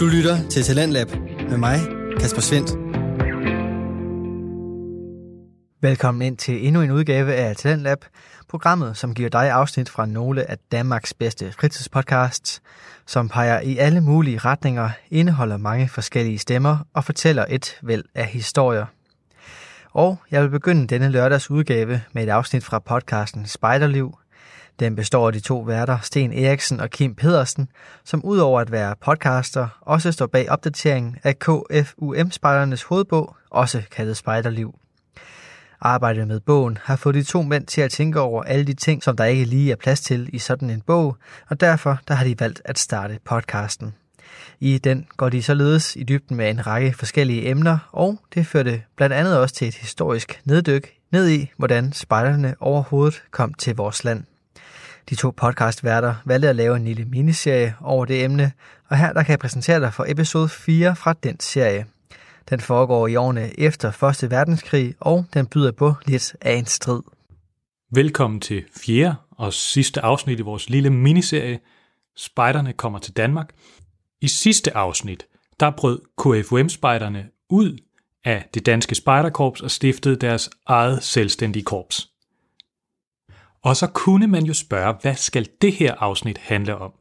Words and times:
Du 0.00 0.06
lytter 0.06 0.48
til 0.48 0.62
Talentlab 0.62 1.08
med 1.50 1.56
mig, 1.56 1.78
Kasper 2.20 2.40
Svendt. 2.40 2.70
Velkommen 5.82 6.22
ind 6.22 6.36
til 6.36 6.66
endnu 6.66 6.82
en 6.82 6.90
udgave 6.90 7.34
af 7.34 7.56
Talentlab, 7.56 8.04
programmet, 8.48 8.96
som 8.96 9.14
giver 9.14 9.28
dig 9.28 9.50
afsnit 9.50 9.88
fra 9.88 10.06
nogle 10.06 10.50
af 10.50 10.56
Danmarks 10.72 11.14
bedste 11.14 11.52
fritidspodcasts, 11.52 12.62
som 13.06 13.28
peger 13.28 13.60
i 13.60 13.76
alle 13.76 14.00
mulige 14.00 14.38
retninger, 14.38 14.90
indeholder 15.10 15.56
mange 15.56 15.88
forskellige 15.88 16.38
stemmer 16.38 16.78
og 16.94 17.04
fortæller 17.04 17.44
et 17.48 17.78
væld 17.82 18.04
af 18.14 18.26
historier. 18.26 18.86
Og 19.92 20.18
jeg 20.30 20.42
vil 20.42 20.50
begynde 20.50 20.86
denne 20.86 21.08
lørdags 21.08 21.50
udgave 21.50 22.00
med 22.12 22.22
et 22.22 22.28
afsnit 22.28 22.64
fra 22.64 22.78
podcasten 22.78 23.46
Spejderliv. 23.46 24.19
Den 24.80 24.96
består 24.96 25.26
af 25.26 25.32
de 25.32 25.40
to 25.40 25.58
værter, 25.58 25.98
Sten 26.02 26.32
Eriksen 26.32 26.80
og 26.80 26.90
Kim 26.90 27.14
Pedersen, 27.14 27.68
som 28.04 28.24
udover 28.24 28.60
at 28.60 28.72
være 28.72 28.94
podcaster, 29.00 29.68
også 29.80 30.12
står 30.12 30.26
bag 30.26 30.50
opdateringen 30.50 31.16
af 31.22 31.38
KFUM-spejdernes 31.38 32.82
hovedbog, 32.82 33.36
også 33.50 33.82
kaldet 33.90 34.16
Spejderliv. 34.16 34.74
Arbejdet 35.80 36.28
med 36.28 36.40
bogen 36.40 36.78
har 36.82 36.96
fået 36.96 37.14
de 37.14 37.22
to 37.22 37.42
mænd 37.42 37.66
til 37.66 37.80
at 37.80 37.90
tænke 37.90 38.20
over 38.20 38.42
alle 38.42 38.64
de 38.64 38.74
ting, 38.74 39.02
som 39.02 39.16
der 39.16 39.24
ikke 39.24 39.44
lige 39.44 39.72
er 39.72 39.76
plads 39.76 40.00
til 40.00 40.30
i 40.32 40.38
sådan 40.38 40.70
en 40.70 40.80
bog, 40.80 41.16
og 41.48 41.60
derfor 41.60 41.98
der 42.08 42.14
har 42.14 42.24
de 42.24 42.40
valgt 42.40 42.62
at 42.64 42.78
starte 42.78 43.18
podcasten. 43.24 43.94
I 44.60 44.78
den 44.78 45.06
går 45.16 45.28
de 45.28 45.42
således 45.42 45.96
i 45.96 46.02
dybden 46.02 46.36
med 46.36 46.50
en 46.50 46.66
række 46.66 46.92
forskellige 46.92 47.48
emner, 47.48 47.78
og 47.92 48.20
det 48.34 48.46
førte 48.46 48.82
blandt 48.96 49.14
andet 49.14 49.38
også 49.38 49.54
til 49.54 49.68
et 49.68 49.74
historisk 49.74 50.40
neddyk 50.44 50.92
ned 51.12 51.28
i, 51.28 51.50
hvordan 51.56 51.92
spejderne 51.92 52.54
overhovedet 52.60 53.22
kom 53.30 53.54
til 53.54 53.76
vores 53.76 54.04
land. 54.04 54.24
De 55.10 55.14
to 55.14 55.30
podcastværter 55.30 56.14
valgte 56.24 56.48
at 56.48 56.56
lave 56.56 56.76
en 56.76 56.84
lille 56.84 57.04
miniserie 57.04 57.74
over 57.80 58.04
det 58.04 58.24
emne, 58.24 58.52
og 58.88 58.96
her 58.96 59.12
der 59.12 59.22
kan 59.22 59.30
jeg 59.30 59.38
præsentere 59.38 59.80
dig 59.80 59.94
for 59.94 60.04
episode 60.08 60.48
4 60.48 60.96
fra 60.96 61.12
den 61.12 61.40
serie. 61.40 61.86
Den 62.50 62.60
foregår 62.60 63.06
i 63.06 63.16
årene 63.16 63.60
efter 63.60 64.04
1. 64.22 64.30
verdenskrig, 64.30 64.94
og 65.00 65.24
den 65.34 65.46
byder 65.46 65.72
på 65.72 65.94
lidt 66.06 66.36
af 66.40 66.54
en 66.54 66.66
strid. 66.66 67.02
Velkommen 67.92 68.40
til 68.40 68.64
fjerde 68.84 69.14
og 69.30 69.52
sidste 69.52 70.00
afsnit 70.00 70.38
i 70.38 70.42
vores 70.42 70.70
lille 70.70 70.90
miniserie 70.90 71.60
Spejderne 72.16 72.72
kommer 72.72 72.98
til 72.98 73.16
Danmark. 73.16 73.50
I 74.20 74.28
sidste 74.28 74.76
afsnit, 74.76 75.26
der 75.60 75.70
brød 75.70 76.00
KFUM-spejderne 76.18 77.26
ud 77.50 77.78
af 78.24 78.48
det 78.54 78.66
danske 78.66 78.94
spejderkorps 78.94 79.60
og 79.60 79.70
stiftede 79.70 80.16
deres 80.16 80.50
eget 80.66 81.02
selvstændige 81.02 81.64
korps. 81.64 82.09
Og 83.62 83.76
så 83.76 83.90
kunne 83.94 84.26
man 84.26 84.44
jo 84.44 84.54
spørge, 84.54 84.94
hvad 85.02 85.14
skal 85.14 85.48
det 85.62 85.72
her 85.72 85.94
afsnit 85.94 86.38
handle 86.38 86.76
om? 86.76 86.92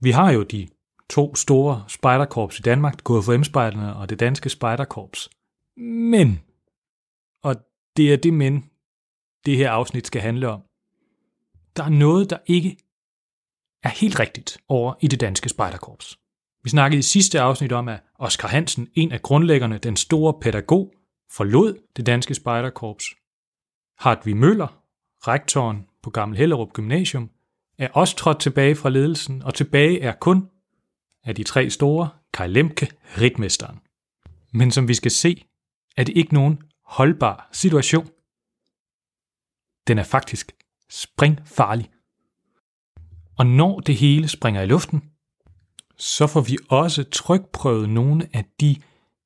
Vi 0.00 0.10
har 0.10 0.32
jo 0.32 0.42
de 0.42 0.68
to 1.10 1.34
store 1.34 1.84
spejderkorps 1.88 2.58
i 2.58 2.62
Danmark, 2.62 2.94
KFM-spejderne 2.94 3.96
og 3.96 4.10
det 4.10 4.20
danske 4.20 4.48
spejderkorps. 4.48 5.30
Men, 5.76 6.40
og 7.42 7.56
det 7.96 8.12
er 8.12 8.16
det 8.16 8.34
men, 8.34 8.70
det 9.46 9.56
her 9.56 9.70
afsnit 9.70 10.06
skal 10.06 10.20
handle 10.20 10.48
om, 10.48 10.62
der 11.76 11.84
er 11.84 11.88
noget, 11.88 12.30
der 12.30 12.38
ikke 12.46 12.76
er 13.82 13.88
helt 13.88 14.20
rigtigt 14.20 14.58
over 14.68 14.94
i 15.00 15.08
det 15.08 15.20
danske 15.20 15.48
spejderkorps. 15.48 16.18
Vi 16.64 16.70
snakkede 16.70 16.98
i 16.98 17.02
sidste 17.02 17.40
afsnit 17.40 17.72
om, 17.72 17.88
at 17.88 18.00
Oscar 18.14 18.48
Hansen, 18.48 18.88
en 18.94 19.12
af 19.12 19.22
grundlæggerne, 19.22 19.78
den 19.78 19.96
store 19.96 20.40
pædagog, 20.40 20.94
forlod 21.32 21.78
det 21.96 22.06
danske 22.06 22.34
spejderkorps. 22.34 23.04
Hartvig 23.98 24.36
Møller, 24.36 24.85
rektoren 25.28 25.86
på 26.02 26.10
Gammel 26.10 26.38
Hellerup 26.38 26.72
Gymnasium, 26.72 27.30
er 27.78 27.88
også 27.88 28.16
trådt 28.16 28.40
tilbage 28.40 28.76
fra 28.76 28.90
ledelsen, 28.90 29.42
og 29.42 29.54
tilbage 29.54 30.00
er 30.00 30.12
kun 30.12 30.48
af 31.24 31.34
de 31.34 31.42
tre 31.42 31.70
store, 31.70 32.08
Kai 32.32 32.48
Lemke, 32.48 32.90
ritmesteren. 33.20 33.80
Men 34.52 34.70
som 34.70 34.88
vi 34.88 34.94
skal 34.94 35.10
se, 35.10 35.44
er 35.96 36.04
det 36.04 36.16
ikke 36.16 36.34
nogen 36.34 36.62
holdbar 36.84 37.48
situation. 37.52 38.08
Den 39.86 39.98
er 39.98 40.02
faktisk 40.02 40.52
springfarlig. 40.90 41.90
Og 43.38 43.46
når 43.46 43.80
det 43.80 43.96
hele 43.96 44.28
springer 44.28 44.62
i 44.62 44.66
luften, 44.66 45.02
så 45.96 46.26
får 46.26 46.40
vi 46.40 46.58
også 46.68 47.04
trykprøvet 47.04 47.88
nogle 47.88 48.28
af 48.32 48.44
de 48.60 48.76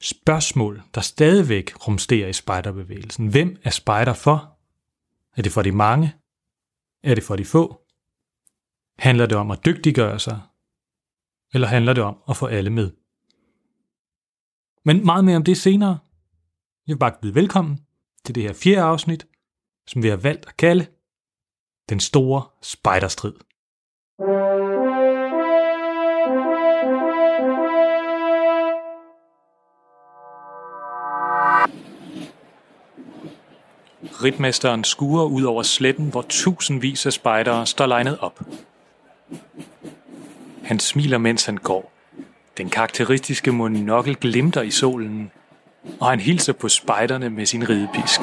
spørgsmål, 0.01 0.83
der 0.95 1.01
stadigvæk 1.01 1.87
rumsterer 1.87 2.29
i 2.29 2.33
spejderbevægelsen. 2.33 3.27
Hvem 3.27 3.57
er 3.65 3.71
spejder 3.71 4.13
for? 4.13 4.60
Er 5.37 5.43
det 5.43 5.53
for 5.53 5.63
de 5.63 5.73
mange? 5.73 6.15
Er 7.03 7.15
det 7.15 7.25
for 7.25 7.37
de 7.37 7.45
få? 7.45 7.81
Handler 8.99 9.27
det 9.27 9.39
om 9.39 9.51
at 9.51 9.65
dygtiggøre 9.65 10.19
sig? 10.19 10.41
Eller 11.55 11.69
handler 11.69 11.93
det 11.93 12.05
om 12.05 12.23
at 12.29 12.37
få 12.37 12.47
alle 12.47 12.71
med? 12.71 12.91
Men 14.85 15.05
meget 15.05 15.25
mere 15.25 15.37
om 15.37 15.45
det 15.45 15.57
senere. 15.57 15.99
Jeg 16.87 16.95
vil 16.95 16.99
bare 16.99 17.19
byde 17.23 17.35
velkommen 17.35 17.87
til 18.25 18.35
det 18.35 18.43
her 18.43 18.53
fjerde 18.53 18.83
afsnit, 18.83 19.27
som 19.87 20.03
vi 20.03 20.09
har 20.09 20.17
valgt 20.17 20.47
at 20.47 20.57
kalde 20.57 20.87
Den 21.89 22.01
Store 22.01 22.45
Spejderstrid. 22.63 23.35
Ritmesteren 34.25 34.85
skuer 34.85 35.25
ud 35.25 35.43
over 35.43 35.63
sletten, 35.63 36.09
hvor 36.09 36.25
tusindvis 36.29 37.07
af 37.07 37.13
spejdere 37.13 37.67
står 37.67 37.87
legnet 37.87 38.19
op. 38.19 38.41
Han 40.65 40.79
smiler, 40.79 41.19
mens 41.19 41.47
han 41.47 41.57
går. 41.57 41.93
Den 42.59 42.71
karakteristiske 42.71 43.53
monokkel 43.53 44.17
glimter 44.17 44.63
i 44.63 44.71
solen, 44.71 45.31
og 46.01 46.11
han 46.11 46.21
hilser 46.21 46.53
på 46.53 46.69
spejderne 46.69 47.31
med 47.31 47.47
sin 47.47 47.69
ridepisk. 47.69 48.21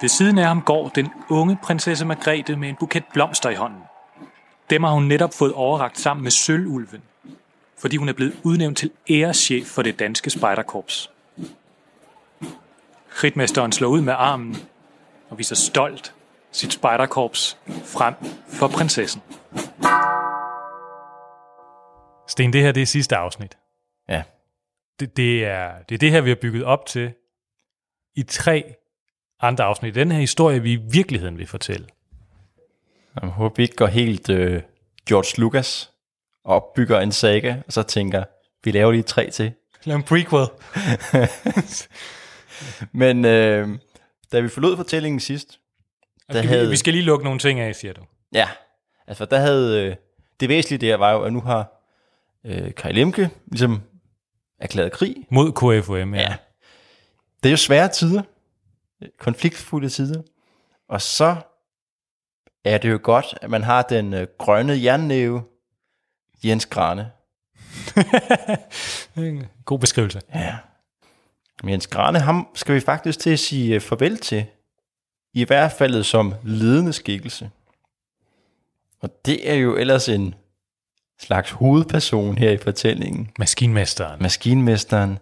Ved 0.00 0.08
siden 0.08 0.38
af 0.38 0.44
ham 0.46 0.62
går 0.62 0.88
den 0.88 1.08
unge 1.28 1.58
prinsesse 1.62 2.04
Margrethe 2.04 2.56
med 2.56 2.68
en 2.68 2.76
buket 2.80 3.04
blomster 3.12 3.50
i 3.50 3.54
hånden. 3.54 3.80
Dem 4.70 4.82
har 4.82 4.90
hun 4.90 5.04
netop 5.04 5.34
fået 5.34 5.52
overragt 5.52 5.98
sammen 5.98 6.22
med 6.22 6.30
Sølvulven, 6.30 7.02
fordi 7.78 7.96
hun 7.96 8.08
er 8.08 8.12
blevet 8.12 8.36
udnævnt 8.42 8.78
til 8.78 8.90
æreschef 9.10 9.66
for 9.66 9.82
det 9.82 9.98
danske 9.98 10.30
spejderkorps. 10.30 11.10
Ritmesteren 13.10 13.72
slår 13.72 13.88
ud 13.88 14.00
med 14.00 14.12
armen 14.16 14.56
og 15.30 15.38
viser 15.38 15.56
stolt 15.56 16.14
sit 16.52 16.72
spejderkorps 16.72 17.58
frem 17.84 18.14
for 18.48 18.68
prinsessen. 18.68 19.22
Sten, 22.28 22.52
det 22.52 22.62
her 22.62 22.72
det 22.72 22.82
er 22.82 22.86
sidste 22.86 23.16
afsnit. 23.16 23.58
Ja. 24.08 24.22
Det, 25.00 25.16
det, 25.16 25.44
er, 25.44 25.72
det 25.88 25.94
er 25.94 25.98
det 25.98 26.10
her, 26.10 26.20
vi 26.20 26.30
har 26.30 26.38
bygget 26.42 26.64
op 26.64 26.86
til 26.86 27.12
i 28.16 28.22
tre 28.22 28.74
andre 29.40 29.64
afsnit. 29.64 29.94
Den 29.94 30.12
her 30.12 30.18
historie, 30.18 30.62
vi 30.62 30.72
i 30.72 30.78
virkeligheden 30.90 31.38
vil 31.38 31.46
fortælle. 31.46 31.86
Jeg 33.22 33.30
håber, 33.30 33.54
vi 33.56 33.62
ikke 33.62 33.76
går 33.76 33.86
helt 33.86 34.30
øh, 34.30 34.62
George 35.08 35.40
Lucas 35.40 35.90
og 36.44 36.54
opbygger 36.54 37.00
en 37.00 37.12
saga, 37.12 37.56
og 37.66 37.72
så 37.72 37.82
tænker, 37.82 38.24
vi 38.64 38.70
laver 38.70 38.92
lige 38.92 39.02
tre 39.02 39.30
til. 39.30 39.52
Lav 39.84 39.96
en 39.96 40.02
prequel. 40.02 40.46
Men 42.92 43.24
øh, 43.24 43.68
da 44.32 44.40
vi 44.40 44.48
forlod 44.48 44.76
fortællingen 44.76 45.20
sidst, 45.20 45.60
der 46.28 46.34
Skal 46.34 46.48
havde, 46.48 46.64
vi, 46.64 46.70
vi 46.70 46.76
skal 46.76 46.92
lige 46.92 47.04
lukke 47.04 47.24
nogle 47.24 47.38
ting 47.38 47.60
af, 47.60 47.74
siger 47.74 47.92
du. 47.92 48.02
ja, 48.32 48.48
altså 49.06 49.24
der 49.24 49.38
havde, 49.38 49.86
øh, 49.86 49.96
det 50.40 50.48
væsentlige 50.48 50.90
der 50.90 50.96
var 50.96 51.12
jo, 51.12 51.22
at 51.22 51.32
nu 51.32 51.40
har 51.40 51.82
øh, 52.44 52.74
Kai 52.74 52.92
Lemke 52.92 53.30
ligesom 53.46 53.82
erklæret 54.60 54.92
krig. 54.92 55.16
Mod 55.30 55.52
KFUM, 55.52 56.14
ja. 56.14 56.20
Ja. 56.20 56.36
Det 57.42 57.48
er 57.48 57.50
jo 57.50 57.56
svære 57.56 57.88
tider, 57.88 58.22
konfliktfulde 59.18 59.88
tider, 59.88 60.22
og 60.88 61.02
så 61.02 61.36
er 62.64 62.78
det 62.78 62.90
jo 62.90 63.00
godt, 63.02 63.38
at 63.42 63.50
man 63.50 63.62
har 63.62 63.82
den 63.82 64.14
øh, 64.14 64.26
grønne 64.38 64.82
jernnæve, 64.82 65.42
Jens 66.44 66.66
Grane. 66.66 67.10
God 69.64 69.78
beskrivelse. 69.78 70.20
Ja. 70.34 70.56
Men 71.62 71.72
Jens 71.72 71.86
Grane, 71.86 72.20
ham 72.20 72.48
skal 72.54 72.74
vi 72.74 72.80
faktisk 72.80 73.18
til 73.18 73.30
at 73.30 73.38
sige 73.38 73.74
øh, 73.74 73.80
farvel 73.80 74.18
til. 74.18 74.46
I 75.34 75.44
hvert 75.44 75.72
fald 75.72 76.02
som 76.02 76.34
ledende 76.44 76.92
skikkelse. 76.92 77.50
Og 79.00 79.10
det 79.26 79.50
er 79.50 79.54
jo 79.54 79.76
ellers 79.76 80.08
en 80.08 80.34
slags 81.20 81.50
hovedperson 81.50 82.38
her 82.38 82.50
i 82.50 82.56
fortællingen. 82.56 83.30
Maskinmesteren. 83.38 84.22
Maskinmesteren. 84.22 85.18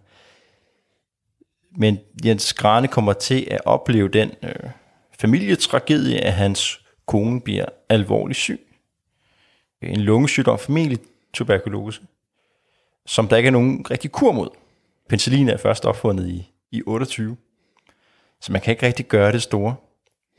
Men 1.77 1.99
Jens 2.25 2.53
Grane 2.53 2.89
kommer 2.89 3.13
til 3.13 3.49
at 3.51 3.61
opleve 3.65 4.09
den 4.09 4.33
øh, 4.43 4.71
familietragedie, 5.21 6.21
at 6.21 6.33
hans 6.33 6.81
kone 7.07 7.41
bliver 7.41 7.65
alvorligt 7.89 8.39
syg. 8.39 8.61
En 9.83 10.01
lungesygdom, 10.01 10.59
formentlig 10.59 10.99
tuberkulose, 11.33 12.01
som 13.07 13.29
der 13.29 13.37
ikke 13.37 13.47
er 13.47 13.53
nogen 13.53 13.87
rigtig 13.91 14.13
kur 14.13 14.33
mod. 14.33 14.49
Penicillin 15.09 15.49
er 15.49 15.57
først 15.57 15.85
opfundet 15.85 16.29
i, 16.29 16.53
i 16.71 16.83
28, 16.87 17.37
så 18.41 18.53
man 18.53 18.61
kan 18.61 18.73
ikke 18.73 18.87
rigtig 18.87 19.07
gøre 19.07 19.33
det 19.33 19.43
store. 19.43 19.77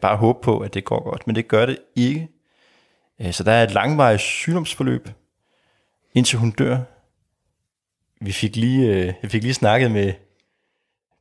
Bare 0.01 0.17
håbe 0.17 0.39
på, 0.41 0.59
at 0.59 0.73
det 0.73 0.85
går 0.85 1.03
godt, 1.03 1.27
men 1.27 1.35
det 1.35 1.47
gør 1.47 1.65
det 1.65 1.77
ikke. 1.95 2.29
Øh, 3.21 3.33
så 3.33 3.43
der 3.43 3.51
er 3.51 3.63
et 3.63 3.71
langvarigt 3.71 4.21
sygdomsforløb, 4.21 5.09
indtil 6.13 6.39
hun 6.39 6.51
dør. 6.51 6.77
Vi 8.21 8.31
fik 8.31 8.55
lige, 8.55 8.87
øh, 8.87 9.13
jeg 9.21 9.31
fik 9.31 9.43
lige 9.43 9.53
snakket 9.53 9.91
med 9.91 10.13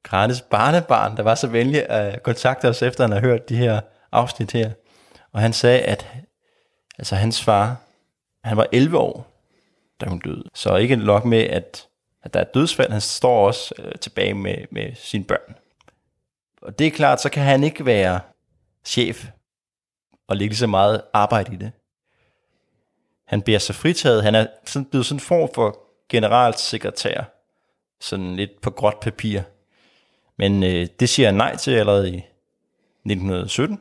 Granes 0.02 0.40
barnebarn, 0.40 1.16
der 1.16 1.22
var 1.22 1.34
så 1.34 1.46
venlig 1.46 1.90
at 1.90 2.22
kontakte 2.22 2.68
os, 2.68 2.82
efter 2.82 3.04
han 3.04 3.12
har 3.12 3.20
hørt 3.20 3.48
de 3.48 3.56
her 3.56 3.80
afsnit 4.12 4.52
her. 4.52 4.70
Og 5.32 5.40
han 5.40 5.52
sagde, 5.52 5.80
at 5.80 6.06
altså 6.98 7.14
hans 7.14 7.44
far, 7.44 7.76
han 8.44 8.56
var 8.56 8.66
11 8.72 8.98
år, 8.98 9.44
da 10.00 10.06
hun 10.08 10.18
døde. 10.18 10.44
Så 10.54 10.76
ikke 10.76 10.96
nok 10.96 11.24
med, 11.24 11.38
at, 11.38 11.88
at 12.22 12.34
der 12.34 12.40
er 12.40 12.44
dødsfald, 12.44 12.90
han 12.90 13.00
står 13.00 13.46
også 13.46 13.74
øh, 13.78 13.92
tilbage 14.00 14.34
med, 14.34 14.56
med 14.70 14.94
sine 14.94 15.24
børn. 15.24 15.54
Og 16.62 16.78
det 16.78 16.86
er 16.86 16.90
klart, 16.90 17.20
så 17.20 17.30
kan 17.30 17.42
han 17.42 17.64
ikke 17.64 17.86
være 17.86 18.20
chef 18.84 19.26
og 20.28 20.36
lægge 20.36 20.50
lige 20.50 20.58
så 20.58 20.66
meget 20.66 21.02
arbejde 21.12 21.54
i 21.54 21.56
det. 21.56 21.72
Han 23.24 23.42
bliver 23.42 23.58
så 23.58 23.72
fritaget. 23.72 24.22
Han 24.22 24.34
er 24.34 24.46
sådan 24.64 24.86
blevet 24.86 25.06
sådan 25.06 25.16
en 25.16 25.20
form 25.20 25.50
for 25.54 25.78
generalsekretær. 26.08 27.22
Sådan 28.00 28.36
lidt 28.36 28.60
på 28.60 28.70
gråt 28.70 29.00
papir. 29.00 29.40
Men 30.36 30.62
øh, 30.62 30.86
det 31.00 31.08
siger 31.08 31.28
han 31.28 31.34
nej 31.34 31.56
til 31.56 31.70
allerede 31.70 32.08
i 32.08 32.16
1917. 32.16 33.80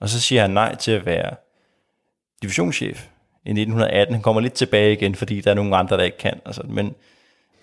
Og 0.00 0.08
så 0.08 0.20
siger 0.20 0.40
han 0.40 0.50
nej 0.50 0.74
til 0.74 0.90
at 0.90 1.06
være 1.06 1.36
divisionschef 2.42 3.08
i 3.44 3.50
1918. 3.50 4.14
Han 4.14 4.22
kommer 4.22 4.40
lidt 4.40 4.52
tilbage 4.52 4.92
igen, 4.92 5.14
fordi 5.14 5.40
der 5.40 5.50
er 5.50 5.54
nogle 5.54 5.76
andre, 5.76 5.96
der 5.96 6.02
ikke 6.02 6.18
kan. 6.18 6.40
Altså, 6.46 6.62
men 6.62 6.94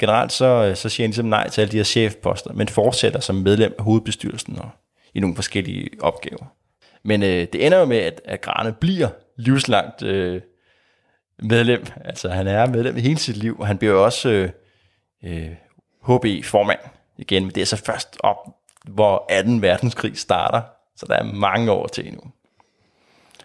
generelt 0.01 0.31
så, 0.31 0.45
øh, 0.45 0.75
så 0.75 0.89
siger 0.89 1.05
han 1.05 1.09
ligesom 1.09 1.25
nej 1.25 1.49
til 1.49 1.61
alle 1.61 1.71
de 1.71 1.77
her 1.77 1.83
chefposter, 1.83 2.53
men 2.53 2.67
fortsætter 2.67 3.19
som 3.19 3.35
medlem 3.35 3.75
af 3.77 3.83
hovedbestyrelsen 3.83 4.59
og 4.59 4.69
i 5.13 5.19
nogle 5.19 5.35
forskellige 5.35 5.89
opgaver. 5.99 6.45
Men 7.03 7.23
øh, 7.23 7.47
det 7.53 7.65
ender 7.65 7.79
jo 7.79 7.85
med, 7.85 7.97
at, 7.97 8.21
at 8.25 8.41
Grane 8.41 8.73
bliver 8.73 9.09
livslangt 9.37 10.03
øh, 10.03 10.41
medlem. 11.43 11.85
Altså 12.05 12.29
han 12.29 12.47
er 12.47 12.67
medlem 12.67 12.97
i 12.97 13.01
hele 13.01 13.17
sit 13.17 13.37
liv, 13.37 13.59
og 13.59 13.67
han 13.67 13.77
bliver 13.77 13.93
jo 13.93 14.03
også 14.03 14.29
øh, 14.29 14.49
øh, 15.23 15.51
HB-formand 16.01 16.79
igen. 17.17 17.43
Men 17.43 17.55
det 17.55 17.61
er 17.61 17.65
så 17.65 17.77
først 17.77 18.17
op, 18.19 18.37
hvor 18.85 19.25
18. 19.29 19.61
verdenskrig 19.61 20.17
starter. 20.17 20.61
Så 20.95 21.05
der 21.09 21.15
er 21.15 21.23
mange 21.23 21.71
år 21.71 21.87
til 21.87 22.07
endnu. 22.07 22.21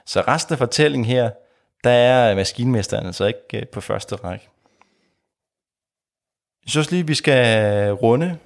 Så 0.07 0.21
resten 0.21 0.53
af 0.53 0.59
fortællingen 0.59 1.07
her, 1.07 1.31
der 1.85 1.91
er 1.91 2.35
maskinmesteren 2.35 3.07
altså 3.07 3.25
ikke 3.27 3.41
øh, 3.55 3.67
på 3.67 3.81
første 3.81 4.17
række. 4.17 4.49
Jeg 6.67 6.71
synes 6.71 6.91
lige, 6.91 7.07
vi 7.07 7.15
skal 7.15 7.93
runde, 7.93 8.39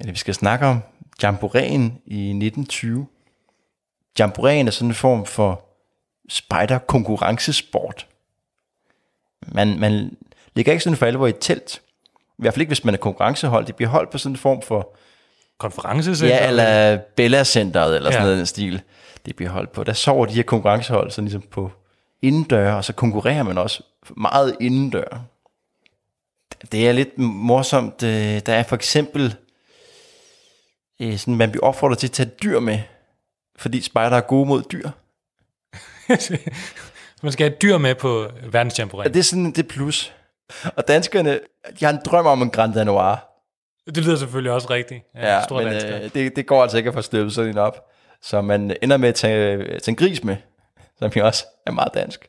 eller 0.00 0.12
vi 0.12 0.18
skal 0.18 0.34
snakke 0.34 0.66
om 0.66 0.80
Jamboreen 1.22 1.82
i 2.06 2.18
1920. 2.30 3.06
Jamboreen 4.18 4.66
er 4.66 4.70
sådan 4.70 4.88
en 4.88 4.94
form 4.94 5.26
for 5.26 5.64
spider-konkurrencesport. 6.28 8.06
Man, 9.46 9.78
man 9.78 10.16
ligger 10.54 10.72
ikke 10.72 10.84
sådan 10.84 10.96
for 10.96 11.06
alvor 11.06 11.26
i 11.26 11.30
et 11.30 11.38
telt. 11.40 11.82
I 12.38 12.42
hvert 12.42 12.54
fald 12.54 12.60
ikke, 12.60 12.70
hvis 12.70 12.84
man 12.84 12.94
er 12.94 12.98
konkurrencehold. 12.98 13.66
Det 13.66 13.76
bliver 13.76 13.88
holdt 13.88 14.10
på 14.10 14.18
sådan 14.18 14.32
en 14.32 14.36
form 14.36 14.62
for... 14.62 14.96
Konferencecenter? 15.58 16.36
Ja, 16.36 16.48
eller 16.48 16.96
Bella 17.16 17.44
Centeret, 17.44 17.96
eller 17.96 18.10
sådan 18.10 18.22
Ja. 18.22 18.24
noget 18.24 18.36
i 18.36 18.38
den 18.38 18.46
stil. 18.46 18.82
Det 19.26 19.36
bliver 19.36 19.50
holdt 19.50 19.72
på. 19.72 19.84
Der 19.84 19.92
sover 19.92 20.26
de 20.26 20.32
her 20.32 20.42
konkurrencehold 20.42 21.10
sådan 21.10 21.24
ligesom 21.24 21.42
på 21.50 21.70
indendør, 22.22 22.72
og 22.72 22.84
så 22.84 22.92
konkurrerer 22.92 23.42
man 23.42 23.58
også 23.58 23.82
meget 24.16 24.56
indendør. 24.60 25.24
Det 26.72 26.88
er 26.88 26.92
lidt 26.92 27.18
morsomt. 27.18 28.02
øh, 28.02 28.40
Der 28.46 28.54
er 28.54 28.62
for 28.62 28.76
eksempel, 28.76 29.34
øh, 31.00 31.16
sådan, 31.18 31.36
man 31.36 31.50
bliver 31.50 31.64
opfordret 31.64 31.98
til 31.98 32.06
at 32.06 32.12
tage 32.12 32.30
dyr 32.42 32.60
med, 32.60 32.78
fordi 33.56 33.82
spejder 33.82 34.16
er 34.16 34.20
gode 34.20 34.48
mod 34.48 34.62
dyr. 34.72 34.90
Man 37.22 37.32
skal 37.32 37.48
have 37.48 37.56
dyr 37.62 37.78
med 37.78 37.94
på 37.94 38.28
verdensjamboreen. 38.52 39.08
Og 39.08 39.14
det 39.14 39.20
er 39.20 39.24
sådan 39.24 39.52
det 39.52 39.68
plus. 39.68 40.12
Og 40.76 40.88
danskerne, 40.88 41.40
de 41.80 41.84
har 41.84 41.92
en 41.92 41.98
drøm 42.04 42.26
om 42.26 42.42
en 42.42 42.50
Grand 42.50 42.74
Danois. 42.74 43.18
Det 43.86 43.96
lyder 44.04 44.16
selvfølgelig 44.16 44.52
også 44.52 44.70
rigtigt. 44.70 45.04
Ja, 45.14 45.34
Ja, 45.34 45.42
men 45.50 45.66
øh, 46.02 46.14
det, 46.14 46.36
det 46.36 46.46
går 46.46 46.62
altså 46.62 46.76
ikke 46.78 46.88
at 46.88 46.94
få 46.94 47.02
støbet 47.02 47.32
sådan 47.34 47.50
en 47.50 47.58
op. 47.58 47.90
Så 48.22 48.40
man 48.40 48.76
ender 48.82 48.96
med 48.96 49.08
at 49.08 49.14
tage, 49.14 49.56
tage 49.58 49.82
en 49.88 49.96
gris 49.96 50.24
med, 50.24 50.36
som 50.98 51.10
jo 51.16 51.26
også 51.26 51.46
er 51.66 51.70
meget 51.70 51.94
dansk. 51.94 52.28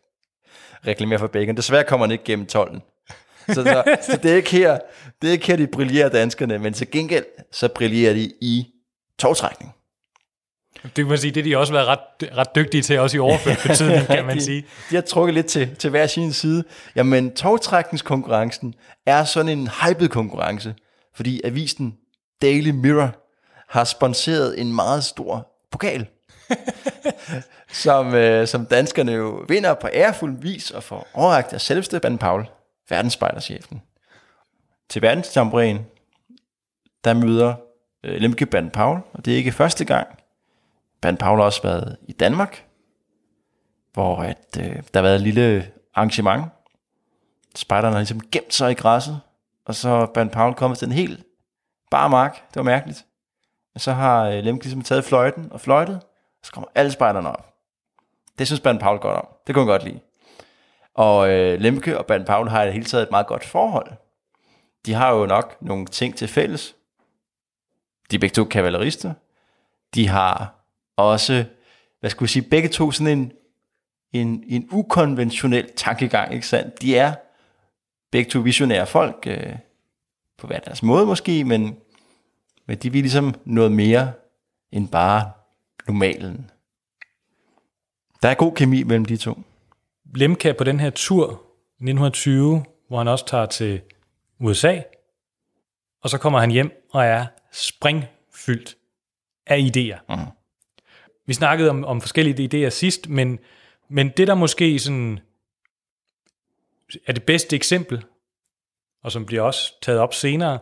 Reklamere 0.88 1.20
for 1.20 1.28
bacon. 1.28 1.58
Desværre 1.58 1.84
kommer 1.84 2.06
den 2.06 2.12
ikke 2.12 2.24
gennem 2.24 2.46
tolden. 2.46 2.82
Så, 3.48 3.54
så, 3.54 3.98
så 4.02 4.20
det, 4.24 4.32
er 4.32 4.36
ikke 4.36 4.52
her, 4.52 4.80
det 5.22 5.28
er 5.28 5.32
ikke 5.32 5.48
her, 5.48 5.56
de 5.56 5.68
brillerer 5.68 6.10
danskerne, 6.10 6.60
men 6.60 6.74
til 6.74 6.92
gengæld, 6.92 7.26
så 7.52 7.68
brillerer 7.68 8.14
de 8.14 8.32
i 8.42 8.68
togtrækning. 9.20 9.74
Det 10.84 10.94
kan 10.96 11.08
man 11.08 11.18
sige, 11.18 11.32
det 11.32 11.44
har 11.44 11.50
de 11.50 11.58
også 11.58 11.74
været 11.74 11.88
ret, 11.88 12.38
ret 12.38 12.56
dygtige 12.56 12.82
til, 12.82 13.00
også 13.00 13.18
i 13.18 13.20
overført 13.20 13.60
betydning, 13.68 14.08
kan 14.08 14.26
man 14.26 14.38
de, 14.38 14.44
sige. 14.44 14.66
De 14.90 14.96
har 14.96 15.02
trukket 15.02 15.34
lidt 15.34 15.46
til, 15.46 15.76
til 15.76 15.90
hver 15.90 16.08
sin 16.08 16.34
side. 16.34 16.64
Jamen, 16.96 17.36
togtrækningskonkurrencen 17.36 18.74
er 19.06 19.24
sådan 19.24 19.58
en 19.58 19.68
hyped 19.68 20.08
konkurrence, 20.08 20.76
fordi 21.16 21.42
avisen 21.44 21.94
Daily 22.42 22.70
Mirror 22.70 23.16
har 23.70 23.84
sponsoreret 23.84 24.62
en 24.62 24.76
meget 24.76 25.04
stor 25.04 25.48
pokal, 25.72 26.08
som, 27.84 28.16
øh, 28.16 28.48
som 28.48 28.66
danskerne 28.66 29.12
jo 29.12 29.46
vinder 29.48 29.74
på 29.74 29.88
ærefuld 29.94 30.42
vis 30.42 30.72
og 30.72 30.84
får 30.84 31.08
overragt 31.14 31.54
af 31.54 31.62
selveste 31.62 32.00
Paul, 32.00 32.46
verdensspejderchefen. 32.90 33.82
Til 34.90 35.02
verdensjamboreen, 35.02 35.86
der 37.04 37.14
møder 37.14 37.56
øh, 38.04 38.22
Lemke 38.22 38.46
Band 38.46 38.72
Paul, 38.72 39.00
og 39.14 39.26
det 39.26 39.34
er 39.34 39.38
ikke 39.38 39.52
første 39.52 39.86
gang. 39.86 40.08
Band 41.02 41.18
Paul 41.18 41.38
har 41.38 41.46
også 41.46 41.64
været 41.64 41.98
i 42.08 42.12
Danmark, 42.12 42.66
hvor 43.94 44.18
at, 44.18 44.58
øh, 44.60 44.66
der 44.66 45.00
har 45.00 45.02
været 45.02 45.16
et 45.16 45.22
lille 45.22 45.72
arrangement. 45.96 46.46
Spejderne 47.56 47.94
har 47.94 48.00
ligesom 48.00 48.30
gemt 48.32 48.54
sig 48.54 48.72
i 48.72 48.74
græsset, 48.74 49.22
og 49.66 49.76
så 49.76 49.90
er 49.90 50.06
Band 50.06 50.30
Paul 50.30 50.54
kommet 50.54 50.80
til 50.80 50.86
en 50.86 50.92
helt 50.92 51.24
bar 51.92 52.08
mark. 52.08 52.34
Det 52.34 52.56
var 52.56 52.64
mærkeligt. 52.64 53.06
Og 53.76 53.82
så 53.82 53.92
har 53.92 54.28
øh, 54.28 54.44
Lemke 54.44 54.64
ligesom 54.64 54.82
taget 54.82 55.06
fløjten 55.06 55.52
og 55.52 55.62
fløjtet, 55.62 55.96
og 55.96 56.46
så 56.46 56.52
kommer 56.52 56.68
alle 56.76 56.92
spejderne 56.92 57.30
op. 57.30 57.54
Det 58.40 58.48
synes 58.48 58.60
Band 58.60 58.80
Paul 58.80 59.00
godt 59.00 59.18
om. 59.18 59.28
Det 59.48 59.56
kunne 59.56 59.66
han 59.66 59.72
godt 59.72 59.84
lide. 59.84 60.00
Og 60.94 61.30
øh, 61.30 61.60
Lemke 61.60 61.98
og 61.98 62.06
Ban 62.06 62.26
Paul 62.26 62.48
har 62.50 62.64
i 62.64 62.66
det 62.66 62.74
hele 62.74 62.86
taget 62.86 63.04
et 63.04 63.12
meget 63.12 63.28
godt 63.28 63.46
forhold. 63.46 63.92
De 64.86 64.94
har 64.94 65.14
jo 65.14 65.26
nok 65.26 65.62
nogle 65.62 65.86
ting 65.86 66.16
til 66.16 66.28
fælles. 66.28 66.76
De 68.12 68.16
er 68.16 68.20
begge 68.20 68.34
to 68.34 68.44
kavalerister. 68.44 69.14
De 69.96 70.08
har 70.08 70.56
også, 70.98 71.46
hvad 72.00 72.10
skulle 72.10 72.28
jeg 72.28 72.30
sige, 72.30 72.50
begge 72.50 72.70
to 72.70 72.92
sådan 72.92 73.20
en, 73.20 73.32
en, 74.14 74.44
en 74.48 74.68
ukonventionel 74.72 75.72
tankegang, 75.76 76.34
ikke 76.34 76.48
sandt? 76.48 76.82
De 76.82 76.98
er 76.98 77.14
begge 78.12 78.32
to 78.32 78.40
visionære 78.40 78.88
folk, 78.88 79.24
øh, 79.28 79.56
på 80.38 80.48
hver 80.48 80.60
deres 80.60 80.84
måde 80.84 81.06
måske, 81.06 81.44
men, 81.44 81.78
men 82.66 82.78
de 82.78 82.92
vil 82.92 83.02
ligesom 83.02 83.36
noget 83.46 83.72
mere 83.72 84.14
end 84.72 84.90
bare 84.90 85.32
normalen. 85.88 86.52
Der 88.22 88.30
er 88.30 88.34
god 88.34 88.56
kemi 88.56 88.84
mellem 88.84 89.06
de 89.06 89.18
to. 89.18 89.40
Lemke 90.16 90.50
er 90.50 90.54
på 90.54 90.64
den 90.64 90.80
her 90.80 90.90
tur 90.90 91.30
i 91.80 91.84
1920, 91.84 92.66
hvor 92.88 92.98
han 92.98 93.08
også 93.08 93.26
tager 93.26 93.46
til 93.46 93.82
USA, 94.40 94.82
og 96.02 96.10
så 96.10 96.18
kommer 96.18 96.40
han 96.40 96.52
hjem 96.52 96.88
og 96.92 97.06
er 97.06 97.26
springfyldt 97.52 98.78
af 99.48 99.58
idéer. 99.58 100.16
Mhm. 100.16 100.26
Vi 101.26 101.34
snakkede 101.34 101.70
om, 101.70 101.86
om 101.86 102.02
forskellige 102.02 102.66
idéer 102.68 102.70
sidst, 102.70 103.10
men, 103.10 103.40
men 103.90 104.10
det 104.10 104.28
der 104.28 104.36
måske 104.36 104.80
sådan 104.80 105.20
er 107.06 107.14
det 107.14 107.24
bedste 107.24 107.56
eksempel, 107.56 108.06
og 109.04 109.12
som 109.12 109.26
bliver 109.26 109.42
også 109.42 109.74
taget 109.82 110.00
op 110.00 110.14
senere, 110.14 110.60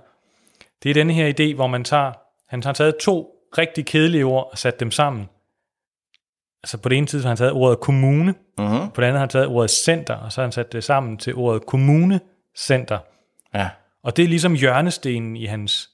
det 0.83 0.89
er 0.89 0.93
denne 0.93 1.13
her 1.13 1.33
idé, 1.39 1.55
hvor 1.55 1.67
man 1.67 1.83
tager, 1.83 2.13
han 2.47 2.63
har 2.63 2.73
taget 2.73 2.97
to 2.97 3.35
rigtig 3.57 3.85
kedelige 3.85 4.25
ord 4.25 4.51
og 4.51 4.57
sat 4.57 4.79
dem 4.79 4.91
sammen. 4.91 5.29
Altså 6.63 6.77
på 6.77 6.89
det 6.89 6.97
ene 6.97 7.07
side 7.07 7.21
har 7.21 7.29
han 7.29 7.37
taget 7.37 7.51
ordet 7.51 7.79
kommune, 7.79 8.35
Mm-hmm. 8.57 8.91
på 8.91 9.01
det 9.01 9.07
andet 9.07 9.13
har 9.13 9.19
han 9.19 9.29
taget 9.29 9.47
ordet 9.47 9.69
center, 9.71 10.13
og 10.15 10.31
så 10.31 10.41
har 10.41 10.45
han 10.45 10.51
sat 10.51 10.71
det 10.71 10.83
sammen 10.83 11.17
til 11.17 11.35
ordet 11.35 11.65
kommunecenter. 11.65 12.99
Ja. 13.55 13.69
Og 14.03 14.17
det 14.17 14.23
er 14.25 14.27
ligesom 14.29 14.53
hjørnestenen 14.53 15.35
i 15.35 15.45
hans, 15.45 15.89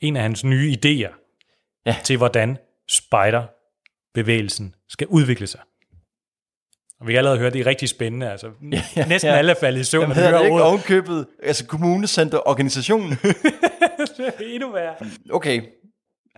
en 0.00 0.16
af 0.16 0.22
hans 0.22 0.44
nye 0.44 0.76
idéer 0.84 1.22
Ja. 1.86 1.96
til, 2.04 2.16
hvordan 2.16 2.58
spejderbevægelsen 2.90 4.74
skal 4.88 5.06
udvikle 5.06 5.46
sig. 5.46 5.60
Og 7.00 7.06
vi 7.06 7.12
kan 7.12 7.18
allerede 7.18 7.38
høre, 7.38 7.46
at 7.46 7.52
det 7.52 7.60
er 7.60 7.66
rigtig 7.66 7.88
spændende. 7.88 8.30
Altså, 8.30 8.46
ja, 8.72 8.82
ja, 8.96 9.06
næsten 9.06 9.30
ja. 9.30 9.36
alle 9.36 9.50
er 9.52 9.56
faldet 9.60 9.80
i 9.80 9.84
søvn, 9.84 10.02
Jamen, 10.02 10.16
hedder 10.16 10.30
det 10.38 10.44
ikke 10.44 10.52
ordet. 10.54 10.66
ovenkøbet, 10.66 11.26
altså 11.42 11.66
kommunecenterorganisationen? 11.66 13.12
Endnu 14.40 14.72
værre. 14.72 14.94
Okay, 15.30 15.62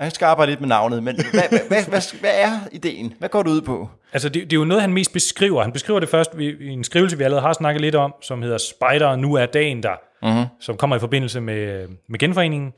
jeg 0.04 0.12
skal 0.12 0.26
arbejde 0.26 0.52
lidt 0.52 0.60
med 0.60 0.68
navnet, 0.68 1.02
men 1.02 1.14
hvad, 1.16 1.42
hvad, 1.48 1.68
hvad, 1.68 1.84
hvad, 1.88 2.20
hvad 2.20 2.30
er 2.34 2.60
ideen? 2.72 3.14
Hvad 3.18 3.28
går 3.28 3.42
det 3.42 3.50
ud 3.50 3.60
på? 3.60 3.88
Altså, 4.12 4.28
det, 4.28 4.42
det 4.42 4.52
er 4.52 4.60
jo 4.60 4.64
noget, 4.64 4.80
han 4.80 4.92
mest 4.92 5.12
beskriver. 5.12 5.62
Han 5.62 5.72
beskriver 5.72 6.00
det 6.00 6.08
først 6.08 6.34
i, 6.34 6.44
i 6.44 6.68
en 6.68 6.84
skrivelse, 6.84 7.18
vi 7.18 7.24
allerede 7.24 7.42
har 7.42 7.52
snakket 7.52 7.80
lidt 7.80 7.94
om, 7.94 8.14
som 8.22 8.42
hedder 8.42 8.58
Spider, 8.58 9.16
nu 9.16 9.34
er 9.34 9.46
dagen 9.46 9.82
der, 9.82 9.94
Mm-hmm. 10.22 10.44
som 10.60 10.76
kommer 10.76 10.96
i 10.96 10.98
forbindelse 10.98 11.40
med, 11.40 11.88
med 12.08 12.18
genforeningen. 12.18 12.72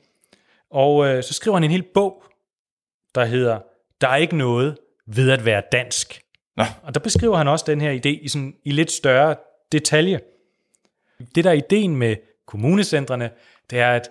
Og 0.70 1.06
øh, 1.06 1.22
så 1.22 1.34
skriver 1.34 1.56
han 1.56 1.64
en 1.64 1.70
hel 1.70 1.84
bog, 1.94 2.24
der 3.14 3.24
hedder 3.24 3.58
Der 4.00 4.08
er 4.08 4.16
ikke 4.16 4.36
noget 4.36 4.76
ved 5.06 5.30
at 5.30 5.44
være 5.44 5.62
dansk. 5.72 6.22
Nå. 6.56 6.64
Og 6.82 6.94
der 6.94 7.00
beskriver 7.00 7.36
han 7.36 7.48
også 7.48 7.64
den 7.68 7.80
her 7.80 7.92
idé 7.92 8.08
i, 8.24 8.28
sådan, 8.28 8.54
i 8.64 8.70
lidt 8.70 8.90
større 8.90 9.36
detalje. 9.72 10.20
Det 11.34 11.44
der 11.44 11.50
er 11.50 11.54
ideen 11.54 11.96
med 11.96 12.16
kommunecentrene, 12.46 13.30
det 13.70 13.78
er, 13.78 13.90
at 13.90 14.10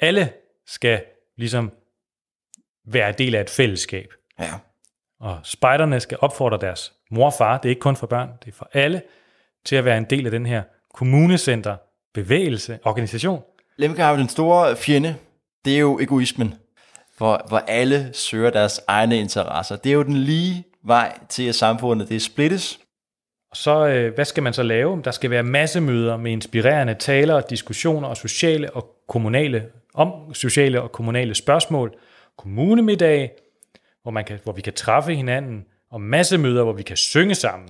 alle 0.00 0.32
skal 0.66 1.02
ligesom 1.36 1.72
være 2.86 3.12
del 3.12 3.34
af 3.34 3.40
et 3.40 3.50
fællesskab. 3.50 4.12
Ja. 4.40 4.52
Og 5.20 5.38
spejderne 5.42 6.00
skal 6.00 6.18
opfordre 6.20 6.58
deres 6.60 6.92
mor 7.10 7.26
og 7.26 7.34
far, 7.38 7.58
det 7.58 7.64
er 7.64 7.70
ikke 7.70 7.80
kun 7.80 7.96
for 7.96 8.06
børn, 8.06 8.30
det 8.44 8.52
er 8.52 8.56
for 8.56 8.70
alle, 8.72 9.02
til 9.64 9.76
at 9.76 9.84
være 9.84 9.98
en 9.98 10.06
del 10.10 10.24
af 10.24 10.30
den 10.30 10.46
her 10.46 10.62
kommunecenter, 10.94 11.76
bevægelse, 12.14 12.78
organisation. 12.84 13.42
Lemke 13.76 14.02
har 14.02 14.10
jo 14.10 14.16
den 14.16 14.28
store 14.28 14.76
fjende, 14.76 15.16
det 15.64 15.74
er 15.74 15.78
jo 15.78 15.98
egoismen, 16.00 16.54
hvor, 17.18 17.44
hvor 17.48 17.58
alle 17.58 18.10
søger 18.12 18.50
deres 18.50 18.80
egne 18.86 19.18
interesser. 19.18 19.76
Det 19.76 19.90
er 19.90 19.94
jo 19.94 20.02
den 20.02 20.16
lige 20.16 20.64
vej 20.84 21.18
til, 21.28 21.48
at 21.48 21.54
samfundet 21.54 22.08
det 22.08 22.22
splittes. 22.22 22.80
Og 23.50 23.56
så, 23.56 23.86
øh, 23.86 24.14
hvad 24.14 24.24
skal 24.24 24.42
man 24.42 24.52
så 24.52 24.62
lave? 24.62 25.02
Der 25.04 25.10
skal 25.10 25.30
være 25.30 25.42
massemøder 25.42 26.16
med 26.16 26.32
inspirerende 26.32 26.94
taler, 26.94 27.40
diskussioner 27.40 28.08
og 28.08 28.16
sociale 28.16 28.70
og 28.70 28.96
kommunale, 29.08 29.66
om 29.94 30.34
sociale 30.34 30.82
og 30.82 30.92
kommunale 30.92 31.34
spørgsmål, 31.34 31.94
kommunemiddag, 32.38 33.32
hvor, 34.02 34.10
man 34.10 34.24
kan, 34.24 34.38
hvor 34.42 34.52
vi 34.52 34.60
kan 34.60 34.72
træffe 34.72 35.14
hinanden, 35.14 35.64
og 35.90 36.00
massemøder, 36.00 36.62
hvor 36.62 36.72
vi 36.72 36.82
kan 36.82 36.96
synge 36.96 37.34
sammen. 37.34 37.68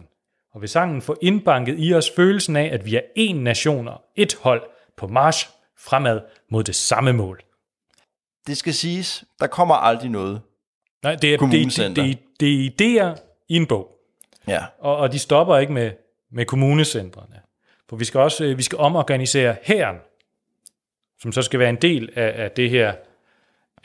Og 0.54 0.60
ved 0.60 0.68
sangen 0.68 1.02
får 1.02 1.16
indbanket 1.22 1.74
i 1.78 1.94
os 1.94 2.10
følelsen 2.16 2.56
af, 2.56 2.70
at 2.72 2.86
vi 2.86 2.96
er 2.96 3.00
én 3.18 3.34
nation 3.34 3.88
og 3.88 4.02
et 4.16 4.34
hold 4.34 4.62
på 4.96 5.06
march 5.06 5.48
fremad 5.78 6.20
mod 6.50 6.64
det 6.64 6.74
samme 6.74 7.12
mål. 7.12 7.40
Det 8.46 8.56
skal 8.56 8.74
siges, 8.74 9.24
der 9.40 9.46
kommer 9.46 9.74
aldrig 9.74 10.10
noget. 10.10 10.40
Nej, 11.02 11.14
det 11.14 11.34
er, 11.34 11.38
det, 11.38 11.52
det, 11.76 11.96
det, 11.96 12.18
det 12.40 12.66
er 12.66 12.70
idéer 12.70 13.20
i 13.48 13.56
en 13.56 13.66
bog. 13.66 13.96
Ja. 14.48 14.64
Og, 14.78 14.96
og 14.96 15.12
de 15.12 15.18
stopper 15.18 15.56
ikke 15.56 15.72
med, 15.72 15.92
med 16.30 16.44
kommunecentrene. 16.44 17.40
For 17.88 17.96
vi 17.96 18.04
skal 18.04 18.20
også 18.20 18.44
øh, 18.44 18.58
vi 18.58 18.62
skal 18.62 18.78
omorganisere 18.78 19.56
hæren, 19.62 19.96
som 21.20 21.32
så 21.32 21.42
skal 21.42 21.60
være 21.60 21.68
en 21.68 21.76
del 21.76 22.10
af, 22.14 22.44
af 22.44 22.50
det 22.50 22.70
her. 22.70 22.94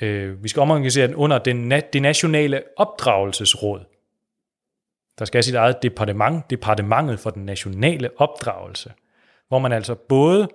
Øh, 0.01 0.43
vi 0.43 0.49
skal 0.49 0.61
omorganisere 0.61 1.07
den 1.07 1.15
under 1.15 1.37
den, 1.37 1.71
det 1.93 2.01
nationale 2.01 2.61
opdragelsesråd. 2.77 3.79
Der 5.19 5.25
skal 5.25 5.37
have 5.37 5.43
sit 5.43 5.55
eget 5.55 5.83
departement, 5.83 6.49
departementet 6.49 7.19
for 7.19 7.29
den 7.29 7.45
nationale 7.45 8.09
opdragelse, 8.17 8.93
hvor 9.47 9.59
man 9.59 9.71
altså 9.71 9.95
både 9.95 10.47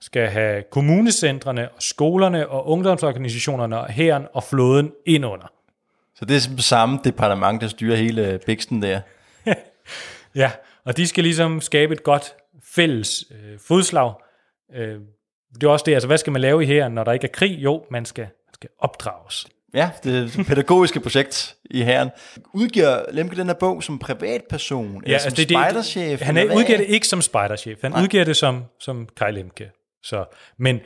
skal 0.00 0.28
have 0.28 0.62
kommunecentrene 0.70 1.68
og 1.68 1.82
skolerne 1.82 2.48
og 2.48 2.68
ungdomsorganisationerne 2.68 3.80
og 3.80 3.88
hæren 3.88 4.26
og 4.32 4.42
flåden 4.42 4.92
ind 5.06 5.26
under. 5.26 5.52
Så 6.14 6.24
det 6.24 6.36
er 6.36 6.62
samme 6.62 6.98
departement, 7.04 7.60
der 7.60 7.68
styrer 7.68 7.96
hele 7.96 8.40
bæksten 8.46 8.82
der. 8.82 9.00
Ja, 10.34 10.50
og 10.84 10.96
de 10.96 11.06
skal 11.06 11.24
ligesom 11.24 11.60
skabe 11.60 11.94
et 11.94 12.02
godt 12.02 12.34
fælles 12.62 13.24
øh, 13.30 13.58
fodslag. 13.58 14.14
Øh, 14.74 15.00
det 15.54 15.62
er 15.62 15.68
også 15.68 15.82
det, 15.86 15.94
altså 15.94 16.06
hvad 16.06 16.18
skal 16.18 16.32
man 16.32 16.40
lave 16.40 16.62
i 16.62 16.66
her, 16.66 16.88
når 16.88 17.04
der 17.04 17.12
ikke 17.12 17.26
er 17.26 17.32
krig? 17.32 17.58
Jo, 17.58 17.84
man 17.90 18.04
skal, 18.04 18.26
skal 18.64 18.74
opdrages. 18.78 19.46
Ja, 19.74 19.90
det 20.04 20.32
det 20.36 20.46
pædagogiske 20.46 21.00
projekt 21.00 21.56
i 21.70 21.82
herren. 21.82 22.10
Udgiver 22.52 23.02
Lemke 23.12 23.36
den 23.36 23.46
her 23.46 23.54
bog 23.54 23.82
som 23.82 23.98
privatperson, 23.98 24.92
ja, 24.94 25.00
eller 25.04 25.18
som 25.18 25.26
altså 25.26 25.42
det, 25.42 25.50
spejderchef? 25.50 26.20
Han 26.20 26.36
eller 26.36 26.52
er, 26.52 26.56
udgiver 26.56 26.78
det 26.78 26.86
ikke 26.86 27.06
som 27.06 27.22
spejderchef, 27.22 27.78
han 27.82 27.90
Nej. 27.90 28.02
udgiver 28.02 28.24
det 28.24 28.36
som, 28.36 28.64
som 28.80 29.08
Kai 29.16 29.32
Lemke. 29.32 29.70
Så, 30.02 30.24
men 30.58 30.80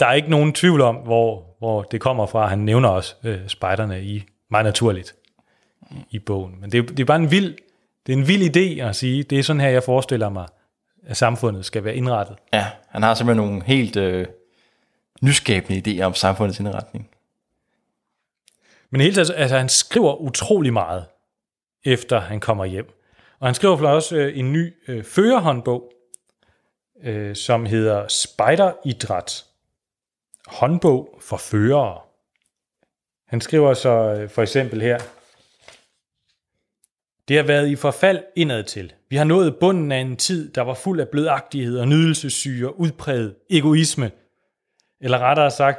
der 0.00 0.06
er 0.06 0.12
ikke 0.12 0.30
nogen 0.30 0.52
tvivl 0.52 0.80
om, 0.80 0.96
hvor, 0.96 1.56
hvor 1.58 1.82
det 1.82 2.00
kommer 2.00 2.26
fra. 2.26 2.46
Han 2.46 2.58
nævner 2.58 2.88
også 2.88 3.14
øh, 3.24 3.38
spejderne 3.48 4.02
i 4.02 4.22
meget 4.50 4.64
naturligt 4.64 5.14
i 6.10 6.18
bogen. 6.18 6.60
Men 6.60 6.72
det, 6.72 6.78
er- 6.78 6.82
det 6.86 7.00
er 7.00 7.04
bare 7.04 7.16
en 7.18 7.30
vild, 7.30 7.56
det 8.06 8.12
er 8.12 8.16
en 8.16 8.28
vild 8.28 8.56
idé 8.56 8.82
at 8.82 8.96
sige, 8.96 9.22
det 9.22 9.38
er 9.38 9.42
sådan 9.42 9.60
her, 9.60 9.68
jeg 9.68 9.82
forestiller 9.82 10.28
mig, 10.28 10.46
at 11.06 11.16
samfundet 11.16 11.64
skal 11.64 11.84
være 11.84 11.94
indrettet. 11.94 12.36
Ja, 12.52 12.66
han 12.88 13.02
har 13.02 13.14
simpelthen 13.14 13.46
nogle 13.46 13.64
helt 13.64 13.96
øh, 13.96 14.26
nyskabende 15.22 15.78
idéer 15.78 16.02
om 16.02 16.14
samfundets 16.14 16.60
indretning. 16.60 17.10
Men 18.90 19.00
helt 19.00 19.16
hele 19.16 19.34
altså 19.34 19.56
han 19.56 19.68
skriver 19.68 20.16
utrolig 20.16 20.72
meget, 20.72 21.04
efter 21.84 22.20
han 22.20 22.40
kommer 22.40 22.64
hjem. 22.64 22.86
Og 23.38 23.48
han 23.48 23.54
skriver 23.54 23.76
for 23.76 23.88
også 23.88 24.16
øh, 24.16 24.38
en 24.38 24.52
ny 24.52 24.74
øh, 24.88 25.04
førerhåndbog, 25.04 25.92
øh, 27.02 27.36
som 27.36 27.66
hedder 27.66 28.08
Spejderidræt. 28.08 29.44
Håndbog 30.46 31.18
for 31.20 31.36
førere. 31.36 32.00
Han 33.26 33.40
skriver 33.40 33.74
så 33.74 33.90
øh, 33.90 34.30
for 34.30 34.42
eksempel 34.42 34.82
her, 34.82 34.98
det 37.28 37.36
har 37.36 37.44
været 37.44 37.68
i 37.68 37.76
forfald 37.76 38.22
indad 38.36 38.64
til. 38.64 38.92
Vi 39.08 39.16
har 39.16 39.24
nået 39.24 39.56
bunden 39.56 39.92
af 39.92 39.98
en 39.98 40.16
tid, 40.16 40.52
der 40.52 40.62
var 40.62 40.74
fuld 40.74 41.00
af 41.00 41.08
blødagtighed 41.08 41.78
og 41.78 41.88
nydelsessyge 41.88 42.68
og 42.68 42.80
udpræget 42.80 43.34
egoisme. 43.50 44.10
Eller 45.00 45.18
rettere 45.18 45.50
sagt, 45.50 45.78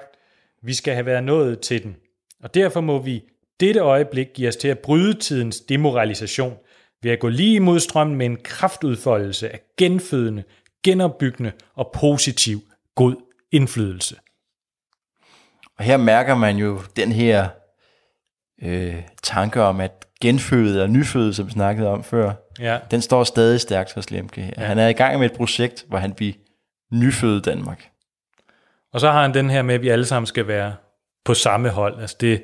vi 0.64 0.74
skal 0.74 0.94
have 0.94 1.06
været 1.06 1.24
nået 1.24 1.60
til 1.60 1.84
den. 1.84 1.96
Og 2.44 2.54
derfor 2.54 2.82
må 2.82 3.00
vi 3.00 3.24
dette 3.60 3.80
øjeblik 3.80 4.28
give 4.34 4.48
os 4.48 4.56
til 4.56 4.68
at 4.68 4.80
bryde 4.80 5.14
tidens 5.14 5.60
demoralisation 5.60 6.58
ved 7.04 7.12
at 7.12 7.20
gå 7.20 7.28
lige 7.28 7.56
imod 7.56 7.80
strømmen 7.80 8.18
med 8.18 8.26
en 8.26 8.38
kraftudfoldelse 8.44 9.50
af 9.50 9.60
genfødende, 9.78 10.44
genopbyggende 10.84 11.52
og 11.76 11.92
positiv 11.96 12.60
god 12.96 13.16
indflydelse. 13.52 14.16
Og 15.78 15.84
her 15.84 15.98
mærker 15.98 16.36
man 16.36 16.58
jo 16.58 16.82
den 16.96 17.12
her 17.12 17.50
øh, 18.62 18.96
tanke 19.24 19.62
om, 19.62 19.80
at 19.80 20.06
genføde 20.22 20.84
og 20.84 20.90
nyføde, 20.90 21.34
som 21.34 21.46
vi 21.48 21.52
snakkede 21.52 21.88
om 21.88 22.04
før, 22.04 22.34
Ja, 22.60 22.80
den 22.92 23.02
står 23.02 23.24
stadig 23.24 23.62
stærkt 23.62 23.94
hos 23.94 24.12
Lemke. 24.12 24.54
Ja. 24.58 24.64
Han 24.64 24.80
er 24.80 24.88
i 24.88 24.94
gang 24.94 25.20
med 25.20 25.30
et 25.30 25.38
projekt, 25.38 25.86
hvor 25.88 25.98
han 25.98 26.14
vil 26.20 26.36
nyføde 26.92 27.42
Danmark. 27.42 27.90
Og 28.94 29.00
så 29.00 29.12
har 29.12 29.22
han 29.22 29.34
den 29.34 29.50
her 29.50 29.62
med, 29.62 29.76
at 29.76 29.82
vi 29.82 29.90
alle 29.90 30.06
sammen 30.06 30.28
skal 30.28 30.48
være 30.48 30.76
på 31.26 31.34
samme 31.34 31.70
hold. 31.70 32.02
Altså 32.02 32.18
det, 32.22 32.44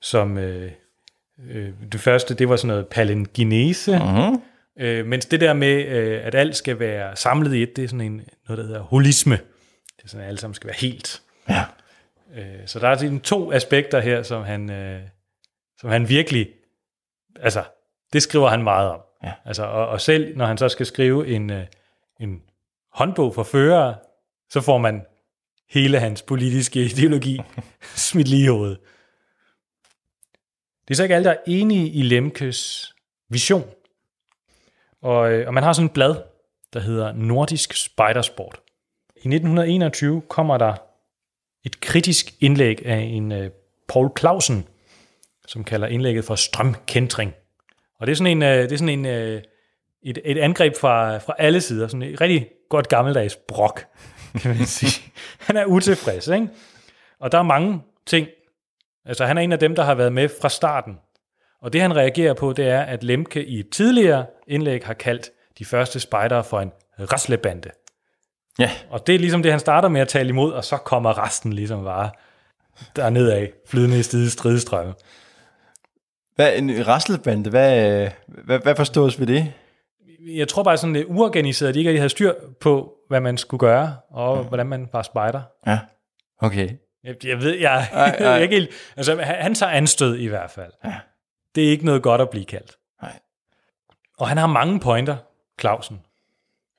som 0.00 0.38
øh, 0.38 0.72
øh, 1.50 1.72
det 1.92 2.00
første, 2.00 2.34
det 2.34 2.48
var 2.48 2.56
sådan 2.56 2.68
noget 2.68 2.86
palingenese, 2.86 3.98
Mm-hmm. 3.98 4.42
øh, 4.80 5.06
mens 5.06 5.26
det 5.26 5.40
der 5.40 5.52
med, 5.52 5.86
øh, 5.86 6.26
at 6.26 6.34
alt 6.34 6.56
skal 6.56 6.78
være 6.78 7.16
samlet 7.16 7.54
i 7.54 7.62
et, 7.62 7.76
det 7.76 7.84
er 7.84 7.88
sådan 7.88 8.00
en, 8.00 8.22
noget, 8.48 8.58
der 8.58 8.64
hedder 8.64 8.80
holisme. 8.80 9.34
Det 9.96 10.04
er 10.04 10.08
sådan, 10.08 10.22
at 10.22 10.28
alle 10.28 10.38
sammen 10.38 10.54
skal 10.54 10.66
være 10.66 10.76
helt. 10.78 11.22
Ja. 11.48 11.64
Øh, 12.36 12.66
så 12.66 12.78
der 12.78 12.88
er 12.88 12.96
sådan 12.96 13.20
to 13.20 13.52
aspekter 13.52 14.00
her, 14.00 14.22
som 14.22 14.42
han, 14.44 14.70
øh, 14.70 15.00
som 15.80 15.90
han 15.90 16.08
virkelig, 16.08 16.48
altså, 17.40 17.62
det 18.12 18.22
skriver 18.22 18.48
han 18.48 18.62
meget 18.62 18.90
om. 18.90 19.00
Ja. 19.24 19.32
Altså, 19.44 19.64
og, 19.64 19.88
og 19.88 20.00
selv 20.00 20.36
når 20.36 20.46
han 20.46 20.58
så 20.58 20.68
skal 20.68 20.86
skrive 20.86 21.28
en, 21.28 21.50
øh, 21.50 21.64
en 22.20 22.42
håndbog 22.92 23.34
for 23.34 23.42
førere, 23.42 23.94
så 24.50 24.60
får 24.60 24.78
man 24.78 25.02
hele 25.72 26.00
hans 26.00 26.22
politiske 26.22 26.84
ideologi 26.84 27.40
smidt 28.08 28.28
lige 28.28 28.44
i 28.44 28.48
hovedet. 28.48 28.78
Det 30.88 30.94
er 30.94 30.96
så 30.96 31.02
ikke 31.02 31.14
alle, 31.14 31.24
der 31.24 31.30
er 31.30 31.42
enige 31.46 31.90
i 31.90 32.02
Lemkes 32.02 32.92
vision. 33.28 33.64
Og, 35.02 35.32
øh, 35.32 35.46
og 35.46 35.54
man 35.54 35.62
har 35.62 35.72
sådan 35.72 35.86
et 35.86 35.92
blad, 35.92 36.14
der 36.72 36.80
hedder 36.80 37.12
Nordisk 37.12 37.76
Spejdersport. 37.76 38.60
I 39.16 39.28
1921 39.28 40.22
kommer 40.28 40.58
der 40.58 40.74
et 41.64 41.80
kritisk 41.80 42.34
indlæg 42.40 42.86
af 42.86 42.98
en 42.98 43.32
uh, 43.32 43.46
Paul 43.88 44.10
Clausen, 44.18 44.68
som 45.46 45.64
kalder 45.64 45.86
indlægget 45.86 46.24
for 46.24 46.34
strømkentring. 46.34 47.34
Og 48.00 48.06
det 48.06 48.12
er 48.12 48.16
sådan 48.16 48.42
en, 48.42 48.42
uh, 48.42 48.48
det 48.48 48.72
er 48.72 48.76
sådan 48.76 49.06
en, 49.06 49.34
uh, 49.36 49.42
et, 50.02 50.18
et 50.24 50.38
angreb 50.38 50.76
fra, 50.76 51.18
fra 51.18 51.34
alle 51.38 51.60
sider, 51.60 51.88
sådan 51.88 52.02
et 52.02 52.20
rigtig 52.20 52.48
godt 52.68 52.88
gammeldags 52.88 53.36
brok, 53.36 53.84
kan 54.42 54.56
man 54.56 54.66
sige. 54.66 55.12
Han 55.38 55.56
er 55.56 55.64
utilfreds, 55.64 56.28
ikke? 56.28 56.48
Og 57.20 57.32
der 57.32 57.38
er 57.38 57.42
mange 57.42 57.82
ting. 58.06 58.26
Altså 59.04 59.26
han 59.26 59.38
er 59.38 59.42
en 59.42 59.52
af 59.52 59.58
dem, 59.58 59.74
der 59.74 59.82
har 59.82 59.94
været 59.94 60.12
med 60.12 60.28
fra 60.40 60.48
starten. 60.48 60.98
Og 61.62 61.72
det 61.72 61.80
han 61.80 61.96
reagerer 61.96 62.34
på, 62.34 62.52
det 62.52 62.68
er, 62.68 62.80
at 62.80 63.04
Lemke 63.04 63.44
i 63.46 63.60
et 63.60 63.70
tidligere 63.70 64.26
indlæg 64.48 64.86
har 64.86 64.94
kaldt 64.94 65.30
de 65.58 65.64
første 65.64 66.00
spejdere 66.00 66.44
for 66.44 66.60
en 66.60 66.72
raslebande. 67.12 67.70
Ja, 68.58 68.70
Og 68.90 69.06
det 69.06 69.14
er 69.14 69.18
ligesom 69.18 69.42
det, 69.42 69.50
han 69.50 69.60
starter 69.60 69.88
med 69.88 70.00
at 70.00 70.08
tale 70.08 70.28
imod, 70.28 70.52
og 70.52 70.64
så 70.64 70.76
kommer 70.76 71.24
resten 71.24 71.52
ligesom 71.52 71.84
bare 71.84 72.10
dernede 72.96 73.34
af, 73.34 73.52
flydende 73.66 73.98
i 73.98 74.02
stide 74.02 74.30
stridstrømme. 74.30 74.94
hvad, 76.34 76.56
en 76.56 76.86
raslebande, 76.86 77.50
hvad, 77.50 78.08
hvad, 78.26 78.58
hvad 78.58 78.76
forstås 78.76 79.20
ved 79.20 79.26
det? 79.26 79.52
Jeg 80.26 80.48
tror 80.48 80.62
bare 80.62 80.76
sådan 80.76 80.92
lidt 80.92 81.06
uorganiseret, 81.08 81.68
at 81.68 81.74
de 81.74 81.80
ikke 81.80 81.90
rigtig 81.90 82.00
havde 82.00 82.08
styr 82.08 82.34
på, 82.60 82.94
hvad 83.08 83.20
man 83.20 83.38
skulle 83.38 83.58
gøre, 83.58 83.96
og 84.10 84.44
hvordan 84.44 84.66
man 84.66 84.88
var 84.92 85.02
spejder. 85.02 85.42
Ja, 85.66 85.78
okay. 86.38 86.70
Jeg, 87.04 87.26
jeg 87.26 87.38
ved, 87.38 87.54
jeg, 87.58 87.88
Ej, 87.92 88.08
ej. 88.18 88.26
jeg 88.26 88.42
ikke 88.42 88.54
helt, 88.54 88.70
altså 88.96 89.16
han, 89.16 89.42
han 89.42 89.54
tager 89.54 89.72
anstød 89.72 90.16
i 90.16 90.26
hvert 90.26 90.50
fald. 90.50 90.72
Ja. 90.84 90.94
Det 91.54 91.66
er 91.66 91.70
ikke 91.70 91.84
noget 91.84 92.02
godt 92.02 92.20
at 92.20 92.30
blive 92.30 92.44
kaldt. 92.44 92.78
Nej. 93.02 93.18
Og 94.18 94.28
han 94.28 94.38
har 94.38 94.46
mange 94.46 94.80
pointer, 94.80 95.16
Clausen. 95.60 96.00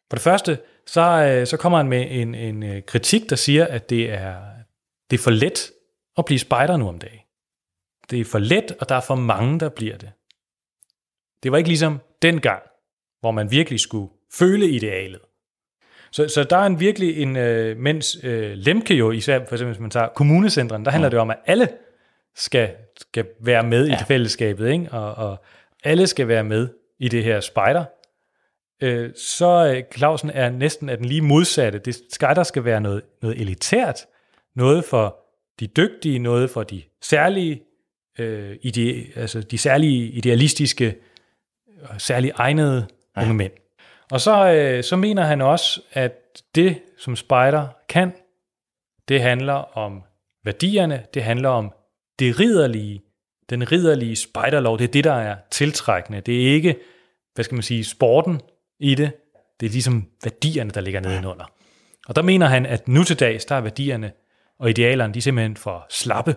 For 0.10 0.16
det 0.16 0.22
første, 0.22 0.60
så, 0.88 1.02
øh, 1.02 1.48
så 1.48 1.58
kommer 1.58 1.78
han 1.78 1.88
med 1.88 2.08
en, 2.10 2.36
en 2.36 2.64
øh, 2.64 2.82
kritik, 2.82 3.30
der 3.30 3.36
siger, 3.36 3.66
at 3.68 3.90
det 3.90 4.12
er, 4.12 4.42
det 5.10 5.20
er 5.20 5.24
for 5.24 5.32
let 5.32 5.72
at 6.18 6.26
blive 6.26 6.40
spejder 6.40 6.78
nu 6.78 6.88
om 6.88 7.00
dagen. 7.00 7.20
Det 8.10 8.22
er 8.22 8.26
for 8.26 8.40
let, 8.40 8.72
og 8.80 8.90
der 8.90 8.96
er 8.96 9.02
for 9.02 9.16
mange, 9.16 9.60
der 9.60 9.70
bliver 9.70 9.98
det. 9.98 10.12
Det 11.44 11.52
var 11.52 11.58
ikke 11.58 11.70
ligesom 11.70 12.00
dengang, 12.22 12.64
hvor 13.24 13.32
man 13.32 13.52
virkelig 13.52 13.80
skulle 13.80 14.10
føle 14.34 14.70
idealet. 14.70 15.20
Så, 16.12 16.28
så 16.28 16.44
der 16.44 16.58
er 16.58 16.66
en 16.66 16.80
virkelig 16.80 17.22
en, 17.22 17.38
øh, 17.38 17.78
mens 17.78 18.18
øh, 18.24 18.52
Lemke 18.52 18.94
jo, 18.94 19.12
især 19.12 19.40
for 19.48 19.56
eksempel 19.56 19.74
hvis 19.74 19.80
man 19.80 19.90
tager 19.90 20.08
kommunecentren, 20.08 20.86
der 20.86 20.92
handler 20.92 21.10
det 21.10 21.20
om, 21.20 21.30
at 21.30 21.38
alle 21.46 21.70
skal, 22.36 22.70
skal 22.98 23.26
være 23.40 23.64
med 23.64 23.88
ja. 23.88 23.94
i 23.94 23.98
fællesskabet, 24.08 24.72
ikke? 24.72 24.88
Og, 24.92 25.30
og 25.30 25.44
alle 25.84 26.08
skal 26.08 26.28
være 26.28 26.44
med 26.44 26.70
i 27.00 27.08
det 27.08 27.24
her 27.24 27.40
spejder. 27.40 27.86
Øh, 28.82 29.10
så 29.16 29.74
øh, 29.76 29.84
Clausen 29.96 30.30
er 30.30 30.50
næsten 30.50 30.90
af 30.90 30.98
den 30.98 31.06
lige 31.06 31.22
modsatte. 31.22 31.80
Det 31.80 32.02
spejder 32.14 32.44
skal 32.44 32.66
være 32.66 32.82
noget, 32.82 33.02
noget 33.22 33.42
elitært, 33.42 34.00
noget 34.56 34.86
for 34.86 35.18
de 35.60 35.68
dygtige, 35.68 36.20
noget 36.20 36.50
for 36.50 36.64
de 36.64 36.82
særlige, 37.02 37.62
øh, 38.20 38.56
ide, 38.62 39.06
altså 39.16 39.42
de 39.42 39.58
særlige 39.58 40.08
idealistiske, 40.08 40.96
og 41.84 42.02
særligt 42.02 42.34
egnede 42.36 42.88
ja. 43.18 43.22
unge 43.22 43.34
mænd. 43.34 43.52
Og 44.12 44.22
så, 44.22 44.54
øh, 44.54 44.84
så 44.84 44.96
mener 44.96 45.24
han 45.24 45.42
også, 45.42 45.82
at 45.94 46.42
det, 46.56 46.82
som 46.98 47.16
spejder 47.16 47.68
kan, 47.90 48.14
det 49.08 49.22
handler 49.22 49.78
om 49.78 50.04
værdierne, 50.44 51.06
det 51.14 51.24
handler 51.24 51.50
om 51.50 51.74
det 52.20 52.40
ridderlige, 52.40 53.02
den 53.50 53.72
ridderlige 53.72 54.16
spejderlov, 54.16 54.78
det 54.78 54.84
er 54.84 54.92
det, 54.92 55.04
der 55.04 55.14
er 55.14 55.36
tiltrækkende. 55.52 56.22
Det 56.22 56.48
er 56.48 56.54
ikke, 56.54 56.76
hvad 57.34 57.46
skal 57.46 57.56
man 57.56 57.64
sige, 57.64 57.84
sporten 57.84 58.42
i 58.80 58.96
det, 58.96 59.12
det 59.60 59.66
er 59.66 59.72
ligesom 59.72 60.08
værdierne, 60.24 60.70
der 60.72 60.82
ligger 60.82 61.00
nedenunder. 61.00 61.46
Og 62.08 62.16
der 62.16 62.22
mener 62.22 62.46
han, 62.46 62.66
at 62.66 62.88
nu 62.88 63.04
til 63.04 63.20
dags, 63.20 63.46
der 63.46 63.56
er 63.56 63.62
værdierne 63.62 64.12
og 64.60 64.70
idealerne, 64.70 65.14
de 65.14 65.20
er 65.20 65.22
simpelthen 65.22 65.58
for 65.58 65.86
slappe. 65.90 66.36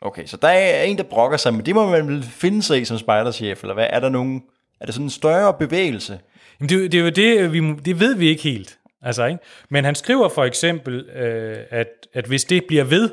Okay, 0.00 0.26
så 0.26 0.36
der 0.36 0.48
er 0.48 0.82
en, 0.82 0.98
der 0.98 1.02
brokker 1.02 1.36
sig, 1.36 1.54
men 1.54 1.66
det 1.66 1.74
må 1.74 1.90
man 1.90 2.08
vel 2.08 2.22
finde 2.22 2.62
sig 2.62 2.80
i 2.80 2.84
som 2.84 2.98
spejderchef, 2.98 3.62
eller 3.62 3.74
hvad? 3.74 3.86
Er 3.90 4.00
der 4.00 4.08
nogen, 4.08 4.42
er 4.80 4.86
der 4.86 4.92
sådan 4.92 5.06
en 5.06 5.10
større 5.10 5.54
bevægelse? 5.58 6.20
Jamen 6.60 6.68
det, 6.68 6.92
det 6.92 7.00
er 7.00 7.04
jo 7.04 7.10
det, 7.10 7.52
vi, 7.52 7.74
det 7.84 8.00
ved 8.00 8.14
vi 8.14 8.28
ikke 8.28 8.42
helt. 8.42 8.78
Altså, 9.02 9.26
ikke? 9.26 9.40
Men 9.68 9.84
han 9.84 9.94
skriver 9.94 10.28
for 10.28 10.44
eksempel, 10.44 11.08
øh, 11.10 11.66
at, 11.70 11.88
at 12.12 12.26
hvis 12.26 12.44
det 12.44 12.64
bliver 12.68 12.84
ved 12.84 13.10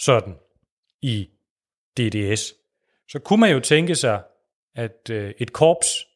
sådan 0.00 0.34
i 1.02 1.28
DDS, 1.96 2.54
så 3.08 3.18
kunne 3.18 3.40
man 3.40 3.52
jo 3.52 3.60
tænke 3.60 3.94
sig, 3.94 4.22
at 4.74 5.10
øh, 5.10 5.34
et 5.38 5.52
korps, 5.52 6.06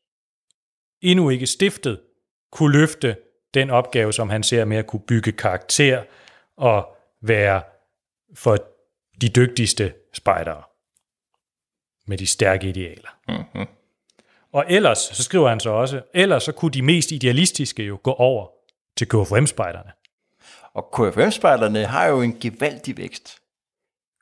endnu 1.01 1.31
ikke 1.31 1.47
stiftet, 1.47 2.01
kunne 2.53 2.73
løfte 2.73 3.17
den 3.55 3.71
opgave, 3.71 4.13
som 4.13 4.31
han 4.31 4.43
ser 4.43 4.65
med 4.65 4.77
at 4.77 4.87
kunne 4.87 5.03
bygge 5.09 5.33
karakter 5.33 6.05
og 6.57 6.97
være 7.21 7.63
for 8.35 8.57
de 9.21 9.29
dygtigste 9.29 9.95
spejdere 10.13 10.63
med 12.07 12.19
de 12.19 12.27
stærke 12.27 12.69
idealer. 12.69 13.19
Mm-hmm. 13.29 13.67
Og 14.57 14.65
ellers, 14.69 14.99
så 14.99 15.23
skriver 15.23 15.49
han 15.49 15.61
så 15.61 15.71
også, 15.71 16.03
ellers 16.15 16.43
så 16.43 16.53
kunne 16.53 16.71
de 16.71 16.83
mest 16.83 17.13
idealistiske 17.13 17.83
jo 17.83 17.99
gå 18.03 18.13
over 18.13 18.49
til 18.97 19.09
KFM-spejderne. 19.09 19.91
Og 20.75 20.91
KFM-spejderne 20.93 21.85
har 21.85 22.07
jo 22.07 22.23
en 22.23 22.39
gevaldig 22.41 22.97
vækst. 22.97 23.39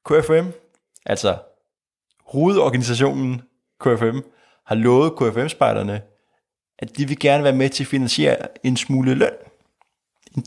KFM, 0.04 0.50
altså 1.06 1.38
hovedorganisationen 2.26 3.42
KFM, 3.80 4.18
har 4.66 4.74
lovet 4.74 5.12
KFM-spejderne, 5.12 6.02
at 6.78 6.96
de 6.96 7.08
vil 7.08 7.18
gerne 7.18 7.44
være 7.44 7.56
med 7.56 7.68
til 7.68 7.84
at 7.84 7.88
finansiere 7.88 8.36
en 8.64 8.76
smule 8.76 9.14
løn. 9.14 9.36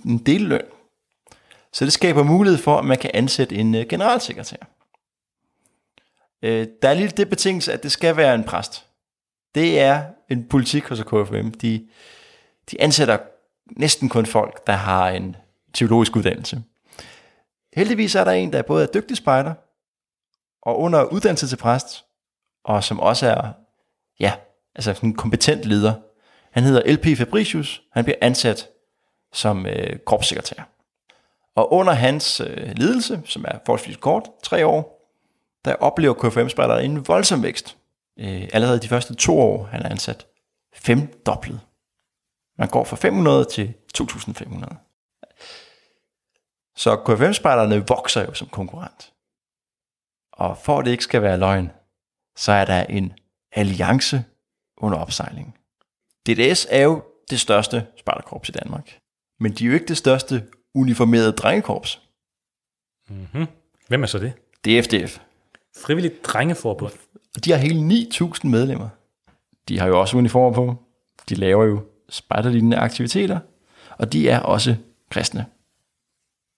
En, 0.06 0.18
del 0.18 0.42
løn. 0.42 0.66
Så 1.74 1.86
det 1.86 1.94
skaber 1.94 2.24
mulighed 2.24 2.60
for, 2.60 2.78
at 2.78 2.86
man 2.86 2.98
kan 2.98 3.12
ansætte 3.14 3.56
en 3.56 3.76
øh, 3.76 3.88
generalsekretær. 3.88 4.58
Øh, 6.42 6.68
der 6.82 6.90
er 6.90 6.94
lige 6.94 7.08
det 7.08 7.30
betingelse, 7.30 7.74
at 7.74 7.84
det 7.84 7.92
skal 7.92 8.18
være 8.18 8.36
en 8.36 8.44
præst. 8.44 8.87
Det 9.56 9.80
er 9.80 10.04
en 10.30 10.48
politik 10.48 10.88
hos 10.88 11.04
KFM. 11.04 11.50
De, 11.52 11.88
de 12.72 12.82
ansætter 12.82 13.18
næsten 13.72 14.10
kun 14.10 14.26
folk, 14.26 14.68
der 14.68 14.74
har 14.74 15.10
en 15.10 15.36
teologisk 15.74 16.16
uddannelse. 16.16 16.64
Heldigvis 17.74 18.16
er 18.16 18.24
der 18.24 18.32
en, 18.32 18.54
der 18.54 18.62
både 18.62 18.84
er 18.84 18.92
dygtig 18.94 19.18
spejder, 19.18 19.54
og 20.62 20.80
under 20.80 21.04
uddannelse 21.04 21.48
til 21.48 21.56
præst, 21.58 22.06
og 22.64 22.84
som 22.84 23.00
også 23.00 23.28
er, 23.28 23.52
ja, 24.20 24.34
altså 24.76 25.00
en 25.04 25.16
kompetent 25.16 25.66
leder. 25.66 25.94
Han 26.52 26.64
hedder 26.64 26.94
LP 26.94 27.18
Fabricius, 27.18 27.82
han 27.92 28.04
bliver 28.04 28.18
ansat 28.22 28.70
som 29.34 29.66
øh, 29.66 30.00
korpssekretær. 30.00 30.64
Og 31.56 31.74
under 31.74 31.94
hans 31.94 32.42
øh, 32.42 32.72
ledelse, 32.76 33.22
som 33.26 33.46
er 33.48 33.58
forholdsvis 33.66 33.98
kort, 33.98 34.30
tre 34.44 34.66
år, 34.66 35.12
der 35.66 35.76
oplever 35.76 36.14
KFM-spejderne 36.14 36.84
en 36.84 37.08
voldsom 37.08 37.44
vækst. 37.44 37.78
Øh, 38.20 38.50
allerede 38.54 38.80
de 38.80 38.88
første 38.88 39.16
to 39.16 39.40
år, 39.40 39.64
han 39.64 39.82
er 39.82 39.90
ansat, 39.90 40.28
femdoblet. 40.74 41.60
Man 42.58 42.70
går 42.70 42.84
fra 42.84 42.96
500 42.96 43.46
til 43.46 43.74
2500. 43.94 44.78
Så 46.76 46.96
KFM-spejderne 46.96 47.88
vokser 47.88 48.26
jo 48.26 48.34
som 48.34 48.48
konkurrent. 48.48 49.14
Og 50.34 50.58
for 50.58 50.80
at 50.80 50.86
det 50.86 50.92
ikke 50.92 51.04
skal 51.04 51.22
være 51.22 51.38
løgn, 51.38 51.72
så 52.38 52.52
er 52.52 52.66
der 52.66 52.84
en 52.84 53.14
alliance 53.52 54.26
under 54.78 54.98
opsejling. 54.98 55.58
DDS 56.28 56.68
er 56.70 56.82
jo 56.82 57.04
det 57.30 57.40
største 57.40 57.88
spejderkorps 57.98 58.50
i 58.50 58.52
Danmark. 58.52 59.00
Men 59.40 59.52
de 59.52 59.64
er 59.64 59.68
jo 59.68 59.74
ikke 59.74 59.86
det 59.86 59.98
største 59.98 60.48
uniformerede 60.76 61.32
drengekorps. 61.32 62.02
Mm-hmm. 63.10 63.46
Hvem 63.88 64.04
er 64.04 64.08
så 64.08 64.20
det? 64.20 64.34
Det 64.66 64.80
er 64.80 64.84
FDF. 64.84 65.20
Frivilligt 65.78 66.26
Drengeforbund. 66.26 66.94
De 67.46 67.52
har 67.52 67.58
hele 67.58 67.80
9.000 68.14 68.48
medlemmer. 68.48 68.90
De 69.68 69.80
har 69.80 69.88
jo 69.88 70.00
også 70.00 70.18
uniformer 70.18 70.56
på. 70.56 70.76
De 71.30 71.36
laver 71.36 71.66
jo 71.66 71.82
spejderlignende 72.10 72.78
aktiviteter. 72.78 73.40
Og 73.98 74.14
de 74.14 74.30
er 74.30 74.40
også 74.40 74.76
kristne. 75.10 75.46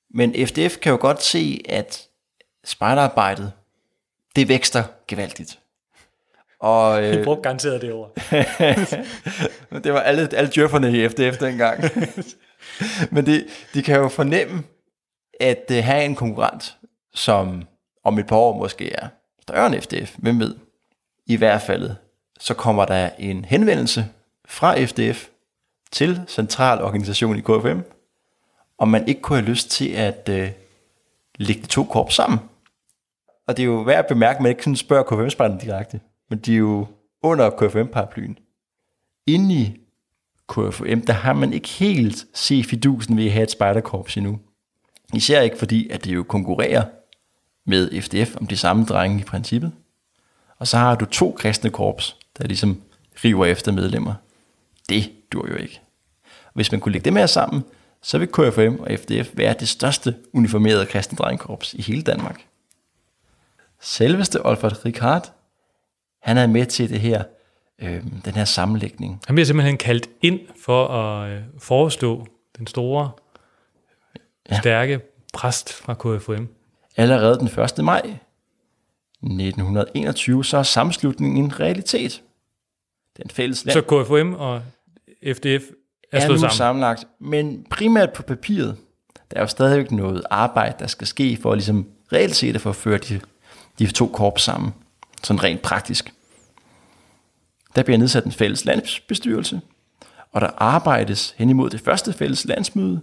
Men 0.10 0.48
FDF 0.48 0.78
kan 0.78 0.92
jo 0.92 0.98
godt 1.02 1.24
se, 1.24 1.62
at 1.70 2.08
spejderarbejdet, 2.64 3.52
det 4.36 4.48
vækster 4.48 4.84
gevaldigt. 5.08 5.60
Og, 6.60 7.04
øh, 7.04 7.24
brugte 7.24 7.42
garanteret 7.42 7.82
det 7.82 7.94
ord. 7.94 8.14
det 9.84 9.94
var 9.94 10.00
alle, 10.00 10.30
alle 10.34 10.52
djøfferne 10.56 10.92
i 10.92 11.10
FDF 11.10 11.38
dengang. 11.38 11.84
Men 13.12 13.26
det, 13.26 13.48
de 13.74 13.84
kan 13.84 13.96
jo 13.96 14.08
fornemme, 14.08 14.64
at 15.40 15.66
uh, 15.72 15.78
have 15.78 16.06
en 16.06 16.16
konkurrent, 16.16 16.78
som 17.14 17.64
om 18.04 18.20
et 18.20 18.28
par 18.28 18.36
år 18.36 18.58
måske 18.58 18.94
er 18.94 19.08
større 19.50 19.68
end 19.68 19.82
FDF, 19.82 20.16
hvem 20.18 20.40
ved. 20.40 20.56
I 21.26 21.36
hvert 21.36 21.62
fald, 21.62 21.92
så 22.40 22.54
kommer 22.54 22.86
der 22.86 23.10
en 23.20 23.46
henvendelse 23.46 24.06
fra 24.46 24.86
FDF 24.86 25.28
til 25.92 26.22
centralorganisationen 26.28 27.40
i 27.40 27.42
KFM, 27.42 27.80
om 28.78 28.88
man 28.88 29.08
ikke 29.08 29.22
kunne 29.22 29.40
have 29.40 29.50
lyst 29.50 29.72
til 29.72 29.90
at 29.90 30.30
øh, 30.30 30.50
lægge 31.36 31.62
de 31.62 31.68
to 31.68 31.84
korps 31.84 32.16
sammen. 32.16 32.40
Og 33.48 33.58
det 33.58 33.64
er 33.64 33.68
jo 33.68 33.82
værd 33.82 34.00
at 34.00 34.08
bemærke, 34.08 34.38
at 34.38 34.44
man 34.44 34.50
ikke 34.50 34.64
sådan 34.64 34.76
spørger 34.76 35.04
KFM-spejderne 35.04 35.62
direkte, 35.62 36.00
men 36.30 36.40
de 36.40 36.54
er 36.54 36.58
jo 36.58 36.88
under 37.24 37.50
KFM-paraplyen. 37.50 38.38
Inde 39.28 39.56
i 39.56 39.80
KFM, 40.50 41.00
der 41.00 41.14
har 41.14 41.34
man 41.34 41.54
ikke 41.54 41.70
helt 41.70 42.26
set 42.34 42.66
fidusen 42.66 43.18
ved 43.18 43.26
at 43.26 43.32
have 43.32 43.44
et 43.44 43.52
spejderkorps 43.52 44.18
endnu. 44.18 44.40
Især 45.14 45.42
ikke 45.42 45.58
fordi, 45.58 45.90
at 45.90 46.06
det 46.06 46.16
jo 46.16 46.24
konkurrerer 46.24 46.84
med 47.70 48.02
FDF 48.02 48.36
om 48.36 48.48
de 48.48 48.58
samme 48.58 48.86
drenge 48.86 49.20
i 49.20 49.24
princippet. 49.24 49.72
Og 50.58 50.68
så 50.68 50.78
har 50.78 50.96
du 50.96 51.06
to 51.06 51.36
kristne 51.40 51.70
korps, 51.70 52.16
der 52.38 52.48
ligesom 52.48 52.82
river 53.24 53.46
efter 53.46 53.72
medlemmer. 53.72 54.14
Det 54.90 55.12
dur 55.32 55.48
jo 55.48 55.56
ikke. 55.56 55.82
Hvis 56.54 56.72
man 56.72 56.82
kunne 56.82 56.92
lægge 56.92 57.06
dem 57.06 57.16
her 57.16 57.26
sammen, 57.26 57.64
så 58.02 58.18
vil 58.18 58.28
KFM 58.28 58.80
og 58.80 58.88
FDF 59.00 59.30
være 59.34 59.56
det 59.60 59.70
største 59.70 60.16
uniformerede 60.34 60.86
kristne 60.86 61.18
drengkorps 61.18 61.74
i 61.74 61.82
hele 61.82 62.02
Danmark. 62.02 62.46
Selveste 63.82 64.46
Olfert 64.46 64.86
Ricard, 64.86 65.34
han 66.22 66.38
er 66.38 66.48
med 66.48 66.66
til 66.66 66.90
det 66.90 67.00
her, 67.00 67.24
øh, 67.80 68.04
den 68.26 68.34
her 68.34 68.46
sammenlægning. 68.46 69.22
Han 69.28 69.36
bliver 69.36 69.46
simpelthen 69.46 69.78
kaldt 69.78 70.10
ind 70.22 70.40
for 70.64 70.88
at 70.88 71.30
øh, 71.32 71.42
forestå 71.60 72.28
den 72.58 72.68
store, 72.68 73.12
ja. 74.52 74.60
stærke 74.60 75.00
præst 75.34 75.74
fra 75.74 75.94
KFM. 75.94 76.46
Allerede 76.98 77.40
den 77.40 77.48
1. 77.48 77.86
maj 77.86 78.02
1921, 79.24 80.46
så 80.46 80.58
er 80.58 80.64
sammenslutningen 80.64 81.44
en 81.44 81.60
realitet. 81.60 82.22
Den 83.18 83.30
fælles 83.30 83.66
land. 83.66 83.74
Så 83.74 83.82
KFM 83.82 84.34
og 84.34 84.62
FDF 85.24 85.64
er, 86.12 86.18
er 86.18 86.26
slået 86.26 86.40
sammen? 86.40 86.56
sammenlagt, 86.56 87.08
men 87.20 87.66
primært 87.70 88.14
på 88.14 88.24
papiret. 88.24 88.78
Der 89.32 89.38
er 89.38 89.42
jo 89.42 89.48
stadigvæk 89.48 89.92
noget 89.92 90.24
arbejde, 90.30 90.76
der 90.80 90.88
skal 90.88 91.08
ske 91.08 91.38
for 91.42 91.52
at 91.52 91.58
ligesom 91.58 91.88
reelt 92.14 92.36
set 92.36 92.56
at 92.56 92.62
få 92.62 92.72
ført 92.72 93.10
de, 93.10 93.22
de 93.80 93.92
to 93.92 94.08
korps 94.08 94.42
sammen. 94.42 94.74
Sådan 95.24 95.44
rent 95.44 95.62
praktisk. 95.62 96.14
Der 97.76 97.84
bliver 97.84 97.98
nedsat 97.98 98.26
en 98.26 98.32
fælles 98.32 98.66
landsbestyrelse, 98.66 99.62
og 100.32 100.42
der 100.42 100.50
arbejdes 100.58 101.36
hen 101.38 101.50
imod 101.50 101.70
det 101.70 101.82
første 101.82 102.14
fælles 102.14 102.46
landsmøde, 102.46 103.02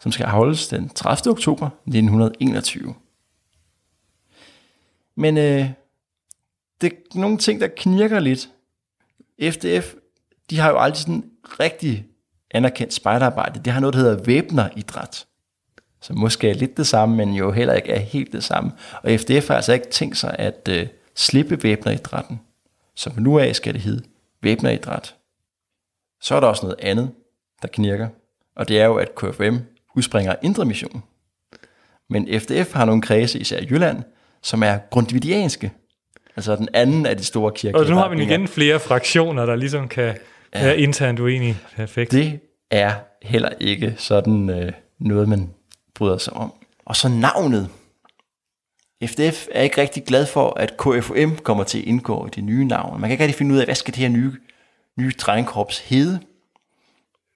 som 0.00 0.12
skal 0.12 0.24
afholdes 0.24 0.68
den 0.68 0.88
30. 0.88 1.30
oktober 1.32 1.66
1921. 1.66 2.94
Men 5.20 5.36
øh, 5.36 5.70
det 6.80 6.92
er 6.92 7.18
nogle 7.18 7.38
ting, 7.38 7.60
der 7.60 7.68
knirker 7.76 8.18
lidt. 8.18 8.48
FDF, 9.42 9.94
de 10.50 10.58
har 10.58 10.70
jo 10.70 10.78
aldrig 10.78 10.98
sådan 11.00 11.30
rigtig 11.44 12.06
anerkendt 12.50 12.94
spejderarbejde, 12.94 13.60
det 13.64 13.72
har 13.72 13.80
noget, 13.80 13.94
der 13.94 14.00
hedder 14.00 14.22
væbneridræt. 14.24 15.26
Som 16.00 16.18
måske 16.18 16.50
er 16.50 16.54
lidt 16.54 16.76
det 16.76 16.86
samme, 16.86 17.16
men 17.16 17.34
jo 17.34 17.52
heller 17.52 17.74
ikke 17.74 17.92
er 17.92 17.98
helt 17.98 18.32
det 18.32 18.44
samme. 18.44 18.72
Og 19.02 19.10
FDF 19.20 19.48
har 19.48 19.54
altså 19.54 19.72
ikke 19.72 19.90
tænkt 19.90 20.16
sig 20.16 20.36
at 20.38 20.68
øh, 20.70 20.86
slippe 21.14 21.62
væbneridrætten. 21.62 22.40
Så 22.94 23.12
nu 23.16 23.38
af 23.38 23.56
skal 23.56 23.74
det 23.74 23.82
hedde 23.82 24.04
væbneridræt. 24.42 25.16
Så 26.20 26.34
er 26.34 26.40
der 26.40 26.46
også 26.46 26.66
noget 26.66 26.80
andet, 26.80 27.10
der 27.62 27.68
knirker. 27.68 28.08
Og 28.56 28.68
det 28.68 28.80
er 28.80 28.84
jo, 28.84 28.96
at 28.96 29.14
KFM 29.14 29.56
udspringer 29.96 30.34
Indre 30.42 30.64
Mission. 30.64 31.02
Men 32.08 32.40
FDF 32.40 32.72
har 32.72 32.84
nogle 32.84 33.02
kredse, 33.02 33.38
især 33.38 33.58
i 33.58 33.66
Jylland, 33.70 34.02
som 34.42 34.62
er 34.62 34.78
grundvidianske. 34.90 35.72
Altså 36.36 36.56
den 36.56 36.68
anden 36.74 37.06
af 37.06 37.16
de 37.16 37.24
store 37.24 37.52
kirker. 37.52 37.78
Og 37.78 37.86
nu 37.86 37.96
har 37.96 38.08
vi 38.08 38.22
igen 38.22 38.48
flere 38.48 38.80
fraktioner, 38.80 39.46
der 39.46 39.56
ligesom 39.56 39.88
kan 39.88 40.14
ja. 40.54 40.64
være 40.64 40.80
internt 40.80 41.20
uenige. 41.20 41.58
Perfekt. 41.76 42.12
Det 42.12 42.40
er 42.70 42.92
heller 43.22 43.50
ikke 43.60 43.94
sådan 43.98 44.50
øh, 44.50 44.72
noget, 44.98 45.28
man 45.28 45.50
bryder 45.94 46.18
sig 46.18 46.32
om. 46.32 46.52
Og 46.84 46.96
så 46.96 47.08
navnet. 47.08 47.68
FDF 49.04 49.46
er 49.52 49.62
ikke 49.62 49.80
rigtig 49.80 50.04
glad 50.04 50.26
for, 50.26 50.58
at 50.58 50.76
KFM 50.76 51.42
kommer 51.42 51.64
til 51.64 51.78
at 51.78 51.84
indgå 51.84 52.26
i 52.26 52.30
det 52.30 52.44
nye 52.44 52.64
navn. 52.64 53.00
Man 53.00 53.08
kan 53.08 53.10
ikke 53.10 53.24
rigtig 53.24 53.38
finde 53.38 53.54
ud 53.54 53.58
af, 53.58 53.64
hvad 53.64 53.74
skal 53.74 53.94
det 53.94 54.00
her 54.00 54.08
nye, 54.08 54.32
nye 54.98 55.12
drengkorps 55.18 55.78
hedde. 55.78 56.20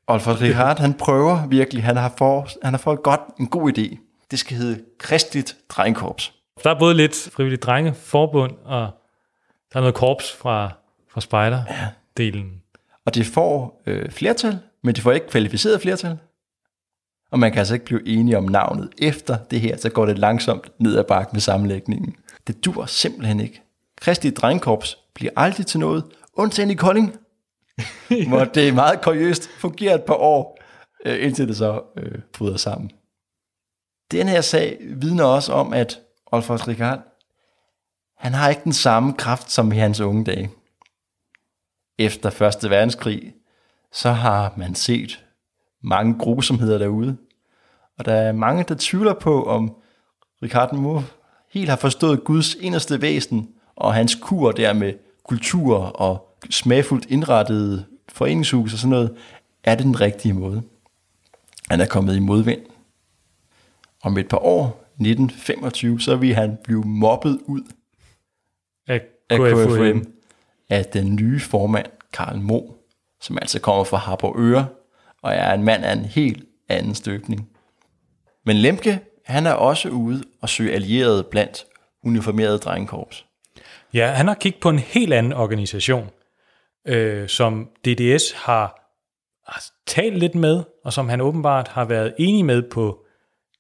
Alfred 0.09 0.41
Richard, 0.41 0.79
han 0.79 0.95
prøver 0.95 1.47
virkelig, 1.47 1.85
han 1.85 1.97
har, 1.97 2.15
for, 2.19 2.49
han 2.63 2.73
har 2.73 2.79
fået 2.79 3.03
godt, 3.03 3.21
en 3.41 3.47
god 3.47 3.79
idé. 3.79 3.97
Det 4.31 4.39
skal 4.39 4.57
hedde 4.57 4.81
Kristligt 4.99 5.57
Drengkorps. 5.69 6.33
Der 6.63 6.71
er 6.71 6.79
både 6.79 6.95
lidt 6.95 7.29
frivilligt 7.33 7.63
drengeforbund, 7.63 8.53
og 8.65 8.91
der 9.73 9.79
er 9.79 9.81
noget 9.81 9.95
korps 9.95 10.33
fra, 10.33 10.73
fra 11.09 11.21
spejder-delen. 11.21 12.45
Ja. 12.45 12.79
Og 13.07 13.15
det 13.15 13.27
får 13.27 13.83
øh, 13.87 14.11
flertal, 14.11 14.59
men 14.83 14.95
det 14.95 15.03
får 15.03 15.13
ikke 15.13 15.29
kvalificeret 15.29 15.81
flertal. 15.81 16.19
Og 17.31 17.39
man 17.39 17.53
kan 17.53 17.59
altså 17.59 17.75
ikke 17.75 17.87
blive 17.87 18.09
enige 18.09 18.39
om 18.39 18.45
navnet. 18.45 18.91
Efter 18.99 19.37
det 19.51 19.61
her, 19.61 19.77
så 19.77 19.89
går 19.91 20.07
det 20.07 20.19
langsomt 20.19 20.81
ned 20.81 20.99
ad 20.99 21.05
bakken 21.05 21.35
med 21.35 21.41
sammenlægningen. 21.41 22.17
Det 22.47 22.65
dur 22.65 22.87
simpelthen 22.87 23.41
ikke. 23.41 23.63
Kristi 23.97 24.31
Drengkorps 24.31 24.99
bliver 25.15 25.33
aldrig 25.37 25.67
til 25.67 25.81
noget, 25.81 26.05
undtagen 26.35 26.71
i 26.71 26.75
Kolding, 26.75 27.17
ja. 28.11 28.29
hvor 28.29 28.45
det 28.45 28.69
er 28.69 28.73
meget 28.73 29.01
kuriøst 29.01 29.49
fungerer 29.59 29.95
et 29.95 30.03
par 30.03 30.15
år, 30.15 30.59
øh, 31.05 31.25
indtil 31.25 31.49
det 31.49 31.57
så 31.57 31.83
øh, 31.97 32.19
bryder 32.33 32.57
sammen. 32.57 32.91
Den 34.11 34.29
her 34.29 34.41
sag 34.41 34.79
vidner 34.81 35.25
også 35.25 35.53
om, 35.53 35.73
at 35.73 36.01
Olfert 36.35 36.69
Ricard, 36.69 37.01
han 38.19 38.33
har 38.33 38.49
ikke 38.49 38.65
den 38.65 38.73
samme 38.73 39.13
kraft 39.13 39.51
som 39.51 39.73
i 39.73 39.77
hans 39.77 40.01
unge 40.01 40.25
dage. 40.25 40.51
Efter 41.99 42.31
Første 42.31 42.71
Verdenskrig, 42.71 43.35
så 43.93 44.11
har 44.11 44.55
man 44.57 44.75
set 44.75 45.25
mange 45.83 46.19
grusomheder 46.19 46.79
derude. 46.79 47.17
Og 47.99 48.05
der 48.05 48.15
er 48.15 48.33
mange, 48.33 48.65
der 48.69 48.75
tvivler 48.79 49.15
på, 49.15 49.45
om 49.45 49.77
Ricard 50.43 50.75
Moore 50.75 51.05
helt 51.51 51.69
har 51.69 51.77
forstået 51.77 52.25
Guds 52.25 52.55
inderste 52.55 53.03
væsen, 53.03 53.55
og 53.77 53.95
hans 53.95 54.15
kur 54.15 54.53
der 54.53 54.73
med 54.73 54.95
kultur 55.25 55.77
og 55.79 56.39
smagfuldt 56.51 57.07
indrettede 57.07 57.87
foreningshus 58.09 58.73
og 58.73 58.79
sådan 58.79 58.91
noget, 58.91 59.17
er 59.65 59.75
det 59.75 59.85
den 59.85 60.01
rigtige 60.01 60.33
måde. 60.33 60.63
Han 61.71 61.81
er 61.81 61.87
kommet 61.87 62.17
i 62.17 62.21
modvind. 62.21 62.61
Om 64.03 64.19
et 64.19 64.29
par 64.29 64.39
år, 64.39 64.84
1925, 64.95 66.01
så 66.01 66.17
vil 66.17 66.35
han 66.35 66.59
blive 66.65 66.83
mobbet 66.85 67.41
ud 67.47 67.63
af, 68.87 69.01
af 69.31 69.39
KFUM 69.39 70.07
af 70.71 70.85
den 70.85 71.17
nye 71.17 71.41
formand, 71.41 71.87
Karl 72.13 72.37
Mo, 72.37 72.61
som 73.21 73.39
altså 73.39 73.61
kommer 73.61 73.85
fra 73.85 73.97
Harbour 73.97 74.35
Øre, 74.39 74.67
og 75.23 75.35
er 75.35 75.55
en 75.55 75.63
mand 75.65 75.85
af 75.85 75.93
en 75.93 76.05
helt 76.05 76.45
anden 76.69 76.95
støbning. 76.95 77.49
Men 78.47 78.57
Lemke, 78.57 79.01
han 79.25 79.47
er 79.47 79.53
også 79.53 79.89
ude 79.89 80.23
og 80.41 80.49
søge 80.49 80.73
allierede 80.73 81.25
blandt 81.31 81.65
uniformerede 82.05 82.59
drengekorps. 82.59 83.27
Ja, 83.95 84.07
han 84.07 84.29
har 84.29 84.35
kigget 84.35 84.61
på 84.61 84.69
en 84.69 84.79
helt 84.79 85.13
anden 85.13 85.33
organisation, 85.33 86.11
øh, 86.87 87.29
som 87.29 87.69
DDS 87.85 88.33
har, 88.33 88.91
har 89.47 89.63
talt 89.87 90.19
lidt 90.19 90.35
med, 90.35 90.63
og 90.85 90.93
som 90.93 91.09
han 91.09 91.21
åbenbart 91.21 91.69
har 91.69 91.85
været 91.85 92.15
enig 92.19 92.45
med 92.45 92.63
på 92.63 93.05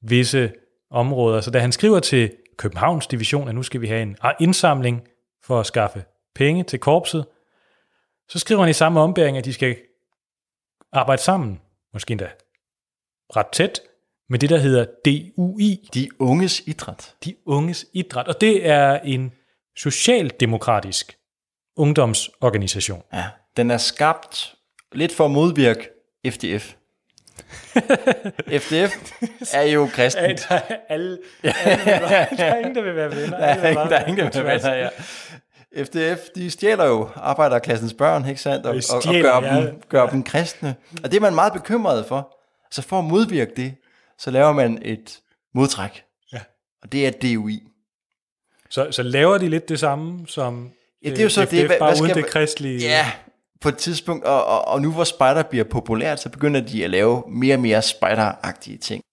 visse 0.02 0.52
områder. 0.94 1.40
Så 1.40 1.50
da 1.50 1.58
han 1.58 1.72
skriver 1.72 2.00
til 2.00 2.32
Københavns 2.56 3.06
division, 3.06 3.48
at 3.48 3.54
nu 3.54 3.62
skal 3.62 3.80
vi 3.80 3.86
have 3.86 4.02
en 4.02 4.16
indsamling 4.40 5.02
for 5.42 5.60
at 5.60 5.66
skaffe 5.66 6.04
penge 6.34 6.62
til 6.62 6.78
korpset, 6.78 7.26
så 8.28 8.38
skriver 8.38 8.60
han 8.60 8.70
i 8.70 8.72
samme 8.72 9.00
ombæring, 9.00 9.38
at 9.38 9.44
de 9.44 9.52
skal 9.52 9.76
arbejde 10.92 11.22
sammen, 11.22 11.60
måske 11.92 12.12
endda 12.12 12.28
ret 13.36 13.46
tæt, 13.46 13.80
med 14.28 14.38
det, 14.38 14.50
der 14.50 14.58
hedder 14.58 14.84
DUI. 15.04 15.88
De 15.94 16.08
unges 16.18 16.62
idræt. 16.66 17.14
De 17.24 17.34
unges 17.46 17.86
idræt. 17.92 18.28
Og 18.28 18.40
det 18.40 18.66
er 18.66 18.98
en 18.98 19.32
socialdemokratisk 19.76 21.18
ungdomsorganisation. 21.76 23.02
Ja, 23.12 23.24
den 23.56 23.70
er 23.70 23.76
skabt 23.76 24.54
lidt 24.92 25.12
for 25.12 25.24
at 25.24 25.30
modvirke 25.30 25.88
FDF. 26.26 26.74
FDF 28.62 29.12
er 29.52 29.62
jo 29.62 29.88
kristen. 29.92 30.24
Ja, 30.24 30.28
der, 30.28 30.54
er 30.54 30.76
alle, 30.88 31.18
alle, 31.42 31.84
der 32.36 32.44
er 32.44 32.58
ingen, 32.58 32.74
der 32.74 32.82
vil 32.82 32.96
være 32.96 33.10
venner. 33.16 33.38
Der 33.38 33.46
er, 33.46 33.70
ingen, 33.70 33.88
der 33.88 33.96
er 33.96 34.06
ingen, 34.06 34.32
der 34.32 34.38
vil 34.38 34.44
være 34.44 34.62
venner, 34.62 34.74
ja. 34.74 34.88
FDF, 35.76 36.28
de 36.34 36.50
stjæler 36.50 36.84
jo 36.84 37.08
arbejderklassens 37.16 37.94
børn, 37.94 38.28
ikke 38.28 38.40
sandt? 38.40 38.66
Og, 38.66 38.74
og, 38.90 38.96
og 38.96 39.14
gør, 39.22 39.40
ja. 39.42 39.66
dem, 39.66 39.82
gør 39.88 40.06
dem 40.06 40.22
kristne. 40.22 40.74
Og 41.04 41.10
det 41.10 41.16
er 41.16 41.20
man 41.20 41.34
meget 41.34 41.52
bekymret 41.52 42.06
for. 42.06 42.36
Så 42.70 42.82
for 42.82 42.98
at 42.98 43.04
modvirke 43.04 43.52
det, 43.56 43.74
så 44.18 44.30
laver 44.30 44.52
man 44.52 44.78
et 44.82 45.20
modtræk. 45.54 46.02
Ja. 46.32 46.40
Og 46.82 46.92
det 46.92 47.06
er 47.06 47.10
DUI. 47.10 47.62
Så, 48.70 48.92
så 48.92 49.02
laver 49.02 49.38
de 49.38 49.48
lidt 49.48 49.68
det 49.68 49.80
samme 49.80 50.26
som 50.28 50.70
ja, 51.04 51.10
det 51.10 51.18
er 51.18 51.22
jo 51.22 51.28
så 51.28 51.42
FDF, 51.42 51.50
det, 51.50 51.66
hvad, 51.66 51.78
bare 51.78 51.90
hvad 51.90 52.02
uden 52.02 52.14
det 52.14 52.26
kristelige... 52.26 52.78
Ja, 52.78 53.12
på 53.60 53.68
et 53.68 53.76
tidspunkt, 53.76 54.24
og, 54.24 54.44
og, 54.44 54.68
og 54.68 54.82
nu 54.82 54.92
hvor 54.92 55.04
spider 55.04 55.42
bliver 55.42 55.64
populært, 55.64 56.20
så 56.20 56.28
begynder 56.28 56.60
de 56.60 56.84
at 56.84 56.90
lave 56.90 57.22
mere 57.28 57.54
og 57.54 57.60
mere 57.60 57.82
spider 57.82 58.52
ting. 58.80 59.04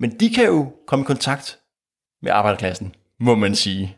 Men 0.00 0.20
de 0.20 0.30
kan 0.30 0.46
jo 0.46 0.72
komme 0.86 1.02
i 1.02 1.06
kontakt 1.06 1.58
med 2.22 2.32
arbejderklassen, 2.32 2.94
må 3.20 3.34
man 3.34 3.54
sige. 3.54 3.96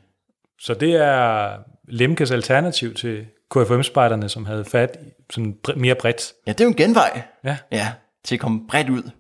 Så 0.59 0.75
det 0.75 0.95
er 0.95 1.57
Lemkes 1.89 2.31
alternativ 2.31 2.95
til 2.95 3.27
KFM-spejderne, 3.51 4.29
som 4.29 4.47
havde 4.47 4.65
fat 4.65 4.99
sådan 5.31 5.59
mere 5.77 5.95
bredt. 5.95 6.33
Ja, 6.47 6.53
det 6.53 6.61
er 6.61 6.65
jo 6.65 6.71
en 6.71 6.77
genvej. 6.77 7.23
Ja. 7.45 7.57
Ja, 7.73 7.93
til 8.25 8.35
at 8.35 8.41
komme 8.41 8.67
bredt 8.69 8.89
ud. 8.89 9.11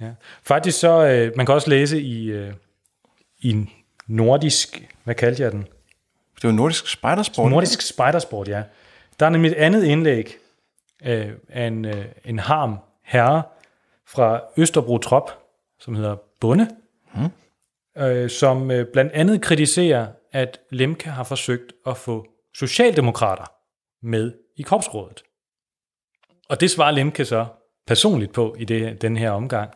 Ja. 0.00 0.10
Faktisk 0.42 0.78
så, 0.78 1.06
øh, 1.06 1.32
man 1.36 1.46
kan 1.46 1.54
også 1.54 1.70
læse 1.70 2.00
i, 2.00 2.24
øh, 2.26 2.52
i 3.40 3.50
en 3.50 3.70
nordisk, 4.06 4.94
hvad 5.04 5.14
kaldte 5.14 5.42
jeg 5.42 5.52
den? 5.52 5.62
Det 6.34 6.44
var 6.44 6.52
nordisk 6.52 6.86
spidersport. 6.86 7.50
Nordisk 7.50 7.80
spidersport, 7.82 8.48
ja. 8.48 8.62
Der 9.20 9.26
er 9.26 9.30
nemlig 9.30 9.50
et 9.50 9.56
andet 9.56 9.84
indlæg 9.84 10.36
øh, 11.04 11.32
af 11.48 11.66
en, 11.66 11.84
øh, 11.84 12.04
en 12.24 12.38
harm 12.38 12.78
herre 13.02 13.42
fra 14.06 14.40
Østerbro 14.56 14.98
Trop, 14.98 15.30
som 15.80 15.94
hedder 15.94 16.16
Bunde, 16.40 16.68
hmm. 17.14 18.02
øh, 18.02 18.30
som 18.30 18.70
øh, 18.70 18.86
blandt 18.92 19.12
andet 19.12 19.42
kritiserer, 19.42 20.06
at 20.32 20.60
Lemke 20.70 21.10
har 21.10 21.24
forsøgt 21.24 21.72
at 21.86 21.96
få 21.96 22.26
socialdemokrater 22.54 23.44
med 24.02 24.32
i 24.56 24.62
korpsrådet. 24.62 25.22
Og 26.48 26.60
det 26.60 26.70
svarer 26.70 26.90
Lemke 26.90 27.24
så 27.24 27.46
personligt 27.86 28.32
på 28.32 28.56
i 28.58 28.64
det, 28.64 29.02
den 29.02 29.16
her 29.16 29.30
omgang, 29.30 29.70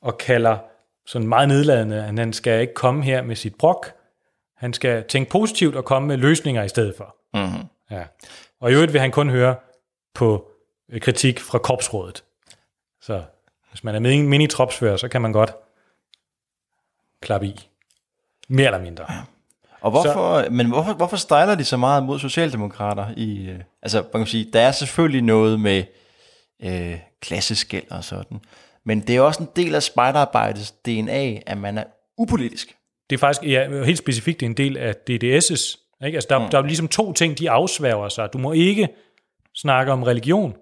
og 0.00 0.18
kalder 0.18 0.58
sådan 1.06 1.28
meget 1.28 1.48
nedladende, 1.48 2.04
at 2.04 2.18
han 2.18 2.32
skal 2.32 2.60
ikke 2.60 2.74
komme 2.74 3.04
her 3.04 3.22
med 3.22 3.36
sit 3.36 3.54
brok, 3.54 3.92
han 4.56 4.72
skal 4.72 5.04
tænke 5.04 5.30
positivt 5.30 5.76
og 5.76 5.84
komme 5.84 6.08
med 6.08 6.16
løsninger 6.16 6.62
i 6.62 6.68
stedet 6.68 6.94
for. 6.96 7.16
Mm-hmm. 7.34 7.68
Ja. 7.90 8.04
Og 8.60 8.70
i 8.70 8.74
øvrigt 8.74 8.92
vil 8.92 9.00
han 9.00 9.10
kun 9.10 9.30
høre 9.30 9.56
på 10.14 10.50
øh, 10.88 11.00
kritik 11.00 11.40
fra 11.40 11.58
korpsrådet. 11.58 12.24
Så 13.00 13.22
hvis 13.70 13.84
man 13.84 13.94
er 13.94 13.98
med 13.98 14.22
mini-tropsfører, 14.22 14.96
så 14.96 15.08
kan 15.08 15.22
man 15.22 15.32
godt 15.32 15.52
klappe 17.22 17.46
i. 17.46 17.68
Mere 18.48 18.66
eller 18.66 18.80
mindre. 18.80 19.04
Ja. 19.08 19.20
Og 19.80 19.90
hvorfor, 19.90 20.42
så, 20.42 20.50
men 20.50 20.66
hvorfor, 20.66 20.92
hvorfor 20.92 21.16
stejler 21.16 21.54
de 21.54 21.64
så 21.64 21.76
meget 21.76 22.02
mod 22.02 22.18
socialdemokrater? 22.18 23.06
I, 23.16 23.48
øh, 23.48 23.60
altså, 23.82 24.04
man 24.12 24.20
kan 24.22 24.26
sige, 24.26 24.50
der 24.52 24.60
er 24.60 24.72
selvfølgelig 24.72 25.22
noget 25.22 25.60
med 25.60 25.84
øh, 26.62 26.98
klasseskæld 27.20 27.90
og 27.90 28.04
sådan. 28.04 28.40
Men 28.84 29.00
det 29.00 29.16
er 29.16 29.20
også 29.20 29.42
en 29.42 29.48
del 29.56 29.74
af 29.74 29.82
spejderarbejdets 29.82 30.70
DNA, 30.70 31.38
at 31.46 31.58
man 31.58 31.78
er 31.78 31.84
upolitisk. 32.18 32.76
Det 33.10 33.16
er 33.16 33.20
faktisk 33.20 33.50
ja, 33.50 33.84
helt 33.84 33.98
specifikt 33.98 34.42
en 34.42 34.54
del 34.54 34.76
af 34.76 34.94
DDS's 35.10 35.87
ikke? 36.04 36.16
Altså, 36.16 36.26
der, 36.30 36.38
mm. 36.38 36.50
der 36.50 36.58
er 36.58 36.62
ligesom 36.62 36.88
to 36.88 37.12
ting, 37.12 37.38
de 37.38 37.50
afsværger 37.50 38.08
sig. 38.08 38.32
Du 38.32 38.38
må 38.38 38.52
ikke 38.52 38.88
snakke 39.54 39.92
om 39.92 40.02
religion, 40.02 40.56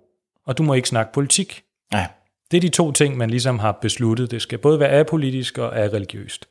og 0.46 0.58
du 0.58 0.62
må 0.62 0.74
ikke 0.74 0.88
snakke 0.88 1.12
politik. 1.12 1.62
Ja. 1.92 2.06
Det 2.50 2.56
er 2.56 2.60
de 2.60 2.68
to 2.68 2.92
ting, 2.92 3.16
man 3.16 3.30
ligesom 3.30 3.58
har 3.58 3.72
besluttet. 3.72 4.30
Det 4.30 4.42
skal 4.42 4.58
både 4.58 4.80
være 4.80 4.90
apolitisk 4.90 5.58
og 5.58 5.72
religiøst. 5.72 6.48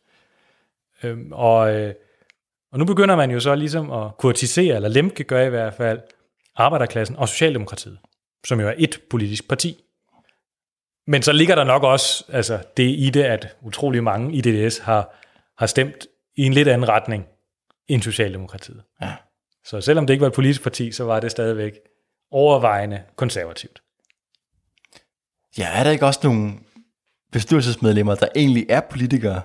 Øhm, 1.03 1.31
og, 1.31 1.73
øh, 1.75 1.93
og 2.71 2.79
nu 2.79 2.85
begynder 2.85 3.15
man 3.15 3.31
jo 3.31 3.39
så 3.39 3.55
ligesom 3.55 3.91
at 3.91 4.17
kurtisere, 4.17 4.75
eller 4.75 4.89
lemke 4.89 5.23
gør 5.23 5.41
i 5.41 5.49
hvert 5.49 5.73
fald, 5.73 5.99
arbejderklassen 6.55 7.15
og 7.15 7.29
Socialdemokratiet, 7.29 7.97
som 8.47 8.59
jo 8.59 8.67
er 8.67 8.73
et 8.77 9.01
politisk 9.09 9.47
parti. 9.47 9.83
Men 11.07 11.21
så 11.21 11.31
ligger 11.31 11.55
der 11.55 11.63
nok 11.63 11.83
også 11.83 12.25
altså, 12.29 12.59
det 12.77 12.83
i 12.83 13.09
det, 13.09 13.23
at 13.23 13.55
utrolig 13.61 14.03
mange 14.03 14.35
i 14.35 14.41
DDS 14.41 14.77
har, 14.77 15.15
har 15.57 15.65
stemt 15.65 16.07
i 16.35 16.43
en 16.43 16.53
lidt 16.53 16.67
anden 16.67 16.89
retning 16.89 17.25
end 17.87 18.01
Socialdemokratiet. 18.01 18.83
Ja. 19.01 19.13
Så 19.65 19.81
selvom 19.81 20.07
det 20.07 20.13
ikke 20.13 20.21
var 20.21 20.27
et 20.27 20.33
politisk 20.33 20.63
parti, 20.63 20.91
så 20.91 21.03
var 21.03 21.19
det 21.19 21.31
stadigvæk 21.31 21.73
overvejende 22.31 23.03
konservativt. 23.15 23.81
Ja, 25.57 25.79
er 25.79 25.83
der 25.83 25.91
ikke 25.91 26.05
også 26.05 26.19
nogle 26.23 26.53
bestyrelsesmedlemmer, 27.31 28.15
der 28.15 28.27
egentlig 28.35 28.65
er 28.69 28.81
politikere? 28.81 29.41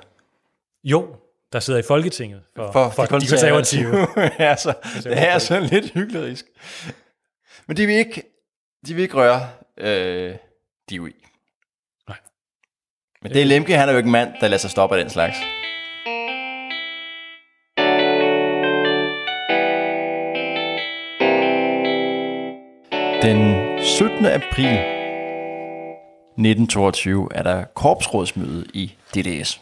Jo, 0.85 1.17
der 1.53 1.61
sidder 1.61 1.81
i 1.81 1.83
Folketinget 1.83 2.43
for, 2.57 2.73
For, 2.73 2.91
for 2.91 3.03
de 3.03 3.09
konservative. 3.09 4.21
altså, 4.41 4.75
det 5.05 5.29
er 5.29 5.39
sådan 5.39 5.65
lidt 5.69 5.91
hyggelig 5.91 6.39
Men 7.67 7.77
de 7.77 7.87
vil 7.87 7.95
ikke, 7.95 8.23
de 8.87 8.95
vil 8.95 9.03
ikke 9.03 9.15
røre 9.15 9.49
øh, 9.77 10.37
DUI. 10.91 11.13
Nej. 12.09 12.19
Men 13.23 13.33
det 13.33 13.43
er 13.43 13.47
Lemke, 13.47 13.77
han 13.77 13.89
er 13.89 13.93
jo 13.93 13.99
ikke 13.99 14.07
en 14.07 14.13
mand, 14.13 14.33
der 14.41 14.49
lader 14.49 14.59
sig 14.59 14.71
stoppe 14.71 14.97
af 14.97 15.03
den 15.03 15.11
slags. 15.11 15.37
Den 23.23 23.57
17. 23.83 24.27
april 24.27 24.79
1922 26.39 27.29
er 27.35 27.43
der 27.43 27.65
korpsrådsmøde 27.65 28.67
i 28.75 28.95
DDS. 29.15 29.61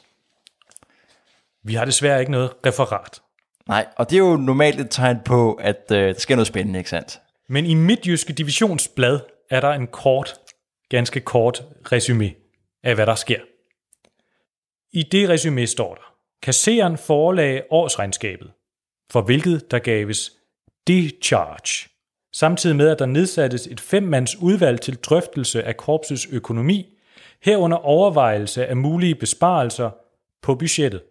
Vi 1.62 1.74
har 1.74 1.84
desværre 1.84 2.20
ikke 2.20 2.32
noget 2.32 2.50
referat. 2.66 3.20
Nej, 3.68 3.86
og 3.96 4.10
det 4.10 4.16
er 4.16 4.20
jo 4.20 4.36
normalt 4.36 4.80
et 4.80 4.90
tegn 4.90 5.20
på, 5.24 5.54
at 5.54 5.84
øh, 5.92 5.98
der 5.98 6.20
sker 6.20 6.36
noget 6.36 6.46
spændende, 6.46 6.78
ikke 6.78 6.90
sandt? 6.90 7.20
Men 7.48 7.66
i 7.66 7.74
Midtjyske 7.74 8.32
Divisionsblad 8.32 9.20
er 9.50 9.60
der 9.60 9.70
en 9.70 9.86
kort, 9.86 10.34
ganske 10.88 11.20
kort 11.20 11.64
resume 11.92 12.34
af, 12.82 12.94
hvad 12.94 13.06
der 13.06 13.14
sker. 13.14 13.40
I 14.92 15.02
det 15.02 15.28
resume 15.28 15.66
står 15.66 15.94
der, 15.94 16.14
kasseren 16.42 16.98
forelagde 16.98 17.62
årsregnskabet, 17.70 18.50
for 19.10 19.20
hvilket 19.20 19.70
der 19.70 19.78
gaves 19.78 20.32
discharge, 20.86 21.88
samtidig 22.38 22.76
med, 22.76 22.88
at 22.88 22.98
der 22.98 23.06
nedsattes 23.06 23.66
et 23.66 23.80
femmands 23.80 24.36
udvalg 24.36 24.80
til 24.80 24.96
drøftelse 24.96 25.62
af 25.62 25.76
korpsets 25.76 26.26
økonomi, 26.30 26.98
herunder 27.42 27.76
overvejelse 27.76 28.66
af 28.66 28.76
mulige 28.76 29.14
besparelser 29.14 29.90
på 30.42 30.54
budgettet. 30.54 31.02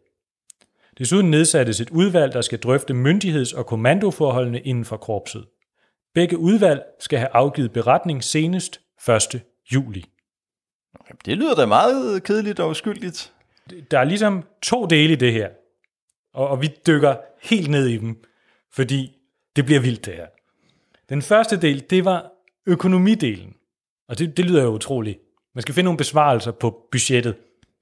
Desuden 0.98 1.32
nedsættes 1.32 1.82
et 1.82 1.90
udvalg, 1.90 2.34
der 2.34 2.42
skal 2.42 2.60
drøfte 2.60 2.94
myndigheds- 2.94 3.58
og 3.58 3.66
kommandoforholdene 3.66 4.60
inden 4.60 4.86
for 4.86 4.98
korpset. 4.98 5.46
Begge 6.14 6.38
udvalg 6.38 6.82
skal 7.00 7.20
have 7.20 7.30
afgivet 7.34 7.72
beretning 7.72 8.24
senest 8.24 8.82
1. 9.34 9.42
juli. 9.74 10.06
Det 11.26 11.38
lyder 11.38 11.56
da 11.56 11.66
meget 11.66 12.24
kedeligt 12.24 12.60
og 12.60 12.70
uskyldigt. 12.70 13.34
Der 13.92 14.00
er 14.00 14.04
ligesom 14.04 14.44
to 14.62 14.86
dele 14.86 15.14
i 15.14 15.16
det 15.16 15.34
her, 15.34 15.50
og, 16.34 16.48
og 16.48 16.62
vi 16.62 16.70
dykker 16.88 17.16
helt 17.42 17.70
ned 17.70 17.88
i 17.88 17.98
dem, 17.98 18.24
fordi 18.72 19.18
det 19.56 19.66
bliver 19.66 19.80
vildt 19.80 20.06
det 20.06 20.14
her. 20.14 20.28
Den 21.10 21.22
første 21.22 21.62
del, 21.62 21.86
det 21.90 22.06
var 22.06 22.32
økonomidelen, 22.66 23.54
og 24.10 24.20
det, 24.20 24.38
det 24.38 24.46
lyder 24.46 24.64
jo 24.64 24.70
utroligt. 24.70 25.20
Man 25.56 25.62
skal 25.62 25.74
finde 25.76 25.86
nogle 25.86 25.98
besvarelser 25.98 26.52
på 26.52 26.88
budgettet. 26.92 27.36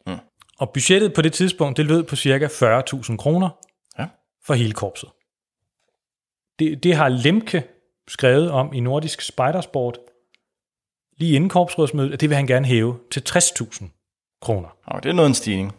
Mm. 0.08 0.18
Og 0.60 0.70
budgettet 0.70 1.14
på 1.14 1.22
det 1.22 1.34
tidspunkt, 1.34 1.78
det 1.78 1.86
lød 1.86 2.04
på 2.04 2.16
cirka 2.16 2.48
40.000 2.48 3.18
kroner 3.18 3.50
Ja. 4.00 4.08
for 4.46 4.54
hele 4.54 4.74
korpset. 4.74 5.10
Det, 6.60 6.84
det 6.84 6.96
har 6.96 7.10
Lemke 7.10 7.64
skrevet 8.08 8.52
om 8.52 8.74
i 8.74 8.80
Nordisk 8.80 9.22
Spejdersport 9.22 9.98
lige 11.18 11.36
inden 11.36 11.50
korpsrådsmødet, 11.50 12.14
at 12.14 12.22
det 12.22 12.30
vil 12.30 12.36
han 12.36 12.48
gerne 12.48 12.66
hæve 12.68 13.00
til 13.12 13.24
60.000 13.30 13.86
kroner. 14.42 14.78
Og 14.86 15.04
det 15.04 15.10
er 15.10 15.14
noget 15.14 15.30
en 15.30 15.34
stigning. 15.34 15.76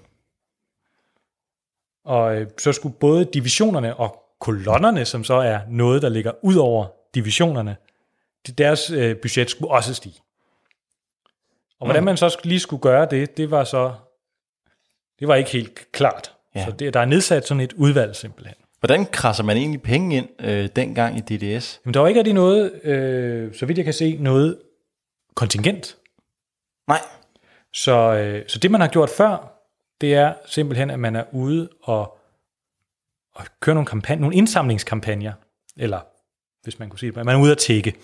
Og 2.04 2.36
øh, 2.36 2.46
så 2.58 2.72
skulle 2.72 2.94
både 2.94 3.24
divisionerne 3.24 3.96
og 3.96 4.22
kolonnerne, 4.40 5.04
som 5.04 5.24
så 5.24 5.34
er 5.34 5.60
noget, 5.68 6.02
der 6.02 6.08
ligger 6.08 6.32
ud 6.42 6.56
over 6.56 6.86
divisionerne, 7.16 7.76
deres 8.58 8.90
øh, 8.90 9.16
budget 9.16 9.50
skulle 9.50 9.70
også 9.70 9.94
stige. 9.94 10.20
Og 11.80 11.86
hvordan 11.86 12.04
man 12.04 12.16
så 12.16 12.38
lige 12.44 12.60
skulle 12.60 12.82
gøre 12.82 13.06
det, 13.10 13.36
det 13.36 13.50
var 13.50 13.64
så 13.64 13.94
det 15.20 15.28
var 15.28 15.34
ikke 15.34 15.50
helt 15.50 15.92
klart. 15.92 16.32
Ja. 16.54 16.64
Så 16.64 16.70
det, 16.70 16.94
der 16.94 17.00
er 17.00 17.04
nedsat 17.04 17.46
sådan 17.46 17.60
et 17.60 17.72
udvalg 17.72 18.16
simpelthen. 18.16 18.56
Hvordan 18.80 19.06
krasser 19.06 19.44
man 19.44 19.56
egentlig 19.56 19.82
penge 19.82 20.16
ind 20.16 20.28
øh, 20.40 20.68
dengang 20.76 21.16
i 21.16 21.20
DDS? 21.20 21.80
Men 21.84 21.94
der 21.94 22.00
var 22.00 22.08
ikke 22.08 22.18
rigtig 22.20 22.34
noget, 22.34 22.84
øh, 22.84 23.54
så 23.54 23.66
vidt 23.66 23.78
jeg 23.78 23.84
kan 23.84 23.94
se, 23.94 24.16
noget 24.20 24.58
kontingent. 25.34 25.96
Nej. 26.88 27.00
Så, 27.72 27.92
øh, 27.92 28.44
så 28.48 28.58
det, 28.58 28.70
man 28.70 28.80
har 28.80 28.88
gjort 28.88 29.10
før, 29.10 29.62
det 30.00 30.14
er 30.14 30.34
simpelthen, 30.46 30.90
at 30.90 30.98
man 30.98 31.16
er 31.16 31.24
ude 31.32 31.68
og, 31.82 32.18
og 33.34 33.44
køre 33.60 33.74
nogle, 33.74 33.86
kampagne, 33.86 34.20
nogle 34.20 34.36
indsamlingskampagner, 34.36 35.32
eller 35.76 36.00
hvis 36.66 36.78
man 36.78 36.88
kunne 36.88 36.98
sige 36.98 37.12
det, 37.12 37.24
man 37.24 37.36
er 37.36 37.40
ude 37.40 37.52
at 37.52 37.58
tække. 37.58 37.94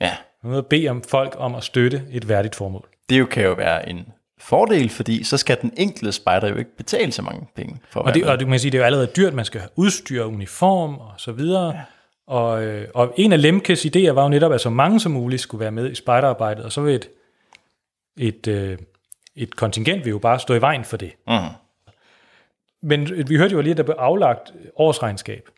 Ja, 0.00 0.12
Man 0.42 0.50
er 0.50 0.54
ude 0.54 0.58
at 0.58 0.66
bede 0.66 0.88
om 0.88 1.02
folk 1.02 1.34
om 1.38 1.54
at 1.54 1.64
støtte 1.64 2.02
et 2.12 2.28
værdigt 2.28 2.56
formål. 2.56 2.88
det 3.08 3.18
jo 3.18 3.26
kan 3.26 3.44
jo 3.44 3.52
være 3.52 3.88
en 3.88 4.06
fordel, 4.38 4.88
fordi 4.88 5.24
så 5.24 5.36
skal 5.36 5.58
den 5.62 5.72
enkelte 5.76 6.12
spejder 6.12 6.48
jo 6.48 6.56
ikke 6.56 6.76
betale 6.76 7.12
så 7.12 7.22
mange 7.22 7.46
penge 7.56 7.80
for 7.90 8.00
at 8.00 8.06
Og 8.06 8.14
det, 8.14 8.24
og 8.24 8.32
det 8.32 8.38
kan 8.38 8.50
man 8.50 8.58
sige, 8.58 8.70
det 8.70 8.78
er 8.78 8.82
jo 8.82 8.86
allerede 8.86 9.06
dyrt, 9.16 9.34
man 9.34 9.44
skal 9.44 9.60
have 9.60 9.70
udstyr, 9.76 10.24
uniform 10.24 10.94
og 10.98 11.12
så 11.16 11.32
videre. 11.32 11.66
Ja. 11.74 11.80
Og, 12.26 12.64
øh, 12.64 12.88
og 12.94 13.14
en 13.16 13.32
af 13.32 13.42
Lemkes 13.42 13.86
idéer 13.86 14.10
var 14.10 14.22
jo 14.22 14.28
netop, 14.28 14.52
at 14.52 14.60
så 14.60 14.70
mange 14.70 15.00
som 15.00 15.12
muligt 15.12 15.42
skulle 15.42 15.60
være 15.60 15.70
med 15.70 15.90
i 15.90 15.94
spejderarbejdet, 15.94 16.64
og 16.64 16.72
så 16.72 16.80
vil 16.80 16.94
et, 16.94 17.08
et, 18.18 18.46
øh, 18.46 18.78
et 19.36 19.56
kontingent 19.56 20.04
vil 20.04 20.10
jo 20.10 20.18
bare 20.18 20.38
stå 20.38 20.54
i 20.54 20.60
vejen 20.60 20.84
for 20.84 20.96
det. 20.96 21.12
Mm. 21.26 21.34
Men 22.82 23.28
vi 23.28 23.36
hørte 23.36 23.52
jo 23.54 23.60
lige, 23.60 23.70
at 23.70 23.76
der 23.76 23.82
blev 23.82 23.96
aflagt 23.98 24.52
årsregnskab. 24.76 25.48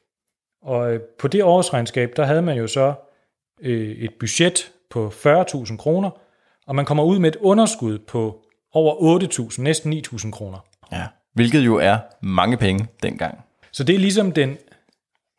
Og 0.62 0.94
øh, 0.94 1.00
på 1.00 1.28
det 1.28 1.42
årsregnskab, 1.42 2.12
der 2.16 2.24
havde 2.24 2.42
man 2.42 2.56
jo 2.56 2.66
så 2.66 2.94
øh, 3.62 3.90
et 3.90 4.14
budget 4.20 4.72
på 4.90 5.08
40.000 5.08 5.76
kroner, 5.76 6.10
og 6.66 6.74
man 6.74 6.84
kommer 6.84 7.04
ud 7.04 7.18
med 7.18 7.28
et 7.28 7.36
underskud 7.40 7.98
på 7.98 8.44
over 8.72 9.20
8.000, 9.50 9.62
næsten 9.62 9.92
9.000 9.92 10.30
kroner. 10.30 10.58
Ja. 10.92 11.06
Hvilket 11.34 11.60
jo 11.60 11.76
er 11.76 11.98
mange 12.20 12.56
penge 12.56 12.86
dengang. 13.02 13.38
Så 13.72 13.84
det 13.84 13.94
er 13.94 13.98
ligesom 13.98 14.32
den, 14.32 14.58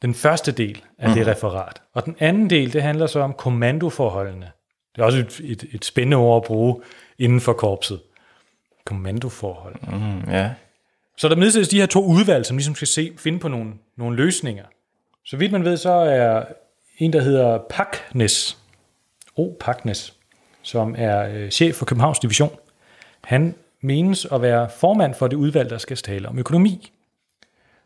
den 0.01 0.13
første 0.13 0.51
del 0.51 0.83
af 0.97 1.09
mm. 1.09 1.15
det 1.15 1.27
referat. 1.27 1.81
Og 1.93 2.05
den 2.05 2.15
anden 2.19 2.49
del, 2.49 2.73
det 2.73 2.81
handler 2.81 3.07
så 3.07 3.19
om 3.19 3.33
kommandoforholdene. 3.33 4.51
Det 4.95 5.01
er 5.01 5.05
også 5.05 5.19
et, 5.19 5.41
et, 5.43 5.65
et 5.71 5.85
spændende 5.85 6.17
ord 6.17 6.43
at 6.43 6.47
bruge 6.47 6.81
inden 7.17 7.41
for 7.41 7.53
korpset. 7.53 8.01
Kommandoforhold. 8.85 9.75
Mm, 9.87 10.31
ja. 10.31 10.51
Så 11.17 11.29
der 11.29 11.35
nedsættes 11.35 11.69
de 11.69 11.79
her 11.79 11.85
to 11.85 12.05
udvalg, 12.05 12.45
som 12.45 12.57
ligesom 12.57 12.75
skal 12.75 12.87
se, 12.87 13.13
finde 13.17 13.39
på 13.39 13.47
nogle, 13.47 13.73
nogle 13.97 14.15
løsninger. 14.15 14.65
Så 15.25 15.37
vidt 15.37 15.51
man 15.51 15.65
ved, 15.65 15.77
så 15.77 15.91
er 15.91 16.45
en, 16.97 17.13
der 17.13 17.21
hedder 17.21 17.59
Paknes, 17.69 18.57
O. 19.35 19.49
Paknes, 19.59 20.13
som 20.61 20.95
er 20.97 21.27
øh, 21.29 21.49
chef 21.49 21.75
for 21.75 21.85
Københavns 21.85 22.19
Division. 22.19 22.57
Han 23.23 23.55
menes 23.81 24.25
at 24.25 24.41
være 24.41 24.69
formand 24.69 25.13
for 25.13 25.27
det 25.27 25.35
udvalg, 25.35 25.69
der 25.69 25.77
skal 25.77 25.97
tale 25.97 26.27
om 26.27 26.39
økonomi. 26.39 26.91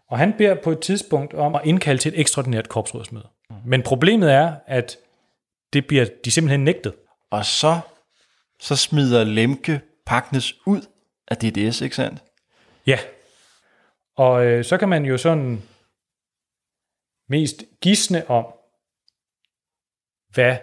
Og 0.07 0.17
han 0.17 0.33
beder 0.37 0.55
på 0.55 0.71
et 0.71 0.79
tidspunkt 0.79 1.33
om 1.33 1.55
at 1.55 1.61
indkalde 1.63 2.01
til 2.01 2.13
et 2.13 2.19
ekstraordinært 2.19 2.69
korpsrådsmøde. 2.69 3.27
Men 3.65 3.83
problemet 3.83 4.31
er, 4.33 4.55
at 4.67 4.97
det 5.73 5.87
bliver 5.87 6.05
de 6.25 6.31
simpelthen 6.31 6.63
nægtet. 6.63 6.93
Og 7.29 7.45
så, 7.45 7.79
så 8.59 8.75
smider 8.75 9.23
Lemke 9.23 9.81
Paknes 10.05 10.53
ud 10.65 10.81
af 11.27 11.37
DDS, 11.37 11.81
ikke 11.81 11.95
sandt? 11.95 12.23
Ja. 12.87 12.99
Og 14.15 14.45
øh, 14.45 14.65
så 14.65 14.77
kan 14.77 14.89
man 14.89 15.05
jo 15.05 15.17
sådan 15.17 15.61
mest 17.29 17.63
gisne 17.81 18.29
om, 18.29 18.45
hvad, 20.33 20.57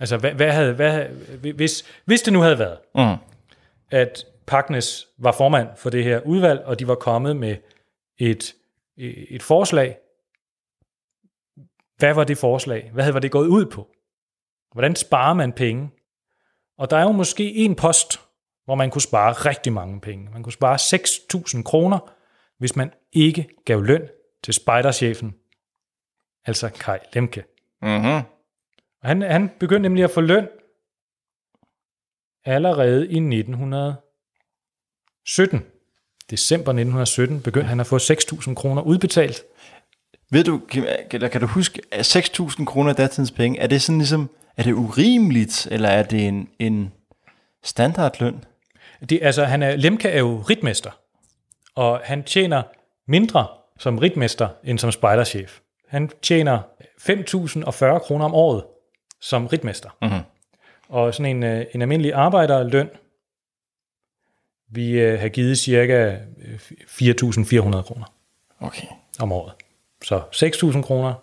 altså 0.00 0.16
hvad, 0.16 0.32
hvad 0.32 0.52
havde, 0.52 0.74
hvad, 0.74 1.08
hvis, 1.54 1.84
hvis 2.04 2.22
det 2.22 2.32
nu 2.32 2.40
havde 2.40 2.58
været, 2.58 2.78
Mm. 2.94 3.16
at 3.90 4.26
Paknes 4.46 5.08
var 5.18 5.32
formand 5.32 5.68
for 5.76 5.90
det 5.90 6.04
her 6.04 6.20
udvalg, 6.20 6.60
og 6.60 6.78
de 6.78 6.88
var 6.88 6.94
kommet 6.94 7.36
med 7.36 7.56
et, 8.18 8.54
et 8.96 9.42
forslag, 9.42 9.98
hvad 11.96 12.14
var 12.14 12.24
det 12.24 12.38
forslag? 12.38 12.90
Hvad 12.92 13.12
var 13.12 13.20
det 13.20 13.30
gået 13.30 13.46
ud 13.48 13.66
på? 13.66 13.88
Hvordan 14.72 14.96
sparer 14.96 15.34
man 15.34 15.52
penge? 15.52 15.90
Og 16.78 16.90
der 16.90 16.96
er 16.96 17.02
jo 17.02 17.12
måske 17.12 17.54
en 17.54 17.74
post, 17.76 18.20
hvor 18.64 18.74
man 18.74 18.90
kunne 18.90 19.02
spare 19.02 19.32
rigtig 19.32 19.72
mange 19.72 20.00
penge. 20.00 20.30
Man 20.30 20.42
kunne 20.42 20.52
spare 20.52 20.76
6.000 21.56 21.62
kroner, 21.62 22.14
hvis 22.58 22.76
man 22.76 22.92
ikke 23.12 23.48
gav 23.64 23.82
løn 23.82 24.08
til 24.44 24.54
spejderchefen, 24.54 25.34
altså 26.44 26.68
Kai 26.68 26.98
Lemke. 27.12 27.44
Mm-hmm. 27.82 28.22
Og 29.02 29.08
han, 29.08 29.22
han 29.22 29.50
begyndte 29.60 29.82
nemlig 29.82 30.04
at 30.04 30.10
få 30.10 30.20
løn 30.20 30.48
allerede 32.44 33.00
i 33.00 33.16
1917. 33.16 35.60
December 36.30 36.72
1917 36.72 37.42
begyndte 37.42 37.68
han 37.68 37.80
at 37.80 37.86
få 37.86 37.96
6.000 37.96 38.54
kroner 38.54 38.82
udbetalt. 38.82 39.42
Ved 40.30 40.44
du, 40.44 40.62
eller 41.10 41.28
kan 41.28 41.40
du 41.40 41.46
huske, 41.46 41.80
at 41.92 42.16
6.000 42.16 42.64
kroner 42.64 42.90
af 42.90 42.96
datidens 42.96 43.30
penge, 43.30 43.60
er 43.60 43.66
det 43.66 43.82
sådan 43.82 43.98
ligesom, 43.98 44.30
er 44.56 44.62
det 44.62 44.72
urimeligt, 44.72 45.68
eller 45.70 45.88
er 45.88 46.02
det 46.02 46.28
en, 46.28 46.48
en 46.58 46.92
standardløn? 47.62 48.44
Det, 49.08 49.18
altså, 49.22 49.44
han 49.44 49.62
er, 49.62 49.76
Lemke 49.76 50.08
er 50.08 50.18
jo 50.18 50.44
ritmester, 50.50 50.90
og 51.74 52.00
han 52.04 52.24
tjener 52.24 52.62
mindre 53.06 53.46
som 53.78 53.98
ritmester 53.98 54.48
end 54.64 54.78
som 54.78 54.92
spejderchef. 54.92 55.58
Han 55.88 56.10
tjener 56.22 56.58
5.040 56.80 57.98
kroner 57.98 58.24
om 58.24 58.34
året 58.34 58.64
som 59.20 59.46
ritmester. 59.46 59.90
Mhm. 60.02 60.20
Og 60.88 61.14
sådan 61.14 61.36
en, 61.36 61.42
øh, 61.42 61.66
en 61.74 61.82
almindelig 61.82 62.12
arbejderløn, 62.14 62.88
vi 64.68 64.90
øh, 65.00 65.20
har 65.20 65.28
givet 65.28 65.58
cirka 65.58 66.18
øh, 66.38 66.54
4.400 66.86 67.82
kroner 67.82 68.04
Okay. 68.60 68.86
om 69.20 69.32
året. 69.32 69.52
Så 70.04 70.18
6.000 70.72 70.82
kroner, 70.82 71.14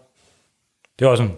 det 1.00 1.06
er 1.06 1.10
også 1.10 1.24
en, 1.24 1.38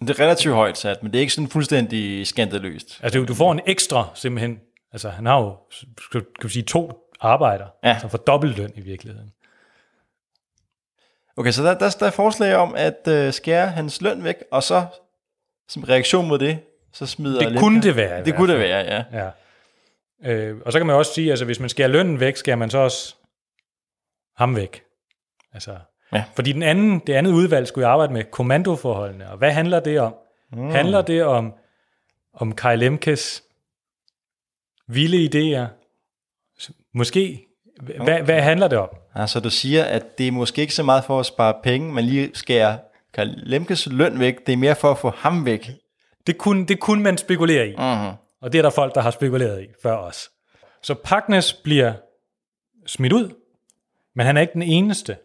Det 0.00 0.10
er 0.10 0.20
relativt 0.20 0.54
højt 0.54 0.78
sat, 0.78 1.02
men 1.02 1.12
det 1.12 1.18
er 1.18 1.20
ikke 1.20 1.32
sådan 1.32 1.48
fuldstændig 1.48 2.26
skandaløst. 2.26 3.00
altså 3.02 3.24
du 3.24 3.34
får 3.34 3.52
en 3.52 3.60
ekstra 3.66 4.08
simpelthen, 4.14 4.60
altså 4.92 5.08
han 5.08 5.26
har 5.26 5.40
jo, 5.40 5.56
kan 6.12 6.22
vi 6.42 6.48
sige, 6.48 6.62
to 6.62 6.92
arbejder, 7.20 7.66
Ja. 7.84 7.98
som 8.00 8.10
får 8.10 8.18
dobbelt 8.18 8.56
løn 8.58 8.72
i 8.76 8.80
virkeligheden. 8.80 9.32
Okay, 11.36 11.50
så 11.50 11.62
der, 11.62 11.78
der, 11.78 11.96
der 12.00 12.06
er 12.06 12.10
forslag 12.10 12.56
om 12.56 12.74
at 12.76 13.08
øh, 13.08 13.32
skære 13.32 13.66
hans 13.68 14.02
løn 14.02 14.24
væk, 14.24 14.36
og 14.50 14.62
så 14.62 14.86
som 15.68 15.82
reaktion 15.82 16.28
mod 16.28 16.38
det, 16.38 16.58
så 16.92 17.06
smider 17.06 17.38
Det 17.40 17.48
Lemke- 17.48 17.58
kunne 17.60 17.82
det 17.82 17.96
være 17.96 18.24
Det 18.24 18.34
kunne 18.36 18.52
det 18.52 18.60
være, 18.60 18.78
ja. 18.78 19.04
Ja. 19.12 19.30
Øh, 20.32 20.56
og 20.66 20.72
så 20.72 20.78
kan 20.78 20.86
man 20.86 20.96
også 20.96 21.14
sige, 21.14 21.30
altså 21.30 21.44
hvis 21.44 21.60
man 21.60 21.68
skærer 21.68 21.88
lønnen 21.88 22.20
væk, 22.20 22.36
skærer 22.36 22.56
man 22.56 22.70
så 22.70 22.78
også 22.78 23.14
ham 24.36 24.56
væk. 24.56 24.82
Altså, 25.52 25.76
Ja. 26.12 26.24
Fordi 26.34 26.52
den 26.52 26.62
anden, 26.62 26.98
det 26.98 27.12
andet 27.12 27.32
udvalg 27.32 27.66
skulle 27.68 27.86
arbejde 27.86 28.12
med 28.12 28.24
kommandoforholdene, 28.24 29.30
og 29.30 29.38
hvad 29.38 29.52
handler 29.52 29.80
det 29.80 30.00
om? 30.00 30.14
Mm. 30.52 30.70
Handler 30.70 31.02
det 31.02 31.24
om, 31.24 31.52
om 32.34 32.54
Kai 32.54 32.76
Lemkes 32.76 33.42
vilde 34.88 35.28
idéer? 35.62 35.66
Måske. 36.94 37.45
Hvad, 37.82 38.22
hvad 38.22 38.40
handler 38.40 38.68
det 38.68 38.78
om? 38.78 38.88
Altså 39.14 39.40
du 39.40 39.50
siger, 39.50 39.84
at 39.84 40.18
det 40.18 40.28
er 40.28 40.32
måske 40.32 40.62
ikke 40.62 40.74
så 40.74 40.82
meget 40.82 41.04
for 41.04 41.20
at 41.20 41.26
spare 41.26 41.54
penge, 41.62 41.92
men 41.92 42.04
lige 42.04 42.30
skære 42.34 42.78
Karl 43.14 43.28
Lemkes 43.36 43.86
løn 43.86 44.20
væk, 44.20 44.46
det 44.46 44.52
er 44.52 44.56
mere 44.56 44.76
for 44.76 44.90
at 44.90 44.98
få 44.98 45.10
ham 45.16 45.46
væk. 45.46 45.70
Det 46.26 46.38
kunne, 46.38 46.66
det 46.66 46.80
kunne 46.80 47.02
man 47.02 47.18
spekulere 47.18 47.68
i. 47.68 47.74
Uh-huh. 47.74 48.14
Og 48.40 48.52
det 48.52 48.58
er 48.58 48.62
der 48.62 48.70
folk, 48.70 48.94
der 48.94 49.00
har 49.00 49.10
spekuleret 49.10 49.62
i 49.62 49.66
før 49.82 49.96
os. 49.96 50.30
Så 50.82 50.94
Pagnes 50.94 51.52
bliver 51.52 51.92
smidt 52.86 53.12
ud, 53.12 53.30
men 54.14 54.26
han 54.26 54.36
er 54.36 54.40
ikke 54.40 54.52
den 54.52 54.62
eneste. 54.62 55.16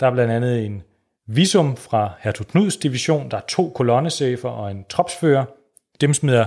Der 0.00 0.06
er 0.06 0.10
blandt 0.10 0.32
andet 0.32 0.66
en 0.66 0.82
visum 1.26 1.76
fra 1.76 2.12
Hertug 2.20 2.46
Knuds 2.46 2.76
division, 2.76 3.30
der 3.30 3.36
er 3.36 3.42
to 3.48 3.72
kolonnechefer 3.74 4.48
og 4.48 4.70
en 4.70 4.84
tropsfører. 4.88 5.44
Dem 6.00 6.14
smider 6.14 6.46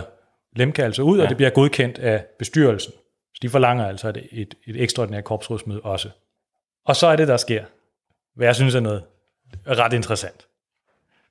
Lemke 0.56 0.84
altså 0.84 1.02
ud, 1.02 1.18
ja. 1.18 1.24
og 1.24 1.30
det 1.30 1.38
bliver 1.38 1.50
godkendt 1.50 2.00
af 2.00 2.26
bestyrelsen. 2.40 2.94
De 3.42 3.50
forlanger 3.50 3.88
altså 3.88 4.10
et, 4.10 4.28
et, 4.32 4.56
et 4.66 4.82
ekstraordinært 4.84 5.24
korpsrådsmøde 5.24 5.82
også. 5.82 6.10
Og 6.86 6.96
så 6.96 7.08
er 7.08 7.16
det, 7.16 7.28
der 7.28 7.38
sker, 7.38 7.66
hvad 8.36 8.48
jeg 8.48 8.56
synes 8.56 8.76
er 8.76 8.80
noget 8.80 9.04
ret 9.68 9.94
interessant. 9.94 10.48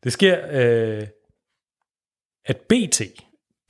Det 0.04 0.12
sker, 0.12 0.46
øh, 0.50 1.06
at 2.44 2.56
BT, 2.56 3.00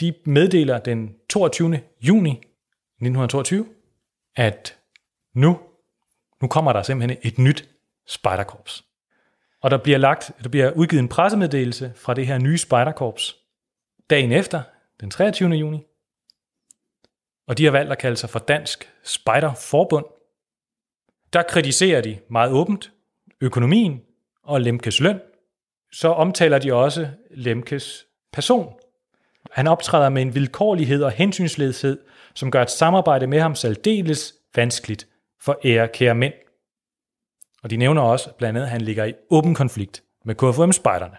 de 0.01 0.15
meddeler 0.25 0.79
den 0.79 1.17
22. 1.29 1.81
juni 2.01 2.31
1922, 2.31 3.67
at 4.37 4.79
nu, 5.35 5.61
nu 6.43 6.49
kommer 6.49 6.73
der 6.73 6.83
simpelthen 6.83 7.19
et 7.23 7.39
nyt 7.39 7.69
spejderkorps. 8.07 8.85
Og 9.63 9.71
der 9.71 9.77
bliver, 9.77 9.99
lagt, 9.99 10.33
der 10.43 10.49
bliver 10.49 10.71
udgivet 10.71 11.03
en 11.03 11.09
pressemeddelelse 11.09 11.93
fra 11.97 12.15
det 12.15 12.27
her 12.27 12.39
nye 12.39 12.59
spejderkorps 12.59 13.37
dagen 14.11 14.33
efter, 14.33 14.63
den 15.01 15.11
23. 15.11 15.51
juni. 15.51 15.87
Og 17.51 17.59
de 17.59 17.65
har 17.65 17.71
valgt 17.71 17.93
at 17.93 17.99
kalde 17.99 18.17
sig 18.17 18.31
for 18.31 18.39
Dansk 18.39 18.93
Spejderforbund. 19.05 20.05
Der 21.33 21.43
kritiserer 21.43 22.01
de 22.01 22.19
meget 22.29 22.53
åbent 22.53 22.93
økonomien 23.41 24.01
og 24.43 24.61
Lemkes 24.61 25.01
løn. 25.01 25.21
Så 25.93 26.09
omtaler 26.09 26.59
de 26.59 26.75
også 26.75 27.09
Lemkes 27.31 28.07
person. 28.33 28.75
Han 29.51 29.67
optræder 29.67 30.09
med 30.09 30.23
en 30.23 30.35
vilkårlighed 30.35 31.03
og 31.03 31.11
hensynsløshed, 31.11 31.99
som 32.35 32.51
gør 32.51 32.63
et 32.63 32.71
samarbejde 32.71 33.27
med 33.27 33.41
ham 33.41 33.55
særdeles 33.55 34.35
vanskeligt 34.57 35.09
for 35.41 35.61
ærekære 35.65 36.15
mænd. 36.15 36.35
Og 37.63 37.71
de 37.71 37.77
nævner 37.77 38.03
også 38.03 38.33
blandt 38.33 38.57
andet, 38.57 38.67
at 38.67 38.73
han 38.73 38.81
ligger 38.81 39.05
i 39.05 39.15
åben 39.31 39.55
konflikt 39.55 40.03
med 40.25 40.35
KFUM-spejderne. 40.35 41.17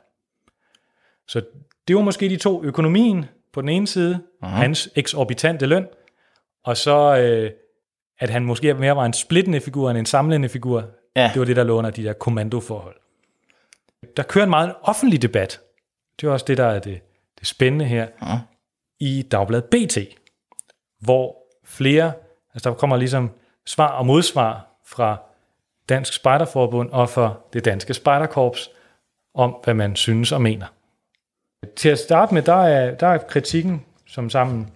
Så 1.28 1.42
det 1.88 1.96
var 1.96 2.02
måske 2.02 2.30
de 2.30 2.38
to. 2.38 2.64
Økonomien 2.64 3.26
på 3.54 3.62
den 3.62 3.70
ene 3.70 3.88
side, 3.88 4.20
uh-huh. 4.44 4.48
hans 4.48 4.90
eksorbitante 4.96 5.66
løn, 5.66 5.88
og 6.64 6.78
så 6.78 7.18
øh, 7.18 7.52
at 8.22 8.30
han 8.30 8.46
måske 8.46 8.74
mere 8.74 8.96
var 8.96 9.06
en 9.06 9.14
splittende 9.14 9.62
figur 9.62 9.90
end 9.90 9.98
en 9.98 10.06
samlende 10.06 10.50
figur. 10.50 10.86
Ja. 11.16 11.32
Det 11.34 11.40
var 11.40 11.46
det, 11.46 11.56
der 11.56 11.64
lå 11.64 11.78
under 11.78 11.90
de 11.90 12.04
der 12.04 12.14
kommandoforhold. 12.14 12.96
Der 14.18 14.24
kører 14.24 14.44
en 14.44 14.50
meget 14.50 14.76
offentlig 14.82 15.22
debat. 15.22 15.60
Det 16.20 16.28
er 16.28 16.32
også 16.32 16.46
det, 16.48 16.58
der 16.58 16.66
er 16.66 16.80
det, 16.80 17.02
det 17.40 17.48
spændende 17.48 17.86
her. 17.86 18.08
Ja. 18.22 18.40
I 19.00 19.22
Dagbladet 19.32 19.66
BT, 19.66 19.98
hvor 21.00 21.36
flere, 21.66 22.14
altså 22.54 22.70
der 22.70 22.76
kommer 22.76 22.98
ligesom 22.98 23.32
svar 23.66 23.88
og 23.88 24.06
modsvar 24.06 24.68
fra 24.86 25.18
Dansk 25.90 26.14
Spejderforbund 26.14 26.90
og 26.90 27.10
fra 27.10 27.34
det 27.54 27.66
danske 27.66 27.94
spejderkorps 27.94 28.70
om, 29.34 29.56
hvad 29.64 29.74
man 29.74 29.96
synes 29.96 30.32
og 30.32 30.42
mener. 30.42 30.68
Til 31.76 31.90
at 31.90 32.00
starte 32.00 32.34
med, 32.34 32.42
der 32.42 32.64
er, 32.64 32.96
der 32.96 33.08
er 33.08 33.18
kritikken 33.18 33.86
som 34.08 34.30
sammen, 34.30 34.72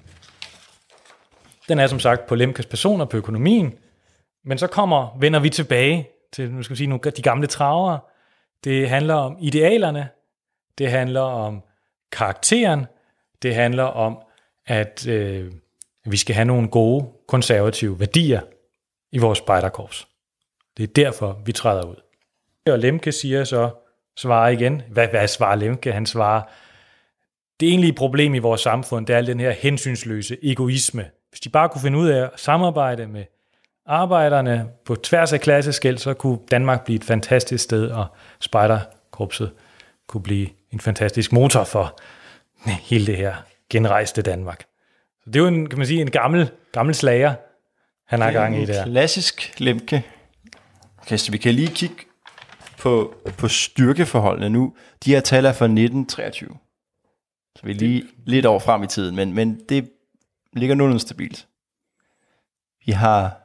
den 1.69 1.80
er 1.80 1.88
som 1.88 1.99
sagt 1.99 2.28
på 2.28 2.36
Lemkes 2.36 2.65
personer 2.65 3.06
på 3.06 3.17
økonomien, 3.17 3.73
men 4.43 4.58
så 4.58 4.67
kommer, 4.67 5.17
vender 5.19 5.39
vi 5.39 5.49
tilbage 5.49 6.10
til, 6.34 6.51
nu 6.51 6.63
skal 6.63 6.73
vi 6.73 6.78
sige, 6.78 6.88
nogle, 6.88 7.12
de 7.12 7.21
gamle 7.21 7.47
travere. 7.47 7.99
Det 8.63 8.89
handler 8.89 9.13
om 9.13 9.38
idealerne, 9.39 10.10
det 10.78 10.89
handler 10.89 11.21
om 11.21 11.62
karakteren, 12.12 12.86
det 13.41 13.56
handler 13.56 13.84
om, 13.84 14.17
at 14.65 15.08
øh, 15.08 15.51
vi 16.06 16.17
skal 16.17 16.36
have 16.36 16.45
nogle 16.45 16.67
gode 16.67 17.08
konservative 17.28 17.99
værdier 17.99 18.41
i 19.12 19.17
vores 19.17 19.38
spejderkorps. 19.38 20.08
Det 20.78 20.84
er 20.84 20.93
derfor, 21.04 21.41
vi 21.45 21.51
træder 21.51 21.86
ud. 21.86 21.95
Og 22.65 22.80
Lemke 22.80 23.12
siger 23.12 23.43
så, 23.43 23.69
svarer 24.17 24.49
igen, 24.49 24.82
hvad, 24.89 25.08
hvad 25.08 25.28
svarer 25.28 25.56
Lemke? 25.56 25.91
Han 25.91 26.06
svarer, 26.06 26.41
det 27.60 27.69
egentlige 27.69 27.93
problem 27.93 28.36
i 28.36 28.39
vores 28.39 28.62
samfund, 28.62 29.08
det 29.08 29.15
er 29.15 29.21
den 29.21 29.39
her 29.39 29.51
hensynsløse 29.51 30.38
egoisme. 30.43 31.10
Hvis 31.36 31.39
de 31.39 31.50
bare 31.50 31.69
kunne 31.69 31.82
finde 31.82 31.98
ud 31.98 32.08
af 32.08 32.24
at 32.24 32.30
samarbejde 32.36 33.08
med 33.08 33.24
arbejderne 33.86 34.69
på 34.86 34.95
tværs 34.95 35.34
af 35.34 35.41
klasseskæld, 35.41 35.98
så 35.98 36.13
kunne 36.13 36.39
Danmark 36.52 36.86
blive 36.86 36.95
et 36.95 37.04
fantastisk 37.04 37.63
sted, 37.63 37.91
og 37.91 38.08
spejderkorpset 38.39 39.52
kunne 40.08 40.24
blive 40.24 40.48
en 40.71 40.80
fantastisk 40.80 41.32
motor 41.32 41.63
for 41.63 42.00
hele 42.89 43.06
det 43.06 43.17
her 43.17 43.36
genrejste 43.69 44.21
Danmark. 44.21 44.65
Så 45.24 45.30
det 45.30 45.36
er 45.36 45.39
jo 45.39 45.48
en, 45.48 45.69
kan 45.69 45.78
man 45.78 45.88
sige, 45.88 46.02
en 46.02 46.12
gammel, 46.12 46.52
gammel 46.71 46.95
slager, 46.95 47.34
han 48.08 48.21
har 48.21 48.32
gang 48.32 48.62
i 48.62 48.65
der. 48.65 48.86
Klassisk 48.86 49.54
Lemke. 49.58 50.04
Okay, 51.02 51.17
så 51.17 51.32
vi 51.32 51.38
kan 51.38 51.54
lige 51.54 51.67
kigge 51.67 51.95
på, 52.80 53.15
på 53.38 53.48
styrkeforholdene 53.48 54.50
nu. 54.50 54.76
De 55.06 55.12
her 55.12 55.19
tal 55.19 55.45
er 55.45 55.54
fra 55.54 55.65
1923. 55.65 56.50
Så 57.56 57.65
vi 57.65 57.71
er 57.71 57.76
lige 57.76 58.04
lidt 58.26 58.45
over 58.45 58.60
frem 58.60 58.84
i 58.84 58.88
tiden, 58.88 59.15
men, 59.15 59.34
men 59.34 59.60
det 59.69 59.89
ligger 60.60 60.76
nogenlunde 60.76 61.02
stabilt. 61.02 61.48
Vi 62.86 62.91
har 62.91 63.41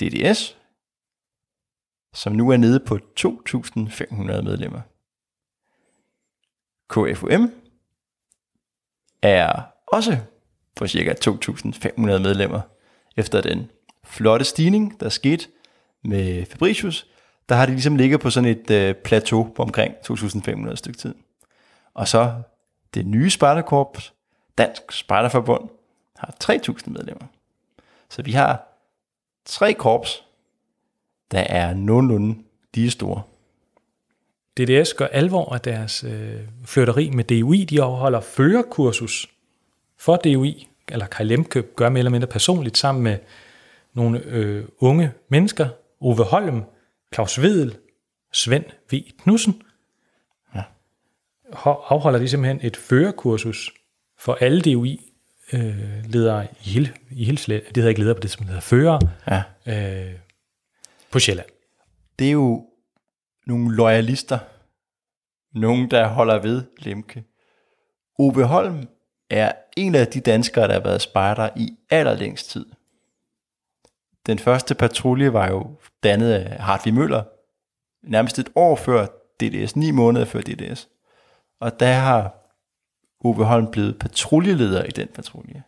DDS, 0.00 0.56
som 2.14 2.32
nu 2.32 2.50
er 2.50 2.56
nede 2.56 2.80
på 2.80 2.98
2.500 3.20 4.42
medlemmer. 4.42 4.80
KFUM 6.88 7.52
er 9.22 9.62
også 9.86 10.18
på 10.76 10.86
cirka 10.86 11.14
2.500 11.26 12.00
medlemmer. 12.00 12.60
Efter 13.16 13.40
den 13.40 13.70
flotte 14.04 14.44
stigning, 14.44 15.00
der 15.00 15.08
skete 15.08 15.46
med 16.04 16.46
Fabricius, 16.46 17.06
der 17.48 17.54
har 17.54 17.66
de 17.66 17.72
ligesom 17.72 17.96
ligget 17.96 18.20
på 18.20 18.30
sådan 18.30 18.50
et 18.50 18.70
øh, 18.70 18.94
plateau 18.94 19.52
på 19.56 19.62
omkring 19.62 19.94
2.500 20.10 20.74
stykke 20.74 20.98
tid. 20.98 21.14
Og 21.94 22.08
så 22.08 22.42
det 22.94 23.06
nye 23.06 23.30
Spartakorps, 23.30 24.14
Dansk 24.58 24.92
Spartaforbund, 24.92 25.68
har 26.20 26.34
3.000 26.44 26.90
medlemmer. 26.90 27.26
Så 28.08 28.22
vi 28.22 28.32
har 28.32 28.66
tre 29.44 29.74
korps, 29.74 30.24
der 31.30 31.40
er 31.40 31.74
nogenlunde 31.74 32.38
lige 32.74 32.90
store. 32.90 33.22
DDS 34.58 34.94
gør 34.94 35.06
alvor 35.06 35.54
af 35.54 35.60
deres 35.60 36.04
øh, 36.04 36.40
flytteri 36.64 37.10
med 37.10 37.24
DUI. 37.24 37.64
De 37.64 37.82
afholder 37.82 38.20
førerkursus 38.20 39.28
for 39.98 40.16
DUI, 40.16 40.68
eller 40.88 41.06
Kai 41.06 41.24
Lemke 41.26 41.62
gør 41.62 41.88
mere 41.88 41.98
eller 41.98 42.10
mindre 42.10 42.26
personligt 42.28 42.78
sammen 42.78 43.04
med 43.04 43.18
nogle 43.94 44.22
øh, 44.24 44.64
unge 44.78 45.12
mennesker. 45.28 45.68
Ove 46.00 46.24
Holm, 46.24 46.62
Claus 47.14 47.40
Vedel, 47.42 47.76
Svend 48.32 48.64
V. 48.92 48.94
Knudsen. 49.22 49.62
Ja. 50.54 50.62
Ho- 51.52 51.92
Afholder 51.92 52.18
de 52.18 52.28
simpelthen 52.28 52.60
et 52.66 52.76
førerkursus 52.76 53.70
for 54.18 54.34
alle 54.34 54.60
DUI 54.60 55.09
øh, 55.52 56.04
ledere 56.04 56.44
i 56.44 56.70
hele, 56.70 56.94
i 57.10 57.24
hele 57.24 57.36
det 57.36 57.76
hedder 57.76 57.88
ikke 57.88 58.00
ledere 58.00 58.14
på 58.14 58.20
det, 58.20 58.30
som 58.30 58.46
hedder 58.46 58.60
fører 58.60 58.98
Ja. 59.26 59.42
øh, 59.66 60.14
på 61.10 61.18
Sjælland. 61.18 61.48
Det 62.18 62.26
er 62.26 62.32
jo 62.32 62.66
nogle 63.46 63.76
loyalister. 63.76 64.38
Nogen, 65.54 65.90
der 65.90 66.06
holder 66.08 66.38
ved 66.38 66.62
Lemke. 66.78 67.24
Ove 68.18 68.44
Holm 68.44 68.88
er 69.30 69.52
en 69.76 69.94
af 69.94 70.06
de 70.06 70.20
danskere, 70.20 70.68
der 70.68 70.72
har 70.72 70.80
været 70.80 71.02
spejder 71.02 71.48
i 71.56 71.76
allerlængst 71.90 72.50
tid. 72.50 72.66
Den 74.26 74.38
første 74.38 74.74
patrulje 74.74 75.32
var 75.32 75.48
jo 75.48 75.76
dannet 76.02 76.32
af 76.32 76.58
Hartvig 76.60 76.94
Møller, 76.94 77.22
nærmest 78.02 78.38
et 78.38 78.48
år 78.54 78.76
før 78.76 79.06
DDS, 79.40 79.76
ni 79.76 79.90
måneder 79.90 80.24
før 80.24 80.40
DDS. 80.40 80.88
Og 81.60 81.80
der 81.80 81.92
har 81.92 82.39
Ove 83.20 83.44
Holm 83.44 83.70
blevet 83.70 83.98
patruljeleder 83.98 84.84
i 84.84 84.90
den 84.90 85.08
patrulje. 85.08 85.62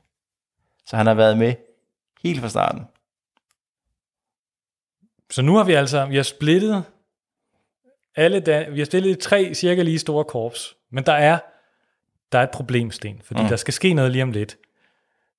Så 0.86 0.96
han 0.96 1.06
har 1.06 1.14
været 1.14 1.38
med 1.38 1.54
helt 2.22 2.40
fra 2.40 2.48
starten. 2.48 2.82
Så 5.30 5.42
nu 5.42 5.56
har 5.56 5.64
vi 5.64 5.72
altså, 5.72 6.06
vi 6.06 6.16
har 6.16 6.22
splittet 6.22 6.84
alle, 8.16 8.40
da, 8.40 8.68
vi 8.68 8.78
har 8.78 8.84
stillet 8.84 9.18
tre 9.18 9.54
cirka 9.54 9.82
lige 9.82 9.98
store 9.98 10.24
korps, 10.24 10.76
men 10.90 11.06
der 11.06 11.12
er, 11.12 11.38
der 12.32 12.38
er 12.38 12.42
et 12.42 12.50
problemsten, 12.50 13.20
fordi 13.24 13.42
mm. 13.42 13.48
der 13.48 13.56
skal 13.56 13.74
ske 13.74 13.94
noget 13.94 14.12
lige 14.12 14.22
om 14.22 14.32
lidt. 14.32 14.56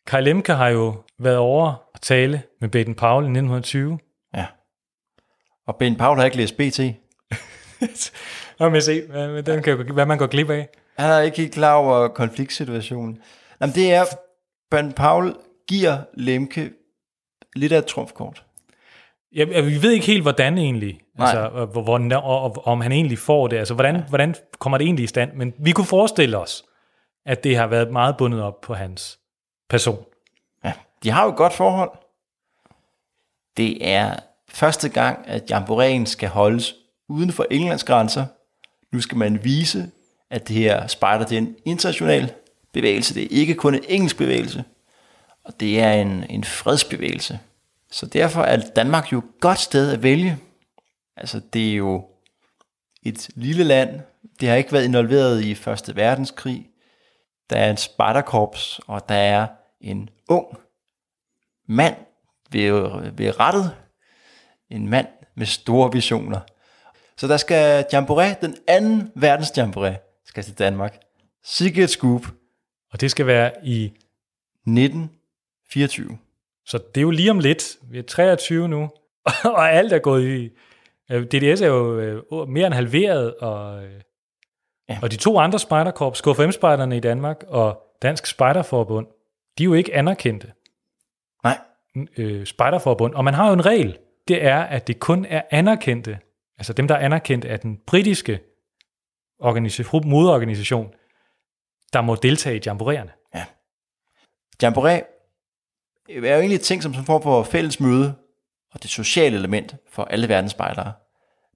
Kai 0.07 0.22
Lemke 0.22 0.53
har 0.53 0.68
jo 0.68 1.03
været 1.18 1.38
over 1.38 1.89
at 1.93 2.01
tale 2.01 2.43
med 2.61 2.70
Baden 2.70 2.95
Powell 2.95 3.26
i 3.26 3.30
1920. 3.30 3.99
Ja. 4.36 4.45
Og 5.66 5.76
Ben 5.76 5.95
Paul 5.95 6.18
har 6.18 6.26
ikke 6.26 6.38
læst 6.38 6.57
BT. 6.57 6.80
Og 8.59 8.72
med 8.72 8.82
se, 8.82 9.07
den 9.41 9.64
kan, 9.64 9.78
jo- 9.78 9.93
hvad 9.93 10.05
man 10.05 10.18
går 10.18 10.28
glip 10.28 10.49
af. 10.49 10.70
Han 10.98 11.10
er 11.10 11.20
ikke 11.20 11.38
helt 11.38 11.54
klar 11.54 11.76
over 11.76 12.08
konfliktsituationen. 12.08 13.22
Jamen, 13.62 13.76
det 13.76 13.94
er, 13.94 14.06
Ben 14.72 14.94
Paul 14.94 15.36
giver 15.68 15.98
Lemke 16.14 16.72
lidt 17.56 17.72
af 17.72 17.78
et 17.78 17.86
trumfkort. 17.86 18.44
Ja, 19.36 19.46
ja, 19.46 19.62
vi 19.62 19.82
ved 19.82 19.91
ikke 19.91 20.06
helt, 20.06 20.22
hvordan 20.22 20.58
egentlig, 20.58 21.00
Nej. 21.18 21.28
altså, 21.28 21.50
og, 21.54 21.68
hvor, 21.68 21.82
hvor, 21.82 22.16
og, 22.16 22.44
og, 22.44 22.68
om 22.68 22.82
han 22.82 22.91
egentlig 22.91 23.20
får 23.20 23.48
det, 23.48 23.58
altså 23.58 23.74
hvordan, 23.74 23.96
ja. 23.96 24.02
hvordan 24.02 24.36
kommer 24.60 24.78
det 24.78 24.86
egentlig 24.86 25.04
i 25.04 25.08
stand, 25.08 25.34
men 25.34 25.54
vi 25.58 25.72
kunne 25.72 25.86
forestille 25.86 26.38
os, 26.38 26.64
at 27.26 27.44
det 27.44 27.58
har 27.58 27.68
været 27.68 27.91
meget 27.91 28.18
bundet 28.18 28.41
op 28.41 28.62
på 28.62 28.74
hans 28.74 29.20
person. 29.70 30.06
Ja, 30.66 30.74
de 31.04 31.10
har 31.10 31.24
jo 31.24 31.30
et 31.30 31.36
godt 31.36 31.54
forhold. 31.54 31.91
Det 33.58 33.88
er 33.88 34.16
første 34.50 34.89
gang, 34.89 35.28
at 35.28 35.50
jamboræen 35.50 36.06
skal 36.06 36.30
holdes 36.30 36.76
uden 37.10 37.32
for 37.32 37.46
Englands 37.52 37.84
grænser. 37.84 38.26
Nu 38.91 39.02
skal 39.02 39.18
man 39.18 39.44
vise, 39.44 39.91
at 40.34 40.48
det 40.48 40.56
her 40.56 40.88
spejder 40.88 41.26
det 41.26 41.38
er 41.38 41.42
en 41.42 41.56
international 41.66 42.34
bevægelse. 42.72 43.14
Det 43.14 43.24
er 43.24 43.28
ikke 43.40 43.56
kun 43.56 43.76
en 43.76 43.84
engelsk 43.88 44.18
bevægelse. 44.18 44.64
Og 45.46 45.60
det 45.60 45.80
er 45.80 45.94
en, 45.94 46.26
en 46.30 46.44
fredsbevægelse. 46.44 47.40
Så 47.92 48.06
derfor 48.06 48.42
er 48.42 48.58
Danmark 48.76 49.12
jo 49.12 49.18
et 49.18 49.24
godt 49.40 49.60
sted 49.60 49.94
at 49.94 50.04
vælge. 50.04 50.38
Altså, 51.18 51.42
det 51.54 51.72
er 51.72 51.76
jo 51.76 52.06
et 53.04 53.30
lille 53.36 53.64
land. 53.64 54.00
Det 54.40 54.50
har 54.50 54.56
ikke 54.56 54.72
været 54.72 54.86
involveret 54.86 55.44
i 55.44 55.56
Første 55.56 55.96
Verdenskrig. 55.96 56.70
Der 57.50 57.56
er 57.56 57.70
en 57.70 57.78
spejderkorps, 57.78 58.80
og 58.88 59.10
der 59.10 59.16
er 59.16 59.48
en 59.82 60.10
ung 60.30 60.48
mand 61.68 61.96
ved, 62.52 62.72
ved 63.12 63.40
rettet. 63.40 63.76
En 64.70 64.90
mand 64.90 65.08
med 65.36 65.46
store 65.46 65.92
visioner. 65.92 66.40
Så 67.18 67.28
der 67.28 67.38
skal 67.38 67.86
Jamboree, 67.94 68.36
den 68.42 68.58
anden 68.68 69.12
verdens 69.16 69.58
Jamboree, 69.58 69.98
skal 70.34 70.44
til 70.44 70.60
Danmark. 70.60 71.00
Sikke 71.44 71.84
et 71.84 71.90
scoop. 71.90 72.22
Og 72.92 73.02
det 73.02 73.12
skal 73.12 73.28
være 73.28 73.52
i, 73.64 73.86
1924. 73.86 76.18
så 76.66 76.78
det 76.78 76.98
er 77.02 77.04
jo 77.04 77.10
lige 77.10 77.32
om 77.32 77.40
lidt, 77.40 77.78
vi 77.92 78.00
er 78.00 78.04
23 78.04 78.68
nu, 78.68 78.90
og 79.58 79.72
alt 79.72 79.94
er 79.94 80.00
gået 80.00 80.28
i, 80.28 80.50
DDS 81.10 81.62
er 81.62 81.68
jo 81.68 82.00
øh, 82.00 82.50
mere 82.50 82.68
end 82.68 82.74
halveret, 82.74 83.36
og, 83.36 83.84
øh, 83.84 83.92
Ja. 84.90 84.94
ja. 84.94 85.00
og 85.02 85.12
de 85.12 85.16
to 85.16 85.40
andre 85.40 85.60
spejderkorps, 85.60 86.22
KFM-spejderne 86.22 86.98
i 86.98 87.00
Danmark 87.00 87.44
og 87.48 87.82
Dansk 88.02 88.26
Spejderforbund, 88.26 89.08
de 89.58 89.64
er 89.64 89.66
jo 89.66 89.74
ikke 89.74 89.96
anerkendte 89.96 90.52
Nej, 91.44 91.58
øh, 92.18 92.46
spejderforbund. 92.46 93.14
Og 93.14 93.24
man 93.24 93.34
har 93.34 93.48
jo 93.48 93.54
en 93.54 93.66
regel, 93.66 93.98
det 94.28 94.46
er, 94.46 94.60
at 94.60 94.88
det 94.88 95.00
kun 95.00 95.26
er 95.26 95.42
anerkendte, 95.52 96.20
altså 96.58 96.74
dem, 96.74 96.88
der 96.88 96.96
er 96.96 97.00
anerkendt 97.00 97.46
af 97.46 97.60
den 97.60 97.80
britiske 97.88 98.40
organisation, 99.44 100.10
modorganisation, 100.10 100.94
der 101.94 102.02
må 102.02 102.16
deltage 102.16 102.58
i 102.58 102.62
jamboreerne. 102.66 103.12
Ja. 103.36 103.46
Jamboree 104.62 105.04
er 106.10 106.36
jo 106.36 106.39
egentlig 106.39 106.62
ting 106.62 106.84
som 106.84 106.94
sådan 106.94 107.02
en 107.02 107.06
form 107.06 107.22
for 107.24 107.44
fælles 107.44 107.80
møde, 107.80 108.14
og 108.74 108.84
det 108.84 108.91
sociale 108.91 109.38
element 109.38 109.76
for 109.91 110.04
alle 110.04 110.30
verdens 110.30 110.52
spejdere. 110.52 110.94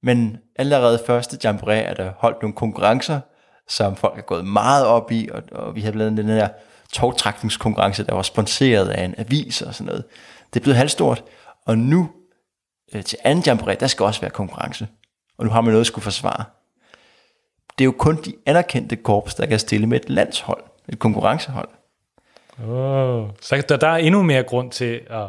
Men 0.03 0.37
allerede 0.55 0.99
første 1.05 1.37
Jamboree 1.43 1.81
er 1.81 1.93
der 1.93 2.11
holdt 2.17 2.41
nogle 2.41 2.55
konkurrencer, 2.55 3.19
som 3.67 3.95
folk 3.95 4.17
er 4.17 4.21
gået 4.21 4.45
meget 4.45 4.85
op 4.85 5.11
i, 5.11 5.29
og, 5.33 5.43
og 5.51 5.75
vi 5.75 5.81
har 5.81 5.91
blandt 5.91 6.19
andet 6.19 6.25
den 6.25 6.35
her 6.35 6.49
togtrækningskonkurrence, 6.93 8.03
der 8.03 8.13
var 8.15 8.21
sponsoreret 8.21 8.89
af 8.89 9.03
en 9.03 9.15
avis 9.17 9.61
og 9.61 9.75
sådan 9.75 9.85
noget. 9.85 10.05
Det 10.53 10.59
er 10.59 10.63
blevet 10.63 10.77
halvstort, 10.77 11.23
og 11.65 11.77
nu 11.77 12.09
øh, 12.93 13.03
til 13.03 13.17
anden 13.23 13.43
Jamboree, 13.45 13.75
der 13.79 13.87
skal 13.87 14.05
også 14.05 14.21
være 14.21 14.31
konkurrence. 14.31 14.87
Og 15.37 15.45
nu 15.45 15.51
har 15.51 15.61
man 15.61 15.71
noget 15.71 15.81
at 15.81 15.87
skulle 15.87 16.03
forsvare. 16.03 16.43
Det 17.77 17.83
er 17.83 17.85
jo 17.85 17.95
kun 17.97 18.21
de 18.25 18.33
anerkendte 18.45 18.95
korps, 18.95 19.35
der 19.35 19.45
kan 19.45 19.59
stille 19.59 19.87
med 19.87 19.99
et 19.99 20.09
landshold, 20.09 20.63
et 20.89 20.99
konkurrencehold. 20.99 21.69
Oh. 22.63 23.29
Så 23.41 23.63
der, 23.69 23.77
der 23.77 23.87
er 23.87 23.97
endnu 23.97 24.23
mere 24.23 24.43
grund 24.43 24.71
til 24.71 25.01
at, 25.09 25.27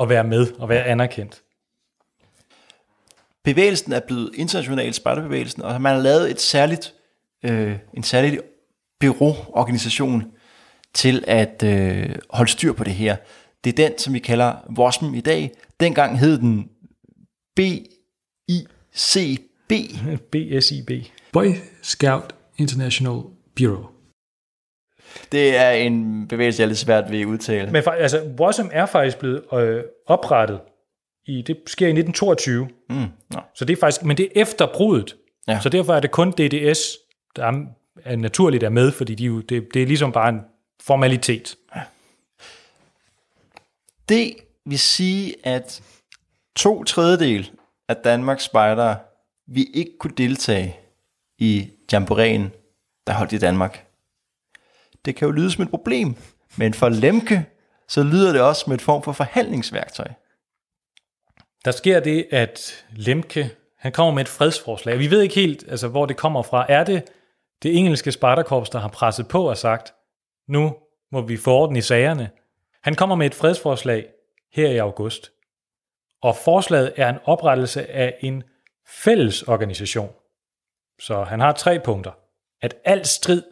at 0.00 0.08
være 0.08 0.24
med 0.24 0.46
og 0.58 0.68
være 0.68 0.84
anerkendt. 0.84 1.42
bevægelsen 3.44 3.92
er 3.92 4.00
blevet 4.00 4.30
international 4.34 4.94
spejderbevægelsen, 4.94 5.62
og 5.62 5.80
man 5.80 5.94
har 5.94 6.02
lavet 6.02 6.30
et 6.30 6.40
særligt, 6.40 6.94
øh, 7.42 7.76
en 7.94 8.02
særlig 8.02 8.40
byråorganisation 9.00 10.32
til 10.94 11.24
at 11.26 11.62
øh, 11.62 12.16
holde 12.30 12.50
styr 12.50 12.72
på 12.72 12.84
det 12.84 12.94
her. 12.94 13.16
Det 13.64 13.70
er 13.70 13.88
den, 13.88 13.98
som 13.98 14.14
vi 14.14 14.18
kalder 14.18 14.54
WOSM 14.78 15.14
i 15.14 15.20
dag. 15.20 15.50
Dengang 15.80 16.18
hed 16.18 16.38
den 16.38 16.70
BICB. 17.56 19.70
BSIB. 20.30 20.90
Boy 21.32 21.46
Scout 21.82 22.34
International 22.58 23.20
Bureau. 23.56 23.86
Det 25.32 25.56
er 25.56 25.70
en 25.70 26.28
bevægelse, 26.28 26.60
jeg 26.60 26.64
er 26.64 26.68
lidt 26.68 26.78
svært 26.78 27.10
ved 27.10 27.20
at 27.20 27.24
udtale. 27.26 27.70
Men 27.72 27.82
altså, 27.86 28.34
WASM 28.40 28.66
er 28.72 28.86
faktisk 28.86 29.18
blevet 29.18 29.44
øh, 29.52 29.84
oprettet, 30.06 30.60
i, 31.26 31.42
det 31.42 31.56
sker 31.66 31.86
i 31.86 31.90
1922, 31.90 32.68
Mm, 32.90 32.96
nå. 33.34 33.40
så 33.54 33.64
det 33.64 33.76
er 33.76 33.80
faktisk, 33.80 34.04
men 34.04 34.16
det 34.16 34.24
er 34.36 34.42
efter 34.42 34.66
bruddet. 34.74 35.16
Ja. 35.48 35.60
Så 35.60 35.68
derfor 35.68 35.94
er 35.94 36.00
det 36.00 36.10
kun 36.10 36.30
DDS, 36.30 36.80
der 37.36 37.46
er, 37.46 37.52
er 38.04 38.16
naturligt 38.16 38.62
er 38.64 38.68
med, 38.68 38.92
fordi 38.92 39.14
de, 39.14 39.24
jo- 39.24 39.40
det, 39.40 39.68
det 39.74 39.82
er 39.82 39.86
ligesom 39.86 40.12
bare 40.12 40.28
en 40.28 40.40
formalitet. 40.82 41.56
Det 44.08 44.34
vil 44.66 44.78
sige, 44.78 45.34
at 45.46 45.82
to 46.56 46.84
tredjedel 46.84 47.50
af 47.88 47.96
Danmarks 47.96 48.44
spejdere 48.44 48.96
vi 49.46 49.64
ikke 49.74 49.90
kunne 50.00 50.14
deltage 50.16 50.76
i 51.38 51.70
jamboreen, 51.92 52.52
der 53.06 53.12
holdt 53.12 53.32
i 53.32 53.38
Danmark. 53.38 53.86
Det 55.04 55.16
kan 55.16 55.26
jo 55.26 55.32
lyde 55.32 55.50
som 55.50 55.62
et 55.62 55.70
problem, 55.70 56.16
men 56.56 56.74
for 56.74 56.88
Lemke, 56.88 57.46
så 57.88 58.02
lyder 58.02 58.32
det 58.32 58.40
også 58.40 58.64
som 58.64 58.72
et 58.72 58.82
form 58.82 59.02
for 59.02 59.12
forhandlingsværktøj. 59.12 60.08
Der 61.64 61.70
sker 61.70 62.00
det, 62.00 62.26
at 62.30 62.84
Lemke, 62.90 63.50
han 63.76 63.92
kommer 63.92 64.14
med 64.14 64.22
et 64.22 64.28
fredsforslag. 64.28 64.98
Vi 64.98 65.10
ved 65.10 65.20
ikke 65.20 65.34
helt, 65.34 65.64
altså, 65.68 65.88
hvor 65.88 66.06
det 66.06 66.16
kommer 66.16 66.42
fra. 66.42 66.66
Er 66.68 66.84
det 66.84 67.04
det 67.62 67.76
engelske 67.76 68.12
Spartakorps, 68.12 68.70
der 68.70 68.78
har 68.78 68.88
presset 68.88 69.28
på 69.28 69.48
og 69.48 69.56
sagt, 69.56 69.94
nu 70.48 70.76
må 71.12 71.20
vi 71.20 71.36
få 71.36 71.50
orden 71.50 71.76
i 71.76 71.80
sagerne? 71.80 72.30
Han 72.82 72.94
kommer 72.94 73.16
med 73.16 73.26
et 73.26 73.34
fredsforslag 73.34 74.06
her 74.52 74.70
i 74.70 74.76
august. 74.76 75.32
Og 76.22 76.36
forslaget 76.36 76.92
er 76.96 77.08
en 77.08 77.18
oprettelse 77.24 77.90
af 77.90 78.16
en 78.20 78.42
fælles 78.86 79.42
organisation. 79.42 80.10
Så 80.98 81.24
han 81.24 81.40
har 81.40 81.52
tre 81.52 81.80
punkter. 81.80 82.12
At 82.62 82.74
al 82.84 83.06
strid 83.06 83.42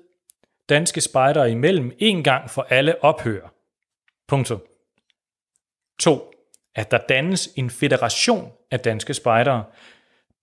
danske 0.68 1.01
spejdere 1.01 1.51
imellem 1.51 1.92
en 1.99 2.24
gang 2.24 2.51
for 2.51 2.66
alle 2.70 3.05
ophører. 3.05 3.49
Punktum. 4.28 4.62
2. 6.01 6.32
At 6.74 6.90
der 6.90 6.99
dannes 6.99 7.49
en 7.57 7.70
federation 7.70 8.53
af 8.70 8.80
danske 8.80 9.14
spejdere, 9.14 9.64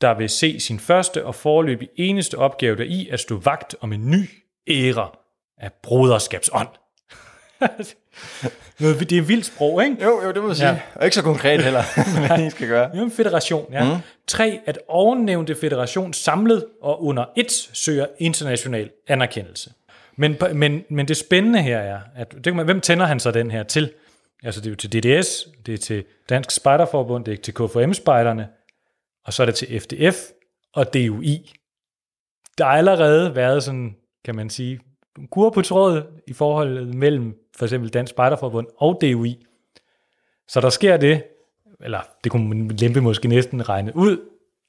der 0.01 0.13
vil 0.13 0.29
se 0.29 0.59
sin 0.59 0.79
første 0.79 1.25
og 1.25 1.35
forløbig 1.35 1.89
eneste 1.95 2.37
opgave 2.37 2.77
der 2.77 2.83
i 2.83 3.09
at 3.09 3.19
stå 3.19 3.37
vagt 3.39 3.75
om 3.81 3.93
en 3.93 4.11
ny 4.11 4.29
æra 4.67 5.17
af 5.57 5.73
broderskabsånd. 5.73 6.67
Noget- 8.79 9.09
det 9.09 9.17
er 9.17 9.21
vildt 9.21 9.45
sprog, 9.45 9.83
ikke? 9.83 10.03
Jo, 10.03 10.21
jo, 10.23 10.31
det 10.31 10.41
må 10.41 10.47
jeg 10.47 10.55
sige. 10.57 10.69
Ja. 10.69 10.79
Og 10.95 11.05
ikke 11.05 11.15
så 11.15 11.21
konkret 11.21 11.63
heller, 11.63 11.83
hvad 12.27 12.47
I 12.47 12.49
skal 12.49 12.67
gøre. 12.67 12.95
Er 12.97 13.01
en 13.01 13.11
federation, 13.11 13.73
ja. 13.73 13.83
Mm. 13.95 14.01
3. 14.27 14.59
At 14.65 14.79
ovennævnte 14.87 15.55
federation 15.55 16.13
samlet 16.13 16.65
og 16.81 17.03
under 17.03 17.25
et 17.37 17.51
søger 17.73 18.05
international 18.19 18.89
anerkendelse. 19.07 19.71
Men, 20.15 20.37
men, 20.53 20.83
men 20.89 21.07
det 21.07 21.17
spændende 21.17 21.61
her 21.61 21.77
er, 21.79 21.99
at 22.15 22.31
det, 22.33 22.43
kan 22.43 22.55
man- 22.55 22.65
hvem 22.65 22.81
tænder 22.81 23.05
han 23.05 23.19
så 23.19 23.31
den 23.31 23.51
her 23.51 23.63
til? 23.63 23.91
Altså 24.43 24.61
det 24.61 24.67
er 24.67 24.71
jo 24.71 24.75
til 24.75 24.89
DDS, 24.93 25.47
det 25.65 25.73
er 25.73 25.77
til 25.77 26.03
Dansk 26.29 26.51
Spejderforbund, 26.51 27.25
det 27.25 27.33
er 27.33 27.37
til 27.37 27.53
KFM-spejderne, 27.53 28.47
og 29.25 29.33
så 29.33 29.41
er 29.43 29.45
det 29.45 29.55
til 29.55 29.79
FDF 29.81 30.15
og 30.73 30.93
DUI. 30.93 31.53
Der 32.57 32.65
har 32.65 32.71
allerede 32.71 33.35
været 33.35 33.63
sådan, 33.63 33.95
kan 34.25 34.35
man 34.35 34.49
sige, 34.49 34.79
kur 35.31 35.49
på 35.49 35.61
trådet 35.61 36.07
i 36.27 36.33
forholdet 36.33 36.95
mellem 36.95 37.35
for 37.57 37.65
eksempel 37.65 37.89
Dansk 37.89 38.09
Spejderforbund 38.09 38.67
og 38.77 38.97
DUI. 39.01 39.45
Så 40.47 40.61
der 40.61 40.69
sker 40.69 40.97
det, 40.97 41.23
eller 41.81 41.99
det 42.23 42.31
kunne 42.31 42.75
lempe 42.77 43.01
måske 43.01 43.27
næsten 43.27 43.69
regne 43.69 43.95
ud, 43.95 44.17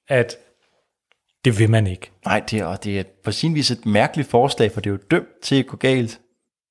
at 0.09 0.37
det 1.45 1.59
vil 1.59 1.71
man 1.71 1.87
ikke. 1.87 2.11
Nej, 2.25 2.43
det 2.51 2.59
er, 2.61 2.65
og 2.65 2.85
det 2.85 2.99
er 2.99 3.05
på 3.25 3.33
sin 3.33 3.55
vis 3.55 3.71
et 3.71 3.87
mærkeligt 3.87 4.29
forslag, 4.29 4.73
for 4.73 4.81
det 4.81 4.91
er 4.91 4.95
jo 4.95 4.99
dømt 5.11 5.29
til 5.43 5.59
at 5.59 5.67
gå 5.67 5.77
galt. 5.77 6.21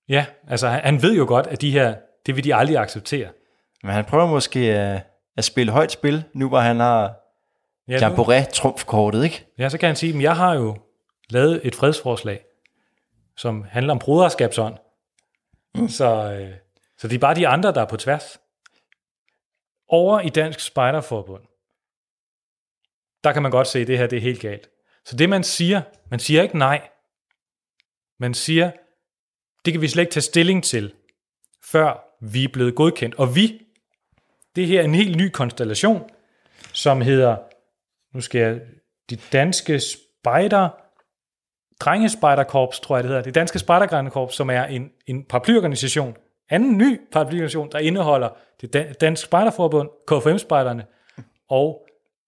Ja, 0.09 0.26
altså 0.47 0.67
han, 0.67 1.01
ved 1.01 1.15
jo 1.15 1.26
godt, 1.26 1.47
at 1.47 1.61
de 1.61 1.71
her, 1.71 1.95
det 2.26 2.36
vil 2.36 2.43
de 2.43 2.55
aldrig 2.55 2.78
acceptere. 2.78 3.28
Men 3.84 3.91
han 3.91 4.05
prøver 4.05 4.28
måske 4.28 4.59
at, 4.59 5.01
at 5.38 5.43
spille 5.43 5.71
højt 5.71 5.91
spil, 5.91 6.24
nu 6.34 6.49
hvor 6.49 6.59
han 6.59 6.80
har 6.80 7.13
Ja, 7.88 7.93
nu, 7.93 7.99
Jamboree-trumfkortet, 7.99 9.24
ikke? 9.24 9.45
ja, 9.57 9.69
så 9.69 9.78
kan 9.78 9.88
han 9.88 9.95
sige, 9.95 10.15
at 10.15 10.21
jeg 10.21 10.36
har 10.36 10.53
jo 10.53 10.78
lavet 11.30 11.61
et 11.63 11.76
fredsforslag, 11.76 12.45
som 13.38 13.63
handler 13.63 13.93
om 13.93 13.99
broderskabsånd. 13.99 14.77
Mm. 15.75 15.89
Så, 15.89 16.34
øh, 16.34 16.55
så 16.97 17.07
det 17.07 17.15
er 17.15 17.19
bare 17.19 17.36
de 17.36 17.47
andre, 17.47 17.73
der 17.73 17.81
er 17.81 17.88
på 17.88 17.97
tværs. 17.97 18.39
Over 19.88 20.19
i 20.19 20.29
Dansk 20.29 20.59
Spejderforbund, 20.59 21.43
der 23.23 23.34
kan 23.34 23.41
man 23.41 23.51
godt 23.51 23.67
se, 23.67 23.79
at 23.79 23.88
det 23.88 23.97
her 23.97 24.07
det 24.07 24.17
er 24.17 24.21
helt 24.21 24.41
galt. 24.41 24.69
Så 25.05 25.15
det 25.15 25.29
man 25.29 25.43
siger, 25.43 25.81
man 26.09 26.19
siger 26.19 26.43
ikke 26.43 26.57
nej. 26.57 26.89
Man 28.19 28.34
siger, 28.34 28.71
det 29.65 29.73
kan 29.73 29.81
vi 29.81 29.88
slet 29.88 30.03
ikke 30.03 30.11
tage 30.11 30.21
stilling 30.21 30.63
til, 30.63 30.93
før 31.63 32.17
vi 32.21 32.43
er 32.43 32.49
blevet 32.53 32.75
godkendt. 32.75 33.15
Og 33.15 33.36
vi, 33.36 33.61
det 34.55 34.67
her 34.67 34.79
er 34.79 34.86
en 34.86 34.95
helt 34.95 35.17
ny 35.17 35.29
konstellation, 35.29 36.09
som 36.73 37.01
hedder, 37.01 37.38
nu 38.13 38.21
skal 38.21 38.41
jeg, 38.41 38.61
de 39.09 39.15
danske 39.15 39.79
spejder, 39.79 40.69
drengespejderkorps, 41.86 42.79
tror 42.79 42.95
jeg 42.97 43.03
det 43.03 43.09
hedder, 43.09 43.23
det 43.23 43.36
danske 43.36 43.59
spejdergrendekorps, 43.59 44.36
som 44.36 44.49
er 44.49 44.63
en, 44.63 44.89
en 45.07 45.23
paraplyorganisation, 45.23 46.15
anden 46.49 46.77
ny 46.77 47.01
paraplyorganisation, 47.11 47.69
der 47.71 47.79
indeholder 47.79 48.29
det 48.61 48.73
Dan- 48.73 48.93
danske 49.01 49.25
spejderforbund, 49.25 49.89
KFM-spejderne 50.07 50.86
og 51.49 51.79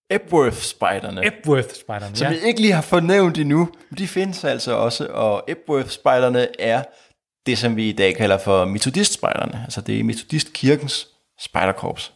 Epworth-spejderne, 0.10 1.26
Epworth-spejderne. 1.28 2.16
som 2.16 2.26
Ja. 2.28 2.39
vi 2.39 2.45
ikke 2.47 2.62
lige 2.62 2.74
har 2.74 2.82
fornævnt 2.82 3.38
endnu. 3.38 3.70
Men 3.89 3.97
de 3.97 4.08
findes 4.08 4.43
altså 4.43 4.74
også, 4.74 5.08
og 5.08 5.43
Epworth-spejderne 5.47 6.62
er 6.62 6.84
det, 7.45 7.58
som 7.58 7.76
vi 7.76 7.89
i 7.89 7.91
dag 7.91 8.16
kalder 8.16 8.38
for 8.38 8.66
metodist-spejderne. 8.66 9.62
Altså 9.64 9.82
det 9.82 9.99
er 9.99 10.03
metodistkirkens 10.03 11.08
spejderkorps. 11.39 12.14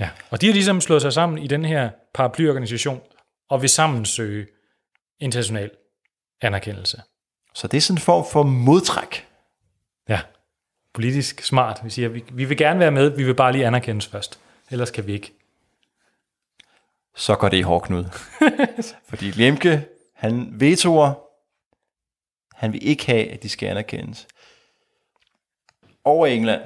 Ja. 0.00 0.08
Og 0.30 0.40
de 0.40 0.46
har 0.46 0.52
ligesom 0.52 0.80
slået 0.80 1.02
sig 1.02 1.12
sammen 1.12 1.38
i 1.38 1.46
den 1.46 1.64
her 1.64 1.90
paraplyorganisation, 2.14 3.00
og 3.50 3.62
vil 3.62 3.70
sammen 3.70 4.04
søge 4.04 4.46
international 5.20 5.70
anerkendelse. 6.40 7.02
Så 7.54 7.66
det 7.66 7.76
er 7.76 7.80
sådan 7.80 7.96
en 7.96 8.00
form 8.00 8.24
for 8.32 8.42
modtræk. 8.42 9.26
Ja, 10.08 10.20
politisk 10.92 11.42
smart. 11.42 11.80
Vi 11.84 11.90
siger, 11.90 12.08
vi, 12.08 12.24
vi 12.32 12.44
vil 12.44 12.56
gerne 12.56 12.80
være 12.80 12.90
med, 12.90 13.08
vi 13.10 13.24
vil 13.24 13.34
bare 13.34 13.52
lige 13.52 13.66
anerkendes 13.66 14.06
først. 14.06 14.40
Ellers 14.70 14.90
kan 14.90 15.06
vi 15.06 15.12
ikke. 15.12 15.32
Så 17.16 17.36
går 17.36 17.48
det 17.48 17.56
i 17.56 17.62
hårdknud. 17.62 18.04
Fordi 19.08 19.30
Lemke, 19.30 19.86
han 20.14 20.60
vetoer, 20.60 21.14
han 22.54 22.72
vil 22.72 22.88
ikke 22.88 23.06
have, 23.06 23.30
at 23.30 23.42
de 23.42 23.48
skal 23.48 23.68
anerkendes. 23.68 24.28
Over 26.04 26.26
i 26.26 26.36
England, 26.36 26.62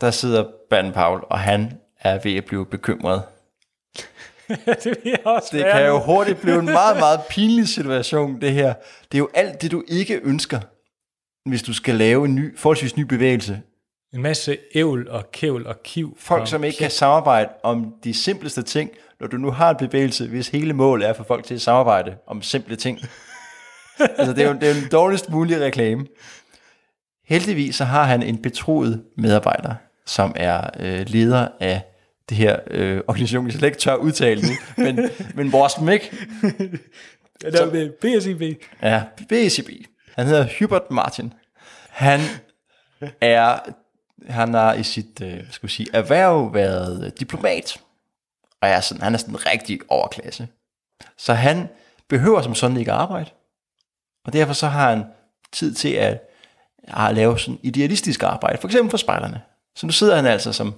der 0.00 0.10
sidder 0.10 0.52
Baden 0.70 0.92
Powell, 0.92 1.22
og 1.24 1.38
han 1.38 1.80
er 2.00 2.20
ved 2.24 2.36
at 2.36 2.44
blive 2.44 2.66
bekymret. 2.66 3.22
det 4.84 5.16
også 5.24 5.48
Det 5.52 5.66
kan 5.72 5.86
jo 5.86 5.98
hurtigt 5.98 6.40
blive 6.40 6.58
en 6.58 6.64
meget, 6.80 6.96
meget 6.96 7.20
pinlig 7.30 7.68
situation, 7.68 8.40
det 8.40 8.52
her. 8.52 8.74
Det 9.12 9.14
er 9.14 9.18
jo 9.18 9.28
alt 9.34 9.62
det, 9.62 9.70
du 9.70 9.84
ikke 9.88 10.20
ønsker, 10.22 10.60
hvis 11.48 11.62
du 11.62 11.72
skal 11.72 11.94
lave 11.94 12.24
en 12.24 12.34
ny, 12.34 12.58
forholdsvis 12.58 12.96
ny 12.96 13.02
bevægelse. 13.02 13.60
En 14.14 14.22
masse 14.22 14.58
ævl 14.74 15.08
og 15.08 15.30
kævl 15.32 15.66
og 15.66 15.82
kiv. 15.82 16.16
Folk, 16.20 16.48
som 16.48 16.64
ikke 16.64 16.78
kan 16.78 16.90
samarbejde 16.90 17.48
om 17.62 17.94
de 18.04 18.14
simpleste 18.14 18.62
ting, 18.62 18.90
når 19.20 19.26
du 19.26 19.36
nu 19.36 19.50
har 19.50 19.70
en 19.70 19.76
bevægelse, 19.76 20.28
hvis 20.28 20.48
hele 20.48 20.72
målet 20.72 21.08
er 21.08 21.12
for 21.12 21.24
folk 21.24 21.44
til 21.44 21.54
at 21.54 21.60
samarbejde 21.60 22.16
om 22.26 22.42
simple 22.42 22.76
ting. 22.76 22.98
altså, 24.18 24.32
det 24.32 24.44
er 24.44 24.48
jo 24.48 24.54
det 24.60 24.70
er 24.70 24.74
den 24.74 24.88
dårligst 24.92 25.30
mulige 25.30 25.64
reklame. 25.64 26.06
Heldigvis 27.28 27.76
så 27.76 27.84
har 27.84 28.04
han 28.04 28.22
en 28.22 28.42
betroet 28.42 29.04
medarbejder, 29.16 29.74
som 30.06 30.32
er 30.36 30.70
øh, 30.80 31.04
leder 31.08 31.48
af 31.60 31.82
det 32.28 32.36
her 32.36 32.58
øh, 32.70 33.00
organisation, 33.08 33.46
jeg 33.46 33.52
slet 33.52 33.66
ikke 33.68 33.78
tør 33.78 33.94
udtale 33.94 34.42
nu, 34.42 34.82
men, 34.84 35.10
men 35.34 35.52
vores 35.52 35.80
Mick, 35.80 36.14
Ja, 37.44 37.50
der 37.50 37.66
er 37.66 37.88
BSIB. 38.00 38.62
Ja, 38.82 39.02
BCB. 39.28 39.70
Han 40.14 40.26
hedder 40.26 40.48
Hubert 40.58 40.90
Martin. 40.90 41.32
Han 41.88 42.20
er, 43.20 43.58
han 44.28 44.54
har 44.54 44.74
i 44.74 44.82
sit 44.82 45.20
øh, 45.22 45.40
skal 45.50 45.68
sige, 45.68 45.88
erhverv 45.92 46.54
været 46.54 47.20
diplomat, 47.20 47.80
og 48.60 48.68
er 48.68 48.80
sådan, 48.80 49.02
han 49.02 49.14
er 49.14 49.18
sådan 49.18 49.34
en 49.34 49.46
rigtig 49.46 49.80
overklasse. 49.88 50.48
Så 51.18 51.34
han 51.34 51.68
behøver 52.08 52.42
som 52.42 52.54
sådan 52.54 52.76
ikke 52.76 52.92
at 52.92 52.98
arbejde, 52.98 53.30
og 54.24 54.32
derfor 54.32 54.52
så 54.52 54.66
har 54.66 54.90
han 54.90 55.04
tid 55.52 55.74
til 55.74 55.92
at, 55.92 56.30
at 56.96 57.14
lave 57.14 57.38
sådan 57.38 57.58
idealistisk 57.62 58.22
arbejde, 58.22 58.58
for 58.58 58.68
eksempel 58.68 58.90
for 58.90 58.96
spejderne. 58.96 59.40
Så 59.76 59.86
nu 59.86 59.92
sidder 59.92 60.16
han 60.16 60.26
altså 60.26 60.52
som 60.52 60.74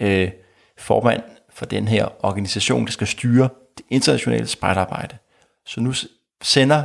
øh, 0.00 0.30
formand 0.78 1.22
for 1.50 1.66
den 1.66 1.88
her 1.88 2.08
organisation, 2.24 2.84
der 2.84 2.92
skal 2.92 3.06
styre 3.06 3.48
det 3.78 3.84
internationale 3.90 4.46
spejderarbejde. 4.46 5.16
Så 5.66 5.80
nu 5.80 5.92
sender 6.42 6.84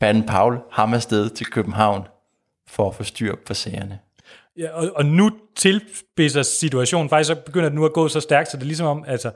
Baden 0.00 0.26
Paul 0.26 0.58
ham 0.70 0.94
afsted 0.94 1.30
til 1.30 1.46
København 1.46 2.06
for 2.66 2.88
at 2.88 2.94
få 2.94 3.04
styr 3.04 3.36
på 3.46 3.54
sagerne. 3.54 3.98
Ja, 4.56 4.70
og, 4.70 4.90
og 4.94 5.06
nu 5.06 5.30
tilspidser 5.56 6.42
situationen. 6.42 7.08
Faktisk 7.08 7.28
så 7.28 7.34
begynder 7.34 7.68
det 7.68 7.76
nu 7.76 7.84
at 7.84 7.92
gå 7.92 8.08
så 8.08 8.20
stærkt, 8.20 8.50
så 8.50 8.56
det 8.56 8.62
er 8.62 8.66
ligesom 8.66 8.86
om, 8.86 9.04
altså 9.06 9.30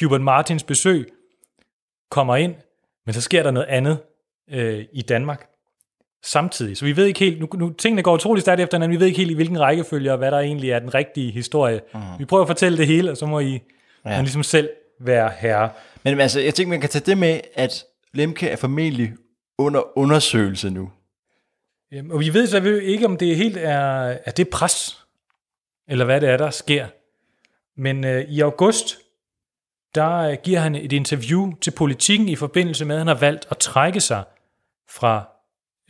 Hubert 0.00 0.20
Martins 0.20 0.62
besøg 0.62 1.12
kommer 2.10 2.36
ind, 2.36 2.54
men 3.06 3.14
så 3.14 3.20
sker 3.20 3.42
der 3.42 3.50
noget 3.50 3.66
andet 3.66 3.98
øh, 4.50 4.84
i 4.92 5.02
Danmark 5.02 5.48
samtidig. 6.24 6.76
Så 6.76 6.84
vi 6.84 6.96
ved 6.96 7.06
ikke 7.06 7.20
helt, 7.20 7.40
nu, 7.40 7.48
nu 7.54 7.72
tingene 7.72 8.02
går 8.02 8.14
utrolig 8.14 8.42
stærkt 8.42 8.60
efter 8.60 8.76
hinanden, 8.76 8.98
vi 8.98 9.00
ved 9.00 9.06
ikke 9.06 9.18
helt 9.18 9.30
i 9.30 9.34
hvilken 9.34 9.60
rækkefølge, 9.60 10.12
og 10.12 10.18
hvad 10.18 10.30
der 10.30 10.38
egentlig 10.38 10.70
er 10.70 10.78
den 10.78 10.94
rigtige 10.94 11.30
historie. 11.32 11.80
Mm. 11.94 12.00
Vi 12.18 12.24
prøver 12.24 12.42
at 12.42 12.48
fortælle 12.48 12.78
det 12.78 12.86
hele, 12.86 13.10
og 13.10 13.16
så 13.16 13.26
må 13.26 13.40
I 13.40 13.60
ja. 14.06 14.20
ligesom 14.20 14.42
selv 14.42 14.68
være 15.00 15.32
herre. 15.38 15.70
Men 16.02 16.20
altså, 16.20 16.40
jeg 16.40 16.54
tænker, 16.54 16.70
man 16.70 16.80
kan 16.80 16.90
tage 16.90 17.04
det 17.06 17.18
med, 17.18 17.40
at 17.54 17.84
Lemke 18.14 18.48
er 18.48 18.56
formentlig 18.56 19.12
under 19.58 19.98
undersøgelse 19.98 20.70
nu. 20.70 20.90
Øhm, 21.92 22.10
Og 22.10 22.20
vi 22.20 22.34
ved 22.34 22.46
så 22.46 22.80
ikke, 22.82 23.06
om 23.06 23.16
det 23.16 23.36
helt 23.36 23.56
er, 23.56 24.18
er 24.24 24.30
det 24.30 24.48
pres, 24.48 25.04
eller 25.88 26.04
hvad 26.04 26.20
det 26.20 26.28
er, 26.28 26.36
der 26.36 26.50
sker. 26.50 26.86
Men 27.76 28.04
øh, 28.04 28.24
i 28.28 28.40
august, 28.40 28.98
der 29.94 30.16
øh, 30.16 30.36
giver 30.44 30.60
han 30.60 30.74
et 30.74 30.92
interview 30.92 31.52
til 31.60 31.70
politikken 31.70 32.28
i 32.28 32.36
forbindelse 32.36 32.84
med, 32.84 32.94
at 32.94 33.00
han 33.00 33.06
har 33.06 33.14
valgt 33.14 33.46
at 33.50 33.58
trække 33.58 34.00
sig 34.00 34.24
fra 34.90 35.28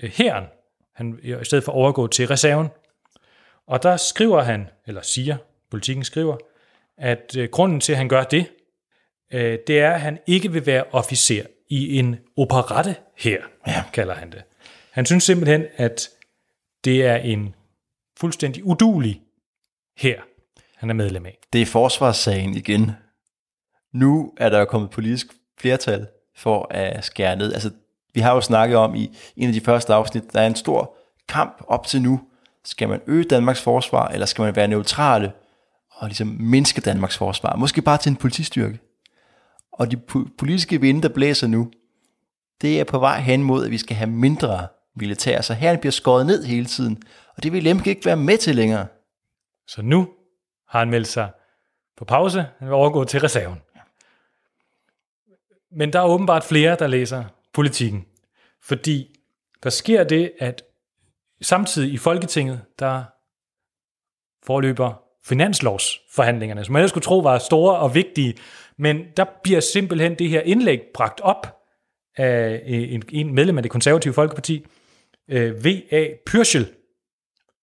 hæren, 0.01 0.45
han, 0.95 1.19
i 1.23 1.35
stedet 1.43 1.65
for 1.65 1.73
at 1.73 1.77
overgå 1.77 2.07
til 2.07 2.27
reserven. 2.27 2.69
Og 3.67 3.83
der 3.83 3.97
skriver 3.97 4.43
han, 4.43 4.69
eller 4.87 5.03
siger, 5.03 5.37
politikken 5.71 6.05
skriver, 6.05 6.37
at 6.99 7.37
øh, 7.39 7.49
grunden 7.49 7.81
til, 7.81 7.93
at 7.93 7.99
han 7.99 8.09
gør 8.09 8.25
det, 8.25 8.47
øh, 9.33 9.59
det 9.67 9.81
er, 9.81 9.91
at 9.91 10.01
han 10.01 10.19
ikke 10.27 10.53
vil 10.53 10.67
være 10.67 10.85
officer 10.93 11.43
i 11.69 11.99
en 11.99 12.17
operette 12.37 12.97
her, 13.17 13.43
ja. 13.67 13.85
kalder 13.93 14.15
han 14.15 14.33
det. 14.33 14.43
Han 14.91 15.07
synes 15.07 15.25
simpelthen, 15.25 15.67
at 15.77 16.09
det 16.85 17.05
er 17.05 17.17
en 17.17 17.55
fuldstændig 18.21 18.65
udulig 18.65 19.23
her, 19.97 20.21
han 20.77 20.91
er 20.91 20.95
medlem 20.95 21.27
af. 21.27 21.39
Det 21.53 21.63
er 21.63 21.67
forsvarssagen 21.67 22.55
igen. 22.55 22.91
Nu 23.93 24.35
er 24.37 24.49
der 24.49 24.59
jo 24.59 24.65
kommet 24.65 24.91
politisk 24.91 25.27
flertal 25.59 26.07
for 26.35 26.67
at 26.71 27.05
skære 27.05 27.37
ned. 27.37 27.53
Altså, 27.53 27.71
vi 28.17 28.21
har 28.21 28.35
jo 28.35 28.41
snakket 28.41 28.79
om 28.79 28.95
i 28.95 29.17
en 29.37 29.47
af 29.47 29.53
de 29.53 29.61
første 29.61 29.95
afsnit, 29.95 30.33
der 30.33 30.41
er 30.41 30.47
en 30.47 30.57
stor 30.57 30.97
kamp 31.29 31.63
op 31.69 31.87
til 31.87 32.03
nu. 32.03 32.21
Skal 32.65 32.89
man 32.89 33.01
øge 33.07 33.25
Danmarks 33.25 33.63
forsvar, 33.63 34.09
eller 34.09 34.27
skal 34.27 34.43
man 34.43 34.57
være 34.57 34.69
neutrale 34.69 35.33
og 35.91 36.09
ligesom 36.09 36.37
mindske 36.41 36.81
Danmarks 36.81 37.19
forsvar? 37.19 37.57
Måske 37.57 37.83
bare 37.83 37.99
til 37.99 38.11
en 38.11 38.17
politistyrke. 38.17 38.79
Og 39.73 39.91
de 39.91 40.01
po- 40.11 40.37
politiske 40.39 40.81
vinde, 40.81 41.03
der 41.03 41.09
blæser 41.09 41.47
nu, 41.47 41.71
det 42.61 42.81
er 42.81 42.85
på 42.85 42.99
vej 42.99 43.21
hen 43.21 43.43
mod, 43.43 43.65
at 43.65 43.71
vi 43.71 43.79
skal 43.79 43.97
have 43.97 44.11
mindre 44.11 44.67
militær. 44.97 45.41
Så 45.41 45.55
her 45.55 45.77
bliver 45.77 45.93
skåret 45.93 46.27
ned 46.27 46.45
hele 46.45 46.67
tiden. 46.67 47.03
Og 47.37 47.43
det 47.43 47.53
vil 47.53 47.63
Lemke 47.63 47.91
ikke 47.91 48.07
være 48.07 48.17
med 48.17 48.39
til 48.39 48.57
længere. 48.57 48.87
Så 49.67 49.83
nu 49.83 50.09
har 50.69 50.79
han 50.79 50.91
meldt 50.91 51.09
sig 51.09 51.31
på 51.97 52.05
pause, 52.05 52.47
han 52.59 52.69
vil 52.69 52.75
overgå 52.75 53.05
til 53.05 53.21
reserven. 53.21 53.63
Men 55.73 55.93
der 55.93 56.01
er 56.01 56.05
åbenbart 56.05 56.45
flere, 56.45 56.77
der 56.79 56.87
læser 56.87 57.25
politikken. 57.57 58.05
Fordi 58.63 59.21
der 59.63 59.71
sker 59.71 60.05
det, 60.05 60.33
at 60.39 60.63
samtidig 61.43 61.93
i 61.93 61.97
Folketinget, 61.97 62.61
der 62.79 63.05
forløber 64.47 65.03
finanslovsforhandlingerne, 65.25 66.65
som 66.65 66.73
man 66.73 66.81
ellers 66.81 66.91
skulle 66.91 67.05
tro 67.05 67.19
var 67.19 67.39
store 67.39 67.77
og 67.79 67.95
vigtige, 67.95 68.35
men 68.79 69.05
der 69.17 69.25
bliver 69.43 69.61
simpelthen 69.61 70.15
det 70.15 70.29
her 70.29 70.41
indlæg 70.41 70.81
bragt 70.95 71.21
op 71.21 71.57
af 72.17 72.63
en, 72.65 73.03
en 73.09 73.35
medlem 73.35 73.59
af 73.59 73.63
det 73.63 73.73
konservative 73.73 74.15
Folkeparti, 74.15 74.67
øh, 75.29 75.65
V.A. 75.65 76.07
Pyrschel, 76.27 76.75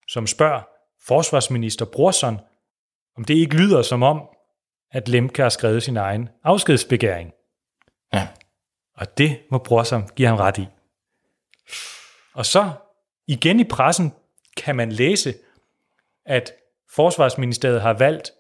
som 0.08 0.28
spørger 0.28 0.62
forsvarsminister 1.08 1.86
Brorson, 1.86 2.40
om 3.18 3.24
det 3.24 3.34
ikke 3.34 3.56
lyder 3.56 3.82
som 3.82 4.04
om, 4.04 4.22
at 4.92 5.08
Lemke 5.08 5.42
har 5.42 5.50
skrevet 5.50 5.84
sin 5.84 5.98
egen 5.98 6.30
afskedsbegæring. 6.44 7.32
Ja. 8.14 8.28
Og 8.96 9.18
det 9.18 9.40
må 9.52 9.58
Brorson 9.58 10.10
give 10.16 10.28
ham 10.28 10.38
ret 10.38 10.58
i. 10.58 10.68
Og 12.34 12.46
så 12.46 12.72
igen 13.28 13.60
i 13.60 13.64
pressen 13.64 14.14
kan 14.58 14.76
man 14.76 14.92
læse, 14.92 15.34
at 16.26 16.52
Forsvarsministeriet 16.90 17.82
har 17.82 17.94
valgt 17.94 18.32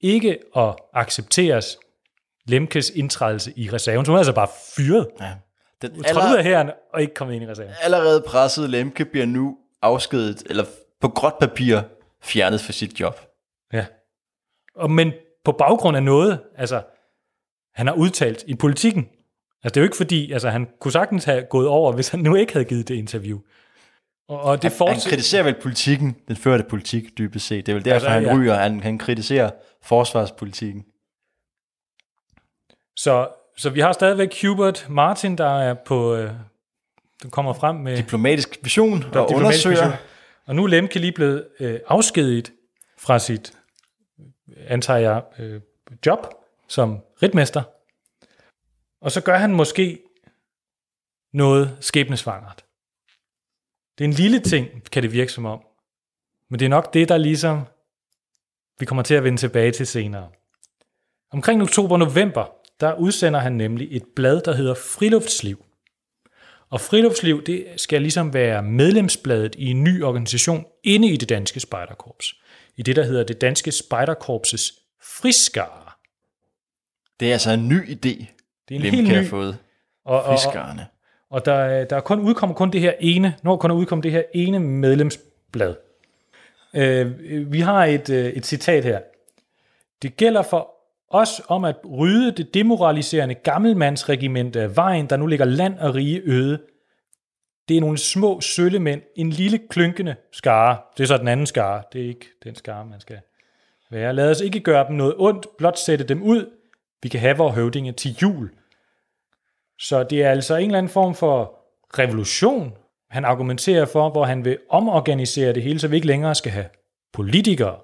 ikke 0.00 0.38
at 0.56 0.76
accepteres 0.92 1.78
Lemkes 2.46 2.90
indtrædelse 2.90 3.52
i 3.56 3.70
reserven. 3.70 4.04
Så 4.04 4.10
hun 4.12 4.16
er 4.16 4.20
altså 4.20 4.32
bare 4.32 4.48
fyret. 4.76 5.08
ja. 5.20 5.34
Den 5.82 6.02
trådte 6.02 6.28
ud 6.28 6.36
af 6.36 6.44
herren 6.44 6.70
og 6.94 7.00
ikke 7.00 7.14
kommet 7.14 7.34
ind 7.34 7.44
i 7.44 7.46
reserven. 7.46 7.72
allerede 7.82 8.24
presset 8.26 8.70
Lemke 8.70 9.04
bliver 9.04 9.26
nu 9.26 9.58
afskedet, 9.82 10.42
eller 10.46 10.64
på 11.00 11.08
gråt 11.08 11.38
papir 11.40 11.80
fjernet 12.22 12.60
fra 12.60 12.72
sit 12.72 13.00
job. 13.00 13.20
Ja. 13.72 13.86
Og, 14.74 14.90
men 14.90 15.12
på 15.44 15.52
baggrund 15.52 15.96
af 15.96 16.02
noget, 16.02 16.40
altså, 16.56 16.82
han 17.74 17.86
har 17.86 17.94
udtalt 17.94 18.44
i 18.46 18.54
politikken. 18.54 19.08
Altså, 19.64 19.74
det 19.74 19.76
er 19.76 19.80
jo 19.80 19.84
ikke 19.84 19.96
fordi, 19.96 20.32
altså, 20.32 20.50
han 20.50 20.68
kunne 20.80 20.92
sagtens 20.92 21.24
have 21.24 21.42
gået 21.42 21.68
over, 21.68 21.92
hvis 21.92 22.08
han 22.08 22.20
nu 22.20 22.34
ikke 22.34 22.52
havde 22.52 22.64
givet 22.64 22.88
det 22.88 22.94
interview. 22.94 23.38
Og, 24.28 24.40
og 24.40 24.62
det 24.62 24.70
Han 24.70 24.78
fortsætter... 24.78 25.10
kritiserer 25.10 25.42
vel 25.42 25.54
politikken, 25.62 26.16
den 26.28 26.36
førte 26.36 26.64
politik 26.64 27.18
dybest 27.18 27.46
set. 27.46 27.66
Det 27.66 27.72
er 27.72 27.76
vel 27.76 27.84
derfor, 27.84 27.94
Altså, 27.94 28.08
han 28.08 28.22
ja. 28.22 28.34
ryger. 28.34 28.54
Han, 28.54 28.80
han 28.80 28.98
kritiserer 28.98 29.50
forsvarspolitikken. 29.82 30.84
Så, 32.96 33.28
så 33.56 33.70
vi 33.70 33.80
har 33.80 33.92
stadigvæk 33.92 34.42
Hubert 34.42 34.86
Martin, 34.90 35.38
der 35.38 35.58
er 35.58 35.74
på... 35.74 36.14
Øh, 36.14 36.30
der 37.22 37.28
kommer 37.28 37.52
frem 37.52 37.76
med... 37.76 37.96
Diplomatisk 37.96 38.58
vision 38.62 39.02
der 39.02 39.18
er 39.18 39.20
og 39.20 39.28
diplomatisk 39.28 39.66
undersøger. 39.66 39.90
mission. 39.90 40.06
Og 40.46 40.56
nu 40.56 40.64
er 40.64 40.68
Lemke 40.68 40.98
lige 40.98 41.12
blevet 41.12 41.46
øh, 41.60 41.80
afskediget 41.88 42.52
fra 42.98 43.18
sit, 43.18 43.52
antager 44.66 44.98
jeg, 44.98 45.22
øh, 45.38 45.60
job 46.06 46.26
som 46.68 46.98
ritmester. 47.22 47.62
Og 49.02 49.12
så 49.12 49.20
gør 49.20 49.36
han 49.36 49.54
måske 49.54 50.02
noget 51.32 51.76
skæbnesvangert. 51.80 52.64
Det 53.98 54.04
er 54.04 54.08
en 54.08 54.14
lille 54.14 54.40
ting, 54.40 54.90
kan 54.92 55.02
det 55.02 55.12
virke 55.12 55.32
som 55.32 55.46
om. 55.46 55.60
Men 56.50 56.58
det 56.58 56.64
er 56.64 56.70
nok 56.70 56.94
det, 56.94 57.08
der 57.08 57.16
ligesom 57.16 57.62
vi 58.78 58.86
kommer 58.86 59.02
til 59.02 59.14
at 59.14 59.24
vende 59.24 59.38
tilbage 59.38 59.72
til 59.72 59.86
senere. 59.86 60.30
Omkring 61.32 61.62
oktober-november, 61.62 62.44
der 62.80 62.94
udsender 62.94 63.40
han 63.40 63.52
nemlig 63.52 63.96
et 63.96 64.02
blad, 64.16 64.40
der 64.40 64.54
hedder 64.54 64.74
Friluftsliv. 64.74 65.64
Og 66.70 66.80
Friluftsliv, 66.80 67.44
det 67.44 67.66
skal 67.76 68.02
ligesom 68.02 68.34
være 68.34 68.62
medlemsbladet 68.62 69.54
i 69.54 69.66
en 69.66 69.84
ny 69.84 70.02
organisation 70.02 70.66
inde 70.84 71.08
i 71.08 71.16
det 71.16 71.28
danske 71.28 71.60
spejderkorps. 71.60 72.34
I 72.76 72.82
det, 72.82 72.96
der 72.96 73.04
hedder 73.04 73.24
det 73.24 73.40
danske 73.40 73.72
spejderkorpses 73.72 74.72
friskare. 75.02 75.90
Det 77.20 77.28
er 77.28 77.32
altså 77.32 77.50
en 77.50 77.68
ny 77.68 77.90
idé, 77.90 78.41
det 78.68 78.74
er 78.74 78.78
en 78.78 78.82
Lemke 78.82 78.96
helt 78.96 79.22
ny. 79.22 79.26
fået. 79.28 79.58
Og, 80.04 80.16
og, 80.16 80.22
og, 80.22 80.38
Fiskarne. 80.38 80.86
og 81.30 81.44
der, 81.46 81.52
er- 81.54 81.84
der 81.84 81.96
er 81.96 82.00
kun 82.00 82.20
udkommet 82.20 82.56
kun 82.56 82.70
det 82.70 82.80
her 82.80 82.92
ene, 83.00 83.34
når 83.42 83.56
kun 83.56 83.70
er 83.70 83.74
udkommet 83.74 84.04
det 84.04 84.12
her 84.12 84.22
ene 84.34 84.60
medlemsblad. 84.60 85.74
Øh, 86.74 87.52
vi 87.52 87.60
har 87.60 87.84
et, 87.84 88.10
øh, 88.10 88.24
et 88.26 88.46
citat 88.46 88.84
her. 88.84 89.00
Det 90.02 90.16
gælder 90.16 90.42
for 90.42 90.70
os 91.10 91.42
om 91.48 91.64
at 91.64 91.76
rydde 91.98 92.32
det 92.32 92.54
demoraliserende 92.54 93.34
gammelmandsregiment 93.34 94.56
af 94.56 94.76
vejen, 94.76 95.06
der 95.06 95.16
nu 95.16 95.26
ligger 95.26 95.44
land 95.44 95.78
og 95.78 95.94
rige 95.94 96.22
øde. 96.24 96.58
Det 97.68 97.76
er 97.76 97.80
nogle 97.80 97.98
små 97.98 98.40
søllemænd, 98.40 99.02
en 99.16 99.30
lille 99.30 99.58
klynkende 99.70 100.14
skare. 100.32 100.78
Det 100.96 101.02
er 101.02 101.06
så 101.06 101.16
den 101.18 101.28
anden 101.28 101.46
skare, 101.46 101.82
det 101.92 102.02
er 102.02 102.08
ikke 102.08 102.26
den 102.44 102.54
skare, 102.54 102.86
man 102.86 103.00
skal 103.00 103.18
være. 103.90 104.12
Lad 104.12 104.30
os 104.30 104.40
ikke 104.40 104.60
gøre 104.60 104.86
dem 104.88 104.96
noget 104.96 105.14
ondt, 105.18 105.46
blot 105.58 105.78
sætte 105.78 106.04
dem 106.04 106.22
ud. 106.22 106.50
Vi 107.02 107.08
kan 107.08 107.20
have 107.20 107.36
vores 107.36 107.54
høvdinge 107.54 107.92
til 107.92 108.16
jul. 108.22 108.50
Så 109.78 110.02
det 110.02 110.22
er 110.22 110.30
altså 110.30 110.56
en 110.56 110.64
eller 110.64 110.78
anden 110.78 110.92
form 110.92 111.14
for 111.14 111.58
revolution, 111.98 112.72
han 113.10 113.24
argumenterer 113.24 113.86
for, 113.86 114.10
hvor 114.10 114.24
han 114.24 114.44
vil 114.44 114.58
omorganisere 114.70 115.52
det 115.52 115.62
hele, 115.62 115.78
så 115.78 115.88
vi 115.88 115.96
ikke 115.96 116.06
længere 116.06 116.34
skal 116.34 116.52
have 116.52 116.66
politikere. 117.12 117.76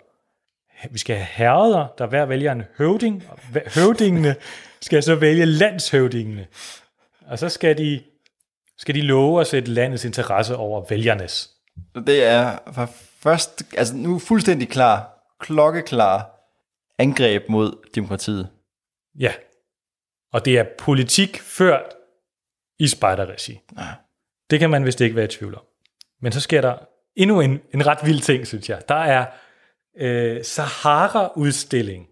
Vi 0.90 0.98
skal 0.98 1.16
have 1.16 1.26
herreder, 1.30 1.86
der 1.98 2.06
hver 2.06 2.26
vælger 2.26 2.52
en 2.52 2.62
høvding, 2.78 3.24
og 3.30 3.38
høvdingene 3.74 4.36
skal 4.80 5.02
så 5.02 5.14
vælge 5.14 5.46
landshøvdingene. 5.46 6.46
Og 7.26 7.38
så 7.38 7.48
skal 7.48 7.78
de, 7.78 8.02
skal 8.78 8.94
de 8.94 9.00
love 9.00 9.40
at 9.40 9.46
sætte 9.46 9.70
landets 9.70 10.04
interesse 10.04 10.56
over 10.56 10.84
vælgernes. 10.88 11.50
Det 12.06 12.24
er 12.24 12.58
for 12.72 12.90
først, 13.20 13.62
altså 13.76 13.96
nu 13.96 14.18
fuldstændig 14.18 14.68
klar, 14.68 15.24
klokkeklar 15.40 16.30
angreb 16.98 17.48
mod 17.48 17.88
demokratiet. 17.94 18.48
Ja. 19.18 19.32
Og 20.32 20.44
det 20.44 20.58
er 20.58 20.64
politik 20.78 21.40
ført 21.40 21.94
i 22.78 22.88
spejderregi. 22.88 23.60
Ja. 23.78 23.86
Det 24.50 24.60
kan 24.60 24.70
man 24.70 24.84
vist 24.84 25.00
ikke 25.00 25.16
være 25.16 25.24
i 25.24 25.28
tvivl 25.28 25.54
om. 25.54 25.62
Men 26.22 26.32
så 26.32 26.40
sker 26.40 26.60
der 26.60 26.74
endnu 27.16 27.40
en, 27.40 27.60
en 27.74 27.86
ret 27.86 27.98
vild 28.04 28.20
ting, 28.20 28.46
synes 28.46 28.68
jeg. 28.68 28.88
Der 28.88 28.94
er 28.94 29.26
øh, 29.98 30.44
Sahara-udstilling 30.44 32.06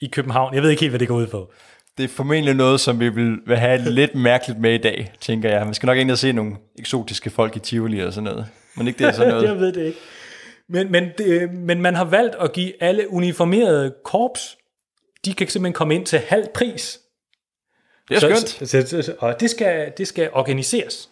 i 0.00 0.06
København. 0.06 0.54
Jeg 0.54 0.62
ved 0.62 0.70
ikke 0.70 0.80
helt, 0.80 0.90
hvad 0.90 0.98
det 0.98 1.08
går 1.08 1.16
ud 1.16 1.26
på. 1.26 1.52
Det 1.98 2.04
er 2.04 2.08
formentlig 2.08 2.54
noget, 2.54 2.80
som 2.80 3.00
vi 3.00 3.08
vil 3.08 3.56
have 3.56 3.90
lidt 3.90 4.14
mærkeligt 4.14 4.60
med 4.60 4.74
i 4.74 4.78
dag, 4.78 5.12
tænker 5.20 5.50
jeg. 5.50 5.64
Man 5.64 5.74
skal 5.74 5.86
nok 5.86 5.98
ind 5.98 6.10
og 6.10 6.18
se 6.18 6.32
nogle 6.32 6.56
eksotiske 6.78 7.30
folk 7.30 7.56
i 7.56 7.58
Tivoli 7.58 8.00
og 8.00 8.12
sådan 8.12 8.24
noget. 8.30 8.46
Men 8.76 8.86
ikke 8.86 8.98
det 8.98 9.06
er 9.06 9.12
sådan 9.12 9.28
noget. 9.34 9.48
jeg 9.48 9.58
ved 9.58 9.72
det 9.72 9.86
ikke. 9.86 9.98
Men, 10.68 10.92
men, 10.92 11.10
det, 11.18 11.52
men 11.52 11.82
man 11.82 11.94
har 11.94 12.04
valgt 12.04 12.34
at 12.34 12.52
give 12.52 12.82
alle 12.82 13.10
uniformerede 13.10 13.94
korps, 14.04 14.58
de 15.24 15.34
kan 15.34 15.48
simpelthen 15.48 15.72
komme 15.72 15.94
ind 15.94 16.06
til 16.06 16.18
halv 16.18 16.48
pris. 16.54 17.00
Det 18.08 18.16
er 18.16 18.20
skønt. 18.20 18.48
Så, 18.48 18.66
så, 18.66 18.86
så, 18.86 19.02
så, 19.02 19.14
og 19.18 19.40
det 19.40 19.50
skal, 19.50 19.92
det 19.98 20.08
skal 20.08 20.30
organiseres. 20.32 21.10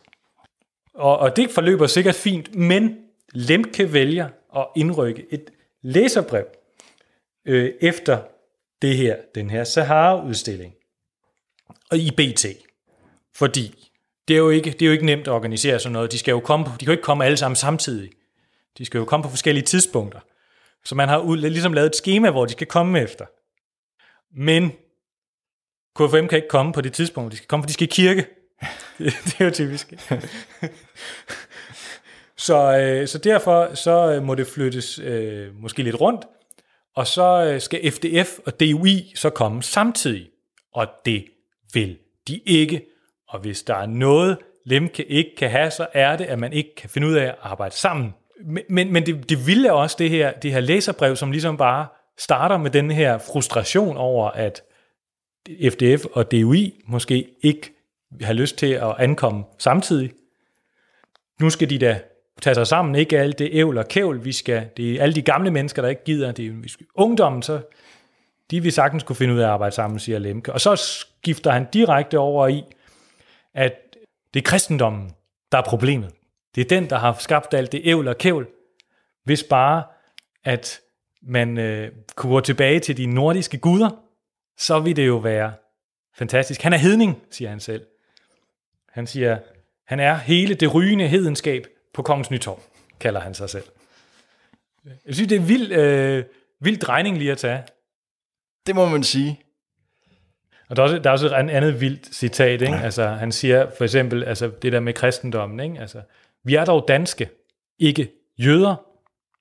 Og, 0.95 1.19
og 1.19 1.37
det 1.37 1.51
forløber 1.51 1.87
sikkert 1.87 2.15
fint, 2.15 2.55
men 2.55 2.97
Lemke 3.33 3.93
vælger 3.93 4.29
at 4.57 4.67
indrykke 4.77 5.27
et 5.31 5.51
læserbrev 5.83 6.47
øh, 7.47 7.73
efter 7.81 8.19
det 8.83 8.97
her, 8.97 9.17
den 9.35 9.51
her 9.51 9.65
Sahara-udstilling. 9.65 10.75
Og 11.91 11.99
i 11.99 12.11
BT. 12.11 12.47
Fordi 13.37 13.89
det 14.29 14.35
er, 14.35 14.39
jo 14.39 14.51
ikke, 14.51 14.71
det 14.71 14.83
er 14.83 14.87
jo 14.87 14.93
ikke 14.93 15.07
nemt 15.07 15.29
at 15.29 15.33
organisere 15.33 15.79
sådan 15.79 15.93
noget. 15.93 16.13
De, 16.13 16.19
skal 16.19 16.33
jo 16.33 16.41
komme 16.41 16.67
de 16.67 16.79
kan 16.79 16.87
jo 16.87 16.93
ikke 16.93 17.03
komme 17.03 17.25
alle 17.25 17.37
sammen 17.37 17.57
samtidig. 17.57 18.11
De 18.79 18.85
skal 18.85 18.99
jo 18.99 19.05
komme 19.05 19.25
på 19.25 19.31
forskellige 19.31 19.65
tidspunkter. 19.65 20.21
Så 20.85 20.95
man 20.95 21.09
har 21.09 21.19
ud, 21.19 21.37
ligesom 21.37 21.73
lavet 21.73 21.87
et 21.87 21.97
schema, 21.97 22.31
hvor 22.31 22.45
de 22.47 22.53
skal 22.53 22.67
komme 22.67 23.01
efter. 23.01 23.25
Men 24.37 24.72
KFM 25.97 26.26
kan 26.26 26.37
ikke 26.37 26.49
komme 26.49 26.72
på 26.72 26.81
det 26.81 26.93
tidspunkt, 26.93 27.33
de 27.33 27.37
skal 27.37 27.49
komme, 27.49 27.62
for 27.62 27.66
de 27.66 27.72
skal 27.72 27.85
i 27.85 27.91
kirke. 27.91 28.26
Det, 28.99 29.14
det 29.24 29.41
er 29.41 29.45
jo 29.45 29.51
typisk. 29.51 29.93
så, 32.47 32.79
øh, 32.79 33.09
så 33.09 33.18
derfor 33.18 33.74
så 33.74 34.12
øh, 34.12 34.22
må 34.22 34.35
det 34.35 34.47
flyttes 34.47 34.99
øh, 34.99 35.55
måske 35.55 35.83
lidt 35.83 36.01
rundt, 36.01 36.24
og 36.97 37.07
så 37.07 37.45
øh, 37.45 37.61
skal 37.61 37.93
FDF 37.93 38.39
og 38.47 38.61
DUI 38.61 39.12
så 39.14 39.31
komme 39.31 39.62
samtidig. 39.62 40.31
Og 40.74 40.87
det 41.05 41.24
vil 41.72 41.99
de 42.29 42.41
ikke. 42.47 42.85
Og 43.29 43.41
hvis 43.41 43.62
der 43.62 43.74
er 43.74 43.87
noget, 43.87 44.39
Lemke 44.64 45.05
ikke 45.05 45.37
kan 45.37 45.51
have, 45.51 45.70
så 45.70 45.87
er 45.93 46.16
det, 46.16 46.24
at 46.24 46.39
man 46.39 46.53
ikke 46.53 46.74
kan 46.74 46.91
finde 46.91 47.09
ud 47.09 47.14
af 47.14 47.24
at 47.24 47.35
arbejde 47.43 47.74
sammen. 47.74 48.14
Men, 48.45 48.62
men, 48.68 48.93
men 48.93 49.07
det, 49.07 49.29
det 49.29 49.47
vilde 49.47 49.68
er 49.68 49.72
også 49.72 49.97
det 49.99 50.11
her, 50.11 50.33
det 50.33 50.53
her 50.53 50.61
læserbrev, 50.61 51.16
som 51.16 51.31
ligesom 51.31 51.57
bare 51.57 51.87
starter 52.19 52.59
med 52.59 52.71
den 52.71 52.91
her 52.91 53.19
frustration 53.19 53.97
over, 53.97 54.31
at 54.31 54.62
FDF 55.49 56.05
og 56.12 56.31
DUI 56.31 56.81
måske 56.87 57.29
ikke 57.43 57.75
har 58.23 58.33
lyst 58.33 58.57
til 58.57 58.73
at 58.73 58.95
ankomme 58.99 59.45
samtidig. 59.59 60.12
Nu 61.41 61.51
skal 61.51 61.71
de 61.71 61.79
da 61.79 62.01
tage 62.43 62.55
sig 62.55 62.66
sammen, 62.66 62.95
ikke 62.95 63.19
alt 63.19 63.39
det 63.39 63.49
ævl 63.53 63.79
og 63.79 63.89
kævl, 63.89 64.25
vi 64.25 64.33
skal, 64.33 64.69
det 64.77 64.93
er 64.93 65.03
alle 65.03 65.14
de 65.14 65.23
gamle 65.23 65.51
mennesker, 65.51 65.83
der 65.83 65.89
ikke 65.89 66.05
gider, 66.05 66.33
det 66.33 66.47
er 66.47 66.53
vi 66.53 66.69
skal, 66.69 66.87
ungdommen, 66.95 67.43
så 67.43 67.61
de 68.51 68.62
vil 68.62 68.73
sagtens 68.73 69.03
kunne 69.03 69.16
finde 69.16 69.35
ud 69.35 69.39
af 69.39 69.45
at 69.45 69.51
arbejde 69.51 69.75
sammen, 69.75 69.99
siger 69.99 70.19
Lemke. 70.19 70.53
Og 70.53 70.61
så 70.61 70.77
skifter 70.77 71.51
han 71.51 71.66
direkte 71.73 72.19
over 72.19 72.49
i, 72.49 72.64
at 73.55 73.75
det 74.35 74.41
er 74.41 74.45
kristendommen, 74.45 75.11
der 75.53 75.59
er 75.59 75.62
problemet. 75.62 76.11
Det 76.55 76.61
er 76.61 76.69
den, 76.69 76.91
der 76.91 76.97
har 76.99 77.16
skabt 77.19 77.55
alt 77.55 77.73
det 77.73 77.81
ævl 77.85 78.09
og 78.09 78.19
kævl, 78.19 78.47
hvis 79.25 79.43
bare, 79.43 79.83
at 80.45 80.81
man 81.23 81.59
øh, 81.59 81.93
kunne 82.14 82.33
gå 82.33 82.41
tilbage 82.41 82.81
til 82.81 82.97
de 82.97 83.07
nordiske 83.07 83.59
guder, 83.59 83.91
så 84.59 84.81
vil 84.81 84.97
det 84.97 85.07
jo 85.07 85.16
være 85.16 85.53
fantastisk. 86.14 86.62
Han 86.62 86.73
er 86.73 86.77
hedning, 86.77 87.23
siger 87.31 87.49
han 87.49 87.61
selv. 87.61 87.87
Han 88.89 89.07
siger, 89.07 89.39
han 89.87 90.01
er 90.01 90.14
hele 90.14 90.55
det 90.55 90.75
rygende 90.75 91.09
hedenskab 91.09 91.66
på 91.95 92.03
Kongens 92.03 92.31
Nytorv. 92.31 92.62
kalder 93.01 93.21
han 93.21 93.35
sig 93.35 93.51
selv. 93.51 93.64
Jeg 94.85 95.14
synes, 95.14 95.29
det 95.29 95.37
er 95.37 95.41
en 95.41 95.49
vild, 95.49 95.73
øh, 95.73 96.25
vild 96.61 96.79
drejning 96.79 97.19
lige 97.19 97.33
at 97.33 97.39
tage. 97.39 97.62
Det 98.66 98.75
må 98.75 98.89
man 98.89 99.03
sige. 99.03 99.41
Og 100.69 100.77
der 100.77 100.83
er 100.83 100.85
også, 100.85 100.99
der 100.99 101.11
er 101.11 101.12
også 101.12 101.27
et 101.27 101.33
andet 101.33 101.81
vildt 101.81 102.14
citat, 102.14 102.62
ikke? 102.62 102.77
Altså, 102.77 103.07
han 103.07 103.33
siger 103.33 103.71
for 103.77 103.85
eksempel, 103.85 104.25
altså 104.25 104.51
det 104.62 104.73
der 104.73 104.81
med 104.81 104.93
kristendommen, 104.93 105.61
ikke? 105.61 105.81
Altså, 105.81 106.03
vi 106.45 106.55
er 106.55 106.64
dog 106.64 106.85
danske, 106.89 107.31
ikke 107.79 108.12
jøder. 108.39 108.88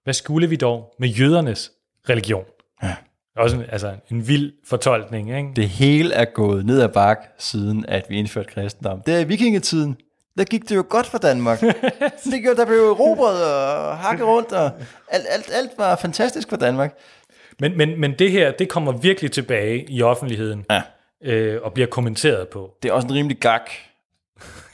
Hvad 0.08 0.14
skulle 0.14 0.50
vi 0.50 0.56
dog 0.56 0.96
med 1.00 1.10
jødernes 1.10 1.72
religion? 2.10 2.44
Ja. 2.84 2.96
Også 3.38 3.56
en, 3.56 3.64
altså, 3.70 3.96
en 4.12 4.28
vild 4.28 4.54
fortolkning, 4.66 5.38
ikke? 5.38 5.50
Det 5.56 5.70
hele 5.70 6.14
er 6.14 6.26
gået 6.26 6.66
ned 6.66 6.82
ad 6.82 6.90
bak, 6.90 7.18
siden 7.38 7.86
at 7.88 8.06
vi 8.10 8.18
indførte 8.18 8.50
kristendom. 8.50 9.02
Det 9.06 9.14
er 9.16 9.20
i 9.20 9.24
vikingetiden. 9.24 9.98
Der 10.38 10.44
gik 10.44 10.70
det 10.70 10.76
jo 10.76 10.86
godt 10.90 11.06
for 11.06 11.18
Danmark. 11.18 11.62
det 12.32 12.42
gjorde, 12.42 12.58
der 12.58 12.66
blev 12.66 12.78
erobret 12.78 13.46
og 13.46 13.98
hakket 13.98 14.26
rundt, 14.26 14.52
og 14.52 14.72
alt, 15.12 15.26
alt, 15.30 15.50
alt 15.54 15.72
var 15.78 15.96
fantastisk 15.96 16.50
for 16.50 16.58
Danmark. 16.58 16.94
Men, 17.60 17.78
men, 17.78 18.00
men 18.02 18.14
det 18.20 18.32
her, 18.32 18.52
det 18.52 18.70
kommer 18.70 18.92
virkelig 18.92 19.32
tilbage 19.32 19.92
i 19.92 20.02
offentligheden, 20.02 20.66
Ja. 20.70 20.82
øh, 21.24 21.62
og 21.64 21.74
bliver 21.74 21.88
kommenteret 21.88 22.48
på. 22.48 22.72
Det 22.84 22.90
er 22.90 22.94
også 22.94 23.08
en 23.08 23.14
rimelig 23.14 23.38
gak 23.38 23.70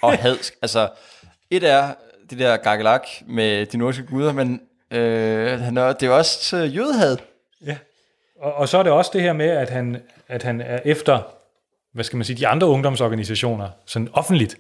og 0.02 0.14
hadsk. 0.14 0.54
altså, 0.62 0.90
et 1.52 1.64
er 1.64 1.94
det 2.30 2.40
der 2.40 2.58
gakkelak 2.58 3.08
med 3.28 3.66
de 3.66 3.78
nordiske 3.78 4.06
guder, 4.06 4.34
men 4.34 4.62
øh, 4.94 5.60
han 5.60 5.78
er, 5.78 5.94
det 5.94 6.08
er 6.08 6.12
også 6.12 6.58
øh, 6.58 6.76
jødehad. 6.76 7.18
Ja. 7.66 7.78
Og, 8.40 8.54
og 8.54 8.70
så 8.70 8.78
er 8.78 8.84
det 8.84 8.92
også 8.92 9.12
det 9.14 9.22
her 9.22 9.34
med, 9.34 9.50
at 9.50 9.70
han, 9.70 10.04
at 10.28 10.44
han 10.44 10.62
er 10.62 10.80
efter, 10.86 11.36
hvad 11.92 12.04
skal 12.04 12.18
man 12.18 12.26
sige, 12.26 12.38
de 12.38 12.48
andre 12.48 12.68
ungdomsorganisationer, 12.68 13.70
sådan 13.86 14.10
offentligt. 14.14 14.58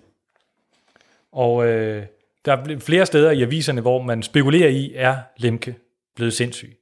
Og 1.31 1.67
øh, 1.67 2.05
der 2.45 2.53
er 2.53 2.79
flere 2.79 3.05
steder 3.05 3.31
i 3.31 3.41
aviserne, 3.41 3.81
hvor 3.81 4.01
man 4.01 4.23
spekulerer 4.23 4.69
i, 4.69 4.93
er 4.95 5.17
Lemke 5.37 5.75
blevet 6.15 6.33
sindssyg. 6.33 6.77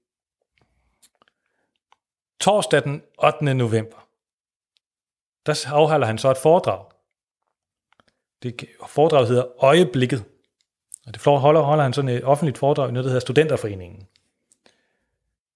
Torsdag 2.39 2.83
den 2.83 3.01
8. 3.23 3.53
november, 3.53 4.07
der 5.45 5.65
afholder 5.67 6.07
han 6.07 6.17
så 6.17 6.31
et 6.31 6.37
foredrag. 6.37 6.85
Det 8.43 8.65
foredrag 8.87 9.27
hedder 9.27 9.63
Øjeblikket. 9.63 10.23
Og 11.11 11.15
det 11.15 11.41
holder, 11.41 11.61
holder 11.61 11.83
han 11.83 11.93
sådan 11.93 12.09
et 12.09 12.23
offentligt 12.23 12.57
foredrag 12.57 12.89
i 12.89 12.91
noget, 12.91 13.03
der 13.03 13.09
hedder 13.09 13.19
Studenterforeningen. 13.19 14.07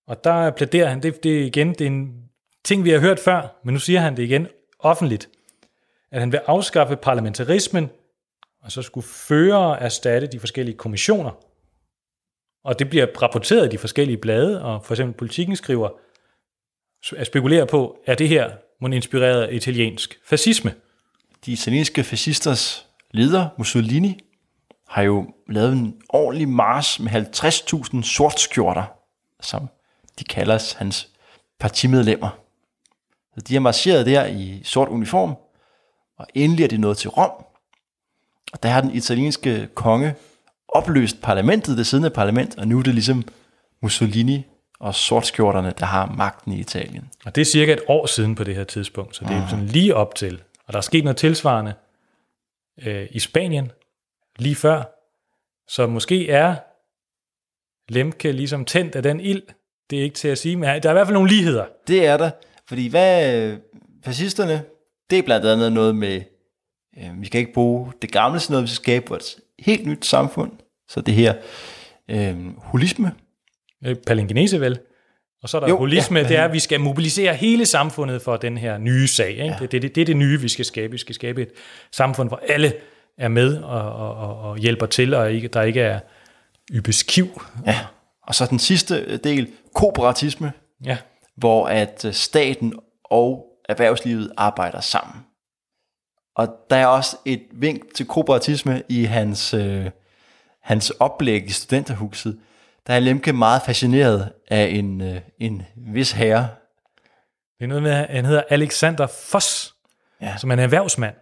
Og 0.08 0.24
der 0.24 0.52
plæderer 0.52 0.90
han, 0.90 1.04
det, 1.04 1.24
det 1.24 1.46
igen, 1.46 1.70
det 1.70 1.82
er 1.82 1.86
en 1.86 2.30
ting, 2.64 2.84
vi 2.84 2.90
har 2.90 3.00
hørt 3.00 3.20
før, 3.20 3.60
men 3.64 3.74
nu 3.74 3.80
siger 3.80 4.00
han 4.00 4.18
det 4.18 4.24
igen 4.24 4.48
offentligt, 4.80 5.30
at 6.12 6.20
han 6.20 6.32
vil 6.32 6.42
afskaffe 6.46 6.96
parlamentarismen, 6.96 7.90
og 8.62 8.72
så 8.72 8.82
skulle 8.82 9.08
føre 9.08 9.82
erstatte 9.82 10.28
de 10.28 10.40
forskellige 10.40 10.78
kommissioner. 10.78 11.32
Og 12.64 12.80
det 12.80 12.90
bliver 12.90 13.22
rapporteret 13.22 13.66
i 13.66 13.70
de 13.70 13.78
forskellige 13.78 14.18
blade, 14.18 14.64
og 14.64 14.86
for 14.86 14.94
eksempel 14.94 15.18
politikken 15.18 15.56
skriver, 15.56 15.90
at 17.18 17.28
spekulere 17.28 17.68
på, 17.68 17.98
er 18.06 18.16
det 18.16 18.30
her 18.30 18.52
må 18.82 18.88
inspireret 18.88 19.44
af 19.44 19.54
italiensk 19.54 20.20
fascisme? 20.26 20.74
De 21.46 21.52
italienske 21.52 22.04
fascisters 22.04 22.88
leder, 23.12 23.50
Mussolini, 23.58 24.20
har 24.88 25.02
jo 25.02 25.34
lavet 25.48 25.72
en 25.72 25.96
ordentlig 26.10 26.50
mars 26.50 27.00
med 27.00 27.12
50.000 27.12 28.02
sortskjorter, 28.02 28.84
som 29.42 29.68
de 30.20 30.24
kalder 30.24 30.76
hans 30.78 31.10
partimedlemmer. 31.60 32.30
Så 33.36 33.42
de 33.42 33.54
har 33.54 33.62
marcheret 33.62 34.06
der 34.06 34.26
i 34.26 34.62
sort 34.64 34.88
uniform, 34.88 35.36
og 36.18 36.28
endelig 36.34 36.64
er 36.64 36.68
de 36.68 36.78
nået 36.78 36.98
til 36.98 37.10
Rom. 37.10 37.32
Og 38.54 38.64
der 38.64 38.70
har 38.70 38.82
den 38.82 38.92
italienske 38.92 39.70
konge 39.74 40.16
opløst 40.68 41.22
parlamentet, 41.22 41.78
det 41.78 41.88
siddende 41.88 42.10
parlament, 42.10 42.58
og 42.58 42.68
nu 42.68 42.80
er 42.80 42.84
det 42.84 42.94
ligesom 42.94 43.24
Mussolini 43.82 44.46
og 44.80 44.96
sortskjorterne, 44.96 45.74
der 45.80 45.86
har 45.86 46.06
magten 46.06 46.52
i 46.52 46.60
Italien. 46.60 47.10
Og 47.26 47.36
det 47.36 47.42
er 47.42 47.46
cirka 47.46 47.74
et 47.74 47.82
år 47.88 48.06
siden 48.06 48.36
på 48.36 48.44
det 48.44 48.56
her 48.56 48.64
tidspunkt, 48.64 49.16
så 49.16 49.26
det 49.26 49.32
er 49.32 49.48
sådan 49.48 49.66
lige 49.66 49.96
op 49.96 50.16
til. 50.16 50.42
Og 50.68 50.74
der 50.74 50.78
er 50.78 50.82
sket 50.82 51.04
noget 51.04 51.18
tilsvarende 51.18 51.74
øh, 52.82 53.08
i 53.12 53.20
Spanien 53.20 53.72
lige 54.40 54.56
før. 54.56 54.84
Så 55.68 55.88
måske 55.88 56.30
er 56.30 56.56
Lemke 57.90 58.32
ligesom 58.32 58.66
tændt 58.66 58.96
af 58.96 59.04
den 59.04 59.20
ild. 59.20 59.44
Det 59.90 60.00
er 60.00 60.04
ikke 60.04 60.16
til 60.16 60.28
at 60.28 60.38
sige, 60.38 60.56
men 60.56 60.64
der 60.64 60.90
er 60.90 60.90
i 60.90 60.94
hvert 60.94 61.08
fald 61.08 61.14
nogle 61.14 61.30
ligheder. 61.30 61.66
Det 61.88 62.06
er 62.06 62.18
der, 62.18 62.32
fordi 62.68 62.88
hvad 62.88 63.58
fascisterne, 64.06 64.64
det 65.10 65.20
er 65.20 65.24
blandt 65.24 65.46
andet 65.46 65.74
noget 65.74 65.96
med, 65.96 66.22
øh, 66.98 67.22
vi 67.22 67.28
kan 67.28 67.40
ikke 67.40 67.54
bruge 67.54 67.94
det 68.02 68.12
gamle 68.12 68.40
sådan 68.40 68.54
noget, 68.54 68.64
vi 68.64 68.68
skal 68.68 68.84
skabe 68.84 69.16
et 69.16 69.36
helt 69.60 69.88
nyt 69.88 70.06
samfund. 70.06 70.52
Så 70.90 71.02
det 71.02 71.14
her 71.14 71.34
øh, 72.10 72.58
holisme, 72.58 73.12
Øh, 73.86 73.96
Palingenese 74.08 74.62
vel? 74.62 74.80
Og 75.44 75.50
så 75.50 75.58
er 75.58 75.62
der 75.62 75.68
Jo, 75.68 75.78
holisme, 75.78 76.20
ja, 76.20 76.28
det 76.28 76.38
er, 76.38 76.46
at 76.46 76.54
vi 76.54 76.60
skal 76.60 76.80
mobilisere 76.80 77.34
hele 77.34 77.66
samfundet 77.66 78.22
for 78.22 78.38
den 78.38 78.58
her 78.58 78.78
nye 78.78 79.08
sag. 79.08 79.30
Ikke? 79.30 79.44
Ja. 79.44 79.58
Det, 79.60 79.72
det, 79.72 79.82
det, 79.82 79.96
det 79.96 80.02
er 80.02 80.06
det 80.06 80.18
nye, 80.18 80.42
vi 80.42 80.50
skal 80.50 80.66
skabe. 80.66 80.92
Vi 80.92 80.98
skal 80.98 81.16
skabe 81.16 81.42
et 81.42 81.52
samfund, 81.92 82.30
hvor 82.30 82.42
alle 82.50 82.74
er 83.18 83.28
med 83.28 83.64
og, 83.64 83.92
og, 83.94 84.40
og, 84.40 84.58
hjælper 84.58 84.86
til, 84.86 85.14
og 85.14 85.32
ikke, 85.32 85.48
der 85.48 85.62
ikke 85.62 85.82
er 85.82 86.00
ybeskiv. 86.72 87.42
ja. 87.66 87.80
Og 88.24 88.36
så 88.36 88.46
den 88.46 88.60
sidste 88.60 89.18
del, 89.18 89.52
kooperatisme, 89.76 90.54
Ja. 90.86 90.98
hvor 91.36 91.68
at 91.68 92.06
øh, 92.06 92.14
staten 92.14 92.74
og 93.04 93.46
erhvervslivet 93.70 94.32
arbejder 94.38 94.82
sammen. 94.82 95.24
Og 96.36 96.48
der 96.70 96.76
er 96.76 96.86
også 96.88 97.18
et 97.26 97.44
vink 97.52 97.94
til 97.96 98.06
kooperatisme 98.06 98.84
i 98.90 99.04
hans, 99.04 99.54
øh, 99.54 99.90
hans 100.62 100.90
oplæg 100.90 101.46
i 101.46 101.52
studenterhuset. 101.52 102.40
Der 102.88 102.94
er 102.94 103.00
Lemke 103.00 103.34
meget 103.34 103.62
fascineret 103.62 104.32
af 104.48 104.66
en, 104.66 105.02
øh, 105.02 105.22
en 105.40 105.64
vis 105.76 106.12
herre. 106.12 106.48
Det 107.58 107.64
er 107.64 107.68
noget 107.68 107.84
med, 107.84 107.92
han 107.92 108.26
hedder 108.26 108.44
Alexander 108.50 109.08
Foss, 109.08 109.76
ja. 110.22 110.38
som 110.38 110.50
er 110.50 110.54
en 110.54 110.60
erhvervsmand, 110.60 111.16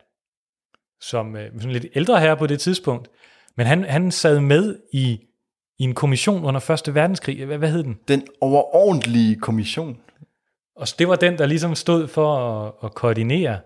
som 1.04 1.36
øh, 1.36 1.52
sådan 1.56 1.72
lidt 1.72 1.86
ældre 1.96 2.20
herre 2.20 2.38
på 2.38 2.48
det 2.48 2.60
tidspunkt. 2.60 3.10
Men 3.58 3.68
han, 3.68 3.84
han 3.84 4.12
sad 4.12 4.40
med 4.40 4.76
i, 4.94 5.20
i 5.80 5.84
en 5.84 5.94
kommission 5.94 6.46
under 6.46 6.60
Første 6.60 6.96
Verdenskrig. 6.96 7.46
Hvad, 7.46 7.58
hvad 7.58 7.70
hed 7.70 7.84
den? 7.84 8.00
Den 8.08 8.24
overordentlige 8.42 9.36
kommission. 9.36 9.98
Og 10.76 10.88
det 11.00 11.08
var 11.08 11.16
den, 11.16 11.38
der 11.38 11.46
ligesom 11.46 11.76
stod 11.76 12.08
for 12.08 12.38
at, 12.38 12.72
at 12.84 12.94
koordinere 12.94 13.60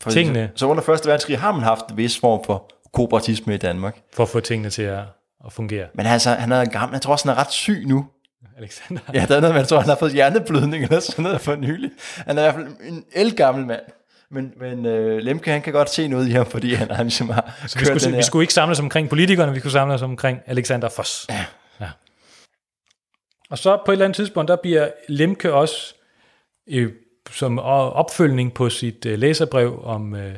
For 0.00 0.10
Tingene. 0.10 0.50
Så, 0.54 0.60
så 0.60 0.66
under 0.66 0.82
Første 0.82 1.06
Verdenskrig 1.06 1.38
har 1.38 1.52
man 1.52 1.62
haft 1.62 1.90
en 1.90 1.96
vis 1.96 2.18
form 2.18 2.44
for 2.44 2.70
kooperatisme 2.92 3.54
i 3.54 3.58
Danmark. 3.58 4.00
for 4.14 4.22
at 4.22 4.28
få 4.28 4.40
tingene 4.40 4.70
til 4.70 4.82
at, 4.82 5.02
at 5.46 5.52
fungere. 5.52 5.86
Men 5.94 6.06
altså, 6.06 6.30
han 6.30 6.52
er 6.52 6.64
gammel. 6.64 6.94
Jeg 6.94 7.02
tror 7.02 7.12
også, 7.12 7.28
han 7.28 7.36
er 7.36 7.40
ret 7.40 7.52
syg 7.52 7.84
nu. 7.86 8.06
Alexander. 8.58 9.02
Ja, 9.14 9.26
der 9.28 9.36
er 9.36 9.40
noget 9.40 9.54
jeg 9.54 9.68
tror, 9.68 9.80
han 9.80 9.88
har 9.88 9.96
fået 9.96 10.12
hjerneblødning 10.12 10.84
eller 10.84 11.00
sådan 11.00 11.22
noget 11.22 11.40
for 11.40 11.56
nylig. 11.56 11.90
Han 12.26 12.38
er 12.38 12.42
i 12.42 12.44
hvert 12.44 12.54
fald 12.54 12.88
en 12.88 13.04
elgammel 13.12 13.66
mand. 13.66 13.80
Men, 14.30 14.52
men 14.56 14.86
øh, 14.86 15.18
Lemke, 15.18 15.50
han 15.50 15.62
kan 15.62 15.72
godt 15.72 15.90
se 15.90 16.08
noget 16.08 16.28
i 16.28 16.30
ham, 16.30 16.46
fordi 16.46 16.74
han, 16.74 16.90
han 16.90 17.06
ligesom 17.06 17.28
har 17.30 17.54
Så 17.66 17.78
vi 17.78 17.84
skulle, 17.84 18.16
vi 18.16 18.22
skulle 18.22 18.42
ikke 18.42 18.54
samle 18.54 18.72
os 18.72 18.80
omkring 18.80 19.08
politikerne, 19.08 19.52
vi 19.52 19.58
skulle 19.58 19.72
samle 19.72 19.94
os 19.94 20.02
omkring 20.02 20.40
Alexander 20.46 20.88
Foss. 20.88 21.26
Ja. 21.28 21.44
ja. 21.80 21.90
Og 23.50 23.58
så 23.58 23.78
på 23.86 23.92
et 23.92 23.94
eller 23.94 24.04
andet 24.04 24.16
tidspunkt, 24.16 24.48
der 24.48 24.56
bliver 24.56 24.90
Lemke 25.08 25.52
også 25.52 25.94
øh, 26.68 26.92
som 27.30 27.58
opfølgning 27.58 28.54
på 28.54 28.70
sit 28.70 29.06
øh, 29.06 29.18
læserbrev 29.18 29.80
om, 29.84 30.14
øh, 30.14 30.34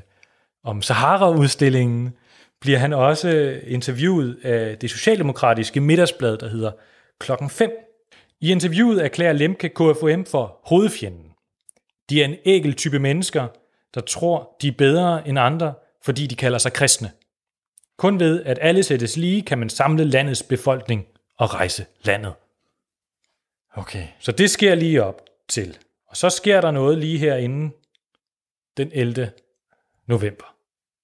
om 0.65 0.83
Sahara-udstillingen, 0.83 2.13
bliver 2.61 2.79
han 2.79 2.93
også 2.93 3.61
interviewet 3.67 4.39
af 4.43 4.79
det 4.79 4.91
socialdemokratiske 4.91 5.81
middagsblad, 5.81 6.39
der 6.39 6.49
hedder 6.49 6.73
Klokken 7.21 7.51
5. 7.51 7.71
I 8.41 8.51
interviewet 8.51 9.05
erklærer 9.05 9.33
Lemke 9.33 9.69
KFUM 9.69 10.25
for 10.25 10.61
hovedfjenden. 10.65 11.31
De 12.11 12.21
er 12.21 12.25
en 12.25 12.37
ægel 12.45 12.75
type 12.75 12.99
mennesker, 12.99 13.49
der 13.95 14.01
tror, 14.01 14.57
de 14.63 14.69
er 14.69 14.73
bedre 14.79 15.29
end 15.29 15.39
andre, 15.39 15.75
fordi 16.05 16.27
de 16.27 16.37
kalder 16.37 16.59
sig 16.59 16.73
kristne. 16.73 17.11
Kun 17.99 18.21
ved, 18.21 18.45
at 18.45 18.59
alle 18.61 18.83
sættes 18.83 19.17
lige, 19.17 19.43
kan 19.43 19.59
man 19.59 19.69
samle 19.69 20.05
landets 20.05 20.43
befolkning 20.43 21.07
og 21.39 21.55
rejse 21.55 21.87
landet. 22.03 22.33
Okay. 23.75 24.07
Så 24.19 24.33
det 24.33 24.51
sker 24.51 24.75
lige 24.75 25.05
op 25.05 25.23
til. 25.49 25.79
Og 26.09 26.17
så 26.17 26.31
sker 26.31 26.61
der 26.61 26.71
noget 26.71 26.99
lige 26.99 27.19
herinde 27.19 27.75
den 28.77 28.91
11. 28.93 29.31
november. 30.07 30.45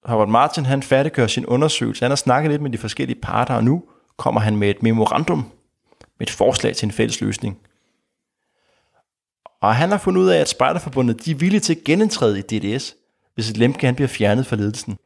Howard 0.05 0.28
Martin, 0.28 0.64
han 0.64 0.82
færdiggør 0.82 1.26
sin 1.26 1.47
undersøgelse. 1.47 2.05
Han 2.05 2.11
har 2.11 2.16
snakket 2.16 2.51
lidt 2.51 2.62
med 2.62 2.70
de 2.70 2.78
forskellige 2.78 3.20
parter, 3.20 3.55
og 3.55 3.64
nu 3.64 3.84
kommer 4.16 4.41
han 4.41 4.57
med 4.57 4.70
et 4.70 4.82
memorandum, 4.82 5.53
med 6.18 6.26
et 6.26 6.30
forslag 6.30 6.76
til 6.76 6.87
en 6.87 6.93
fælles 6.93 7.20
løsning. 7.20 7.61
Og 9.63 9.75
han 9.75 9.91
har 9.91 9.99
fundet 9.99 10.21
ud 10.21 10.29
af, 10.29 10.39
at 10.39 10.49
Spejderforbundet 10.49 11.25
de 11.25 11.31
er 11.31 11.35
villige 11.35 11.61
til 11.61 11.75
at 11.75 11.85
genindtræde 11.85 12.39
i 12.39 12.43
DDS, 12.43 12.95
hvis 13.35 13.51
et 13.51 13.57
Lemke 13.57 13.87
han 13.87 13.95
bliver 13.95 14.09
fjernet 14.09 14.47
fra 14.47 14.57
ledelsen. 14.57 14.97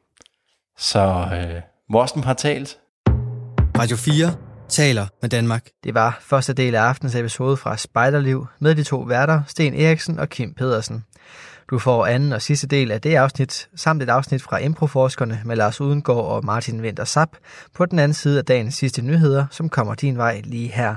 Så 0.79 1.29
øh, 1.33 1.63
Morsten 1.91 2.25
har 2.25 2.35
talt. 2.35 2.79
Radio 3.79 3.97
4 3.97 4.35
taler 4.69 5.07
med 5.21 5.31
Danmark. 5.31 5.67
Det 5.85 5.95
var 5.95 6.19
første 6.23 6.53
del 6.53 6.75
af 6.75 6.81
aftens 6.81 7.15
episode 7.15 7.57
fra 7.57 7.77
Spejderliv 7.77 8.47
med 8.59 8.75
de 8.75 8.83
to 8.83 8.99
værter, 8.99 9.43
Sten 9.47 9.75
Eriksen 9.75 10.19
og 10.19 10.29
Kim 10.29 10.55
Pedersen. 10.55 11.05
Du 11.71 11.79
får 11.79 12.07
anden 12.07 12.33
og 12.33 12.43
sidste 12.43 12.67
del 12.67 12.91
af 12.91 13.01
det 13.01 13.15
afsnit, 13.15 13.69
samt 13.77 14.03
et 14.03 14.09
afsnit 14.09 14.43
fra 14.43 14.59
Improforskerne 14.59 15.43
med 15.45 15.57
Lars 15.57 15.81
Udengård 15.81 16.25
og 16.25 16.45
Martin 16.45 16.81
Winter 16.81 17.05
Sap 17.05 17.37
på 17.75 17.87
den 17.87 17.99
anden 17.99 18.15
side 18.15 18.39
af 18.39 18.45
dagens 18.45 18.75
sidste 18.75 19.03
nyheder, 19.03 19.47
som 19.51 19.69
kommer 19.69 19.95
din 19.95 20.17
vej 20.17 20.41
lige 20.45 20.69
her. 20.69 20.97